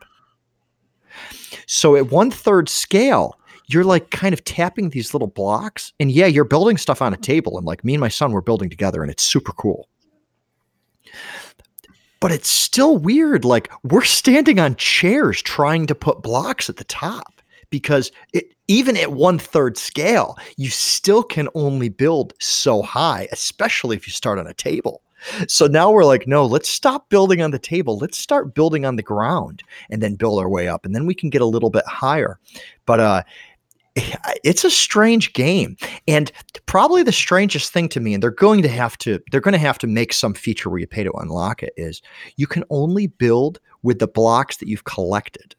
So 1.68 1.95
at 1.95 2.11
one 2.11 2.32
third 2.32 2.70
scale, 2.70 3.39
you're 3.74 3.84
like 3.84 4.11
kind 4.11 4.34
of 4.34 4.43
tapping 4.43 4.89
these 4.89 5.13
little 5.13 5.28
blocks. 5.28 5.93
And 5.99 6.11
yeah, 6.11 6.28
you're 6.28 6.43
building 6.43 6.78
stuff 6.78 7.01
on 7.01 7.13
a 7.13 7.17
table. 7.17 7.57
And 7.57 7.65
like 7.65 7.84
me 7.84 7.93
and 7.93 8.01
my 8.01 8.09
son 8.09 8.32
were 8.32 8.41
building 8.41 8.69
together, 8.69 9.01
and 9.01 9.11
it's 9.11 9.24
super 9.24 9.53
cool 9.53 9.88
but 12.24 12.32
it's 12.32 12.47
still 12.47 12.97
weird. 12.97 13.43
Like 13.43 13.69
we're 13.84 14.05
standing 14.05 14.57
on 14.57 14.78
chairs 14.78 15.41
trying 15.41 15.88
to 15.88 15.93
put 15.93 16.24
blocks 16.24 16.69
at 16.69 16.78
the 16.78 16.86
top 16.86 17.41
because 17.69 18.13
it, 18.32 18.45
even 18.69 18.95
at 18.95 19.11
one 19.11 19.38
third 19.38 19.78
scale, 19.78 20.38
you 20.55 20.69
still 20.69 21.21
can 21.21 21.49
only 21.53 21.89
build 21.89 22.32
so 22.39 22.82
high, 22.82 23.28
especially 23.34 23.97
if 23.97 24.07
you 24.07 24.13
start 24.13 24.39
on 24.39 24.47
a 24.47 24.53
table. 24.53 25.01
So 25.49 25.67
now 25.67 25.91
we're 25.91 26.05
like, 26.05 26.26
no, 26.26 26.45
let's 26.45 26.69
stop 26.69 27.09
building 27.09 27.41
on 27.41 27.51
the 27.51 27.59
table. 27.59 27.97
Let's 27.97 28.17
start 28.17 28.53
building 28.53 28.86
on 28.86 28.95
the 28.95 29.03
ground 29.03 29.61
and 29.89 30.01
then 30.01 30.15
build 30.15 30.39
our 30.39 30.49
way 30.49 30.69
up. 30.69 30.86
And 30.86 30.95
then 30.95 31.05
we 31.05 31.13
can 31.13 31.30
get 31.30 31.41
a 31.41 31.45
little 31.45 31.69
bit 31.69 31.86
higher. 31.88 32.39
But 32.86 32.99
uh, 33.01 33.24
it's 34.43 34.63
a 34.63 34.71
strange 34.71 35.33
game 35.33 35.77
and 36.07 36.31
probably 36.65 37.03
the 37.03 37.11
strangest 37.11 37.71
thing 37.71 37.87
to 37.89 37.99
me 37.99 38.13
and 38.13 38.23
they're 38.23 38.31
going 38.31 38.61
to 38.61 38.67
have 38.67 38.97
to 38.97 39.19
they're 39.31 39.41
going 39.41 39.53
to 39.53 39.57
have 39.57 39.77
to 39.77 39.87
make 39.87 40.13
some 40.13 40.33
feature 40.33 40.69
where 40.69 40.79
you 40.79 40.87
pay 40.87 41.03
to 41.03 41.11
unlock 41.13 41.61
it 41.61 41.73
is 41.77 42.01
you 42.37 42.47
can 42.47 42.63
only 42.69 43.07
build 43.07 43.59
with 43.83 43.99
the 43.99 44.07
blocks 44.07 44.57
that 44.57 44.67
you've 44.67 44.85
collected. 44.85 45.55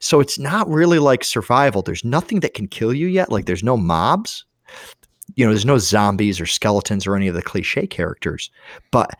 So 0.00 0.18
it's 0.18 0.38
not 0.38 0.68
really 0.68 0.98
like 0.98 1.22
survival. 1.22 1.80
There's 1.80 2.04
nothing 2.04 2.40
that 2.40 2.54
can 2.54 2.66
kill 2.66 2.92
you 2.92 3.06
yet. 3.06 3.30
Like 3.30 3.46
there's 3.46 3.62
no 3.62 3.76
mobs. 3.76 4.44
You 5.36 5.44
know 5.44 5.52
there's 5.52 5.64
no 5.64 5.78
zombies 5.78 6.40
or 6.40 6.46
skeletons 6.46 7.06
or 7.06 7.16
any 7.16 7.28
of 7.28 7.34
the 7.34 7.42
cliche 7.42 7.86
characters 7.86 8.50
but 8.90 9.10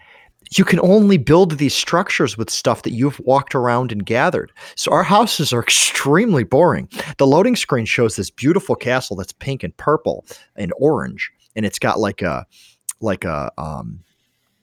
you 0.53 0.64
can 0.64 0.80
only 0.80 1.18
build 1.18 1.53
these 1.53 1.74
structures 1.74 2.36
with 2.38 2.51
stuff 2.51 2.82
that 2.82 2.92
you've 2.92 3.18
walked 3.20 3.55
around 3.55 3.92
and 3.92 4.05
gathered. 4.07 4.53
So 4.74 4.92
our 4.92 5.03
houses 5.03 5.53
are 5.53 5.62
extremely 5.62 6.44
boring. 6.44 6.88
The 7.18 7.26
loading 7.26 7.57
screen 7.57 7.86
shows 7.86 8.16
this 8.16 8.30
beautiful 8.30 8.76
castle 8.76 9.16
that's 9.16 9.32
pink 9.32 9.62
and 9.62 9.76
purple 9.76 10.24
and 10.57 10.72
orange, 10.78 11.30
and 11.55 11.66
it's 11.66 11.78
got 11.78 11.99
like 11.99 12.22
a 12.22 12.47
like 13.01 13.24
a 13.24 13.51
um 13.59 14.01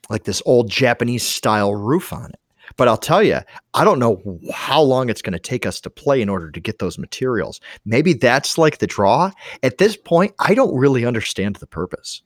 like 0.09 0.23
this 0.23 0.41
old 0.45 0.69
Japanese 0.69 1.23
style 1.23 1.75
roof 1.75 2.13
on 2.13 2.29
it. 2.29 2.39
But 2.77 2.87
I'll 2.87 2.97
tell 2.97 3.21
you, 3.21 3.39
I 3.73 3.83
don't 3.83 3.99
know 3.99 4.39
how 4.53 4.81
long 4.81 5.09
it's 5.09 5.21
going 5.21 5.33
to 5.33 5.39
take 5.39 5.65
us 5.65 5.81
to 5.81 5.89
play 5.89 6.21
in 6.21 6.29
order 6.29 6.49
to 6.49 6.59
get 6.59 6.79
those 6.79 6.97
materials. 6.97 7.59
Maybe 7.85 8.13
that's 8.13 8.57
like 8.57 8.77
the 8.77 8.87
draw. 8.87 9.31
At 9.61 9.77
this 9.77 9.97
point, 9.97 10.33
I 10.39 10.53
don't 10.55 10.75
really 10.75 11.05
understand 11.05 11.57
the 11.57 11.67
purpose. 11.67 12.21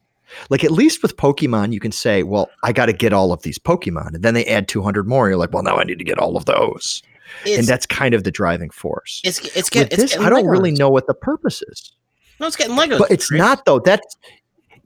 Like 0.49 0.63
at 0.63 0.71
least 0.71 1.01
with 1.01 1.15
Pokemon, 1.17 1.73
you 1.73 1.79
can 1.79 1.91
say, 1.91 2.23
"Well, 2.23 2.49
I 2.63 2.71
got 2.71 2.87
to 2.87 2.93
get 2.93 3.13
all 3.13 3.31
of 3.31 3.41
these 3.43 3.57
Pokemon," 3.59 4.13
and 4.15 4.23
then 4.23 4.33
they 4.33 4.45
add 4.45 4.67
200 4.67 5.07
more. 5.07 5.27
You're 5.29 5.37
like, 5.37 5.53
"Well, 5.53 5.63
now 5.63 5.77
I 5.77 5.83
need 5.83 5.99
to 5.99 6.03
get 6.03 6.19
all 6.19 6.35
of 6.37 6.45
those," 6.45 7.01
It's, 7.45 7.59
and 7.59 7.67
that's 7.67 7.85
kind 7.85 8.13
of 8.13 8.23
the 8.23 8.31
driving 8.31 8.69
force. 8.69 9.21
it's 9.23 9.39
it's 9.55 9.69
getting 9.69 9.87
it's 9.91 10.01
this, 10.01 10.11
getting 10.11 10.25
I 10.25 10.29
don't 10.29 10.47
really 10.47 10.71
know 10.71 10.89
what 10.89 11.07
the 11.07 11.13
purpose 11.13 11.61
is, 11.61 11.91
No, 12.39 12.47
it's 12.47 12.55
getting 12.55 12.75
Legos. 12.75 12.99
but 12.99 13.11
it's 13.11 13.27
Chris. 13.27 13.39
not 13.39 13.65
though. 13.65 13.79
That's 13.79 14.17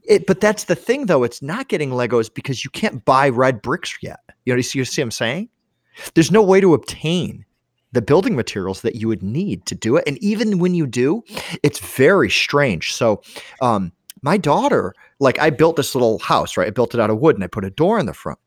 it. 0.04 0.26
But 0.26 0.40
that's 0.40 0.64
the 0.64 0.74
thing, 0.74 1.06
though. 1.06 1.22
It's 1.24 1.42
not 1.42 1.68
getting 1.68 1.90
Legos 1.90 2.32
because 2.32 2.64
you 2.64 2.70
can't 2.70 3.04
buy 3.04 3.28
red 3.28 3.62
bricks 3.62 3.96
yet. 4.02 4.20
You 4.44 4.52
know, 4.52 4.56
you 4.56 4.62
see, 4.62 4.78
you 4.78 4.84
see 4.84 5.02
what 5.02 5.06
I'm 5.06 5.10
saying? 5.12 5.48
There's 6.14 6.30
no 6.30 6.42
way 6.42 6.60
to 6.60 6.74
obtain 6.74 7.44
the 7.92 8.00
building 8.02 8.34
materials 8.34 8.80
that 8.80 8.94
you 8.94 9.06
would 9.06 9.22
need 9.22 9.66
to 9.66 9.74
do 9.74 9.96
it. 9.96 10.04
And 10.06 10.16
even 10.18 10.58
when 10.58 10.74
you 10.74 10.86
do, 10.86 11.22
it's 11.62 11.78
very 11.78 12.30
strange. 12.30 12.94
So, 12.94 13.22
um, 13.60 13.92
my 14.22 14.36
daughter, 14.36 14.94
like, 15.18 15.38
I 15.38 15.50
built 15.50 15.76
this 15.76 15.94
little 15.94 16.18
house, 16.20 16.56
right? 16.56 16.68
I 16.68 16.70
built 16.70 16.94
it 16.94 17.00
out 17.00 17.10
of 17.10 17.18
wood 17.18 17.36
and 17.36 17.44
I 17.44 17.48
put 17.48 17.64
a 17.64 17.70
door 17.70 17.98
in 17.98 18.06
the 18.06 18.14
front. 18.14 18.38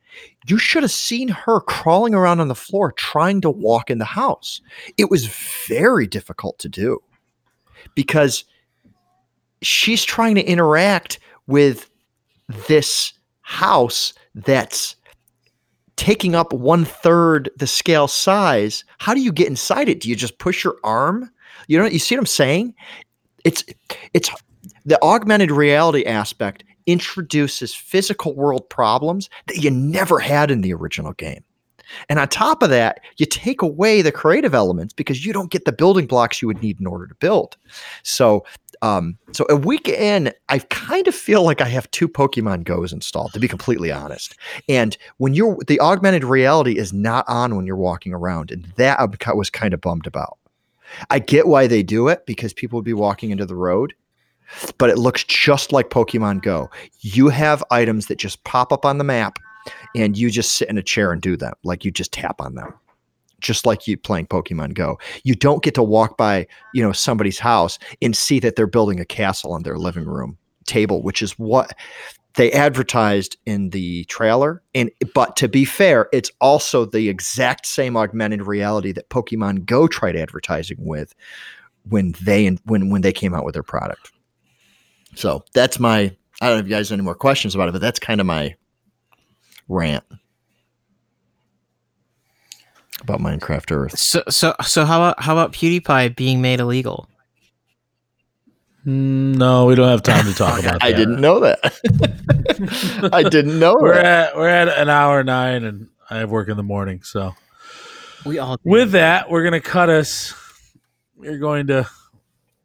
You 0.47 0.57
should 0.57 0.83
have 0.83 0.91
seen 0.91 1.27
her 1.27 1.59
crawling 1.59 2.13
around 2.13 2.39
on 2.39 2.47
the 2.47 2.55
floor 2.55 2.93
trying 2.93 3.41
to 3.41 3.49
walk 3.49 3.89
in 3.89 3.97
the 3.97 4.05
house. 4.05 4.61
It 4.97 5.09
was 5.09 5.27
very 5.67 6.07
difficult 6.07 6.57
to 6.59 6.69
do 6.69 6.99
because 7.95 8.45
she's 9.61 10.03
trying 10.03 10.35
to 10.35 10.43
interact 10.43 11.19
with 11.47 11.89
this 12.67 13.13
house 13.41 14.13
that's 14.33 14.95
taking 15.95 16.35
up 16.35 16.53
one 16.53 16.85
third 16.85 17.49
the 17.57 17.67
scale 17.67 18.07
size. 18.07 18.83
How 18.99 19.13
do 19.13 19.21
you 19.21 19.31
get 19.31 19.47
inside 19.47 19.89
it? 19.89 19.99
Do 19.99 20.09
you 20.09 20.15
just 20.15 20.39
push 20.39 20.63
your 20.63 20.77
arm? 20.83 21.29
You 21.67 21.79
know, 21.79 21.85
you 21.85 21.99
see 21.99 22.15
what 22.15 22.21
I'm 22.21 22.25
saying? 22.25 22.73
It's 23.43 23.63
it's 24.13 24.29
the 24.85 25.01
augmented 25.01 25.51
reality 25.51 26.03
aspect 26.05 26.63
introduces 26.85 27.73
physical 27.73 28.35
world 28.35 28.69
problems 28.69 29.29
that 29.47 29.57
you 29.57 29.71
never 29.71 30.19
had 30.19 30.51
in 30.51 30.61
the 30.61 30.73
original 30.73 31.13
game. 31.13 31.43
And 32.09 32.19
on 32.19 32.27
top 32.27 32.63
of 32.63 32.69
that, 32.69 32.99
you 33.17 33.25
take 33.25 33.61
away 33.61 34.01
the 34.01 34.11
creative 34.11 34.53
elements 34.55 34.93
because 34.93 35.25
you 35.25 35.33
don't 35.33 35.51
get 35.51 35.65
the 35.65 35.71
building 35.71 36.07
blocks 36.07 36.41
you 36.41 36.47
would 36.47 36.61
need 36.61 36.79
in 36.79 36.87
order 36.87 37.07
to 37.07 37.15
build. 37.15 37.57
So, 38.03 38.45
um, 38.81 39.17
so 39.31 39.45
a 39.49 39.55
week 39.55 39.87
in, 39.87 40.33
I 40.49 40.59
kind 40.59 41.07
of 41.07 41.15
feel 41.15 41.43
like 41.43 41.61
I 41.61 41.69
have 41.69 41.89
two 41.91 42.07
Pokemon 42.07 42.63
Go's 42.63 42.91
installed, 42.91 43.33
to 43.33 43.39
be 43.39 43.47
completely 43.47 43.91
honest. 43.91 44.35
And 44.67 44.97
when 45.17 45.33
you're 45.33 45.57
the 45.67 45.79
augmented 45.79 46.23
reality 46.23 46.77
is 46.77 46.91
not 46.91 47.25
on 47.27 47.55
when 47.55 47.65
you're 47.65 47.75
walking 47.77 48.13
around, 48.13 48.51
and 48.51 48.65
that 48.77 48.99
I 48.99 49.33
was 49.33 49.49
kind 49.49 49.73
of 49.73 49.81
bummed 49.81 50.07
about. 50.07 50.37
I 51.09 51.19
get 51.19 51.47
why 51.47 51.67
they 51.67 51.83
do 51.83 52.07
it 52.07 52.25
because 52.25 52.53
people 52.53 52.77
would 52.77 52.85
be 52.85 52.93
walking 52.93 53.31
into 53.31 53.45
the 53.45 53.55
road, 53.55 53.93
but 54.77 54.89
it 54.89 54.97
looks 54.97 55.23
just 55.23 55.71
like 55.71 55.89
Pokemon 55.89 56.41
Go. 56.41 56.69
You 57.01 57.29
have 57.29 57.63
items 57.71 58.07
that 58.07 58.17
just 58.17 58.43
pop 58.43 58.71
up 58.71 58.85
on 58.85 58.97
the 58.97 59.03
map, 59.03 59.37
and 59.95 60.17
you 60.17 60.29
just 60.29 60.53
sit 60.53 60.69
in 60.69 60.77
a 60.77 60.83
chair 60.83 61.11
and 61.11 61.21
do 61.21 61.35
them. 61.37 61.53
Like 61.63 61.85
you 61.85 61.91
just 61.91 62.11
tap 62.11 62.39
on 62.39 62.55
them, 62.55 62.73
just 63.39 63.65
like 63.65 63.87
you 63.87 63.97
playing 63.97 64.27
Pokemon 64.27 64.73
Go. 64.73 64.99
You 65.23 65.35
don't 65.35 65.63
get 65.63 65.73
to 65.75 65.83
walk 65.83 66.17
by, 66.17 66.47
you 66.73 66.83
know, 66.83 66.91
somebody's 66.91 67.39
house 67.39 67.79
and 68.01 68.15
see 68.15 68.39
that 68.39 68.55
they're 68.55 68.67
building 68.67 68.99
a 68.99 69.05
castle 69.05 69.53
on 69.53 69.63
their 69.63 69.77
living 69.77 70.05
room 70.05 70.37
table, 70.65 71.01
which 71.01 71.21
is 71.21 71.31
what 71.33 71.73
they 72.35 72.51
advertised 72.51 73.37
in 73.45 73.69
the 73.69 74.03
trailer. 74.05 74.61
And 74.73 74.91
but 75.13 75.35
to 75.37 75.47
be 75.47 75.65
fair, 75.65 76.09
it's 76.13 76.31
also 76.41 76.85
the 76.85 77.09
exact 77.09 77.65
same 77.65 77.97
augmented 77.97 78.41
reality 78.41 78.91
that 78.91 79.09
Pokemon 79.09 79.65
Go 79.65 79.87
tried 79.87 80.15
advertising 80.15 80.77
with 80.79 81.15
when 81.89 82.13
they 82.21 82.47
when 82.65 82.89
when 82.89 83.01
they 83.01 83.13
came 83.13 83.33
out 83.33 83.45
with 83.45 83.53
their 83.53 83.63
product. 83.63 84.11
So 85.15 85.43
that's 85.53 85.79
my. 85.79 86.15
I 86.41 86.49
don't 86.49 86.55
know 86.57 86.59
if 86.59 86.65
you 86.65 86.71
guys 86.75 86.89
have 86.89 86.97
any 86.97 87.03
more 87.03 87.15
questions 87.15 87.55
about 87.55 87.69
it, 87.69 87.71
but 87.71 87.81
that's 87.81 87.99
kind 87.99 88.19
of 88.19 88.27
my 88.27 88.55
rant 89.69 90.03
about 93.01 93.19
Minecraft 93.19 93.71
Earth. 93.75 93.97
So 93.97 94.23
so 94.29 94.53
so 94.63 94.85
how 94.85 95.01
about 95.01 95.21
how 95.23 95.33
about 95.33 95.53
PewDiePie 95.53 96.15
being 96.15 96.41
made 96.41 96.59
illegal? 96.59 97.07
Mm, 98.85 99.35
No, 99.37 99.65
we 99.65 99.75
don't 99.75 99.87
have 99.89 100.03
time 100.03 100.25
to 100.25 100.33
talk 100.33 100.59
about 100.59 100.79
that. 100.81 100.83
I 100.83 100.91
didn't 100.91 101.19
know 101.21 101.39
that. 101.39 103.09
I 103.13 103.23
didn't 103.23 103.59
know 103.59 103.75
We're 103.79 103.95
that. 103.95 104.29
at 104.31 104.35
we're 104.35 104.49
at 104.49 104.67
an 104.69 104.89
hour 104.89 105.23
nine, 105.23 105.63
and 105.63 105.87
I 106.09 106.17
have 106.17 106.29
work 106.31 106.49
in 106.49 106.57
the 106.57 106.63
morning. 106.63 107.01
So 107.03 107.33
We 108.25 108.39
all 108.39 108.57
with 108.63 108.91
that, 108.91 109.29
we're 109.29 109.43
gonna 109.43 109.61
cut 109.61 109.89
us. 109.89 110.33
We're 111.15 111.37
going 111.39 111.67
to 111.67 111.89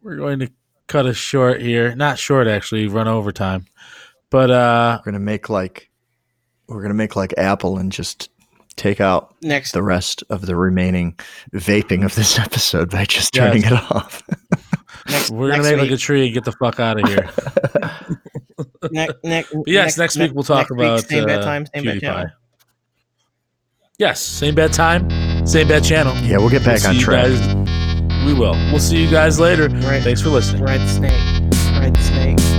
we're 0.03 0.17
going 0.17 0.41
to 0.41 0.51
cut 0.91 1.07
us 1.07 1.17
short 1.17 1.61
here. 1.63 1.95
Not 1.95 2.19
short, 2.19 2.47
actually. 2.49 2.87
Run 2.89 3.09
overtime, 3.09 3.65
but 4.31 4.51
uh, 4.51 4.99
We're 5.01 5.13
gonna 5.13 5.25
make 5.25 5.49
like 5.49 5.89
We're 6.69 6.83
gonna 6.83 6.95
make 6.95 7.17
like 7.17 7.33
Apple 7.39 7.79
and 7.79 7.91
just 7.93 8.29
take 8.77 9.01
out 9.01 9.35
Next, 9.43 9.73
the 9.73 9.83
rest 9.83 10.23
of 10.31 10.47
the 10.47 10.57
remaining 10.57 11.19
vaping 11.55 12.05
of 12.05 12.15
this 12.15 12.39
episode 12.47 12.91
by 12.91 13.05
just 13.05 13.35
Yes. 13.35 13.45
turning 13.53 13.65
it 13.65 13.73
off. 13.91 14.23
next, 15.09 15.31
We're 15.31 15.51
gonna 15.51 15.63
next 15.63 15.71
make 15.77 15.81
like 15.83 15.91
a 15.93 15.97
tree 15.97 16.25
and 16.27 16.35
get 16.35 16.45
the 16.45 16.53
fuck 16.53 16.81
out 16.81 16.99
of 17.01 17.09
here. 17.09 17.29
ne- 18.91 19.09
ne- 19.25 19.45
yes, 19.67 19.97
next 19.99 20.17
week 20.17 20.33
we'll 20.35 20.43
talk 20.45 20.71
next 20.71 20.71
week, 20.73 20.81
about 20.81 21.09
same 21.09 21.27
bad 21.27 21.41
uh, 21.41 21.45
time, 21.45 21.67
same 21.67 21.85
bad 21.85 21.97
PewDiePie. 21.97 22.01
channel. 22.01 22.27
Yes, 23.99 24.21
same 24.21 24.55
bad 24.55 24.73
time, 24.73 25.47
same 25.47 25.69
bad 25.69 25.85
channel. 25.85 26.15
yeah, 26.25 26.39
we'll 26.39 26.49
get 26.49 26.65
back 26.65 26.81
We'll 26.81 26.89
on 26.89 26.95
see 26.95 27.01
you 27.01 27.05
track. 27.05 27.80
We 28.27 28.35
will. 28.35 28.53
We'll 28.71 28.79
see 28.81 29.03
you 29.03 29.11
guys 29.11 29.39
later. 29.41 29.69
Right, 29.69 30.03
Thanks 30.03 30.21
for 30.23 30.29
listening. 30.31 30.63
ride 30.63 30.81
the 30.81 30.89
snake, 30.89 31.13
ride 31.73 31.95
the 31.95 32.03
snake. 32.03 32.50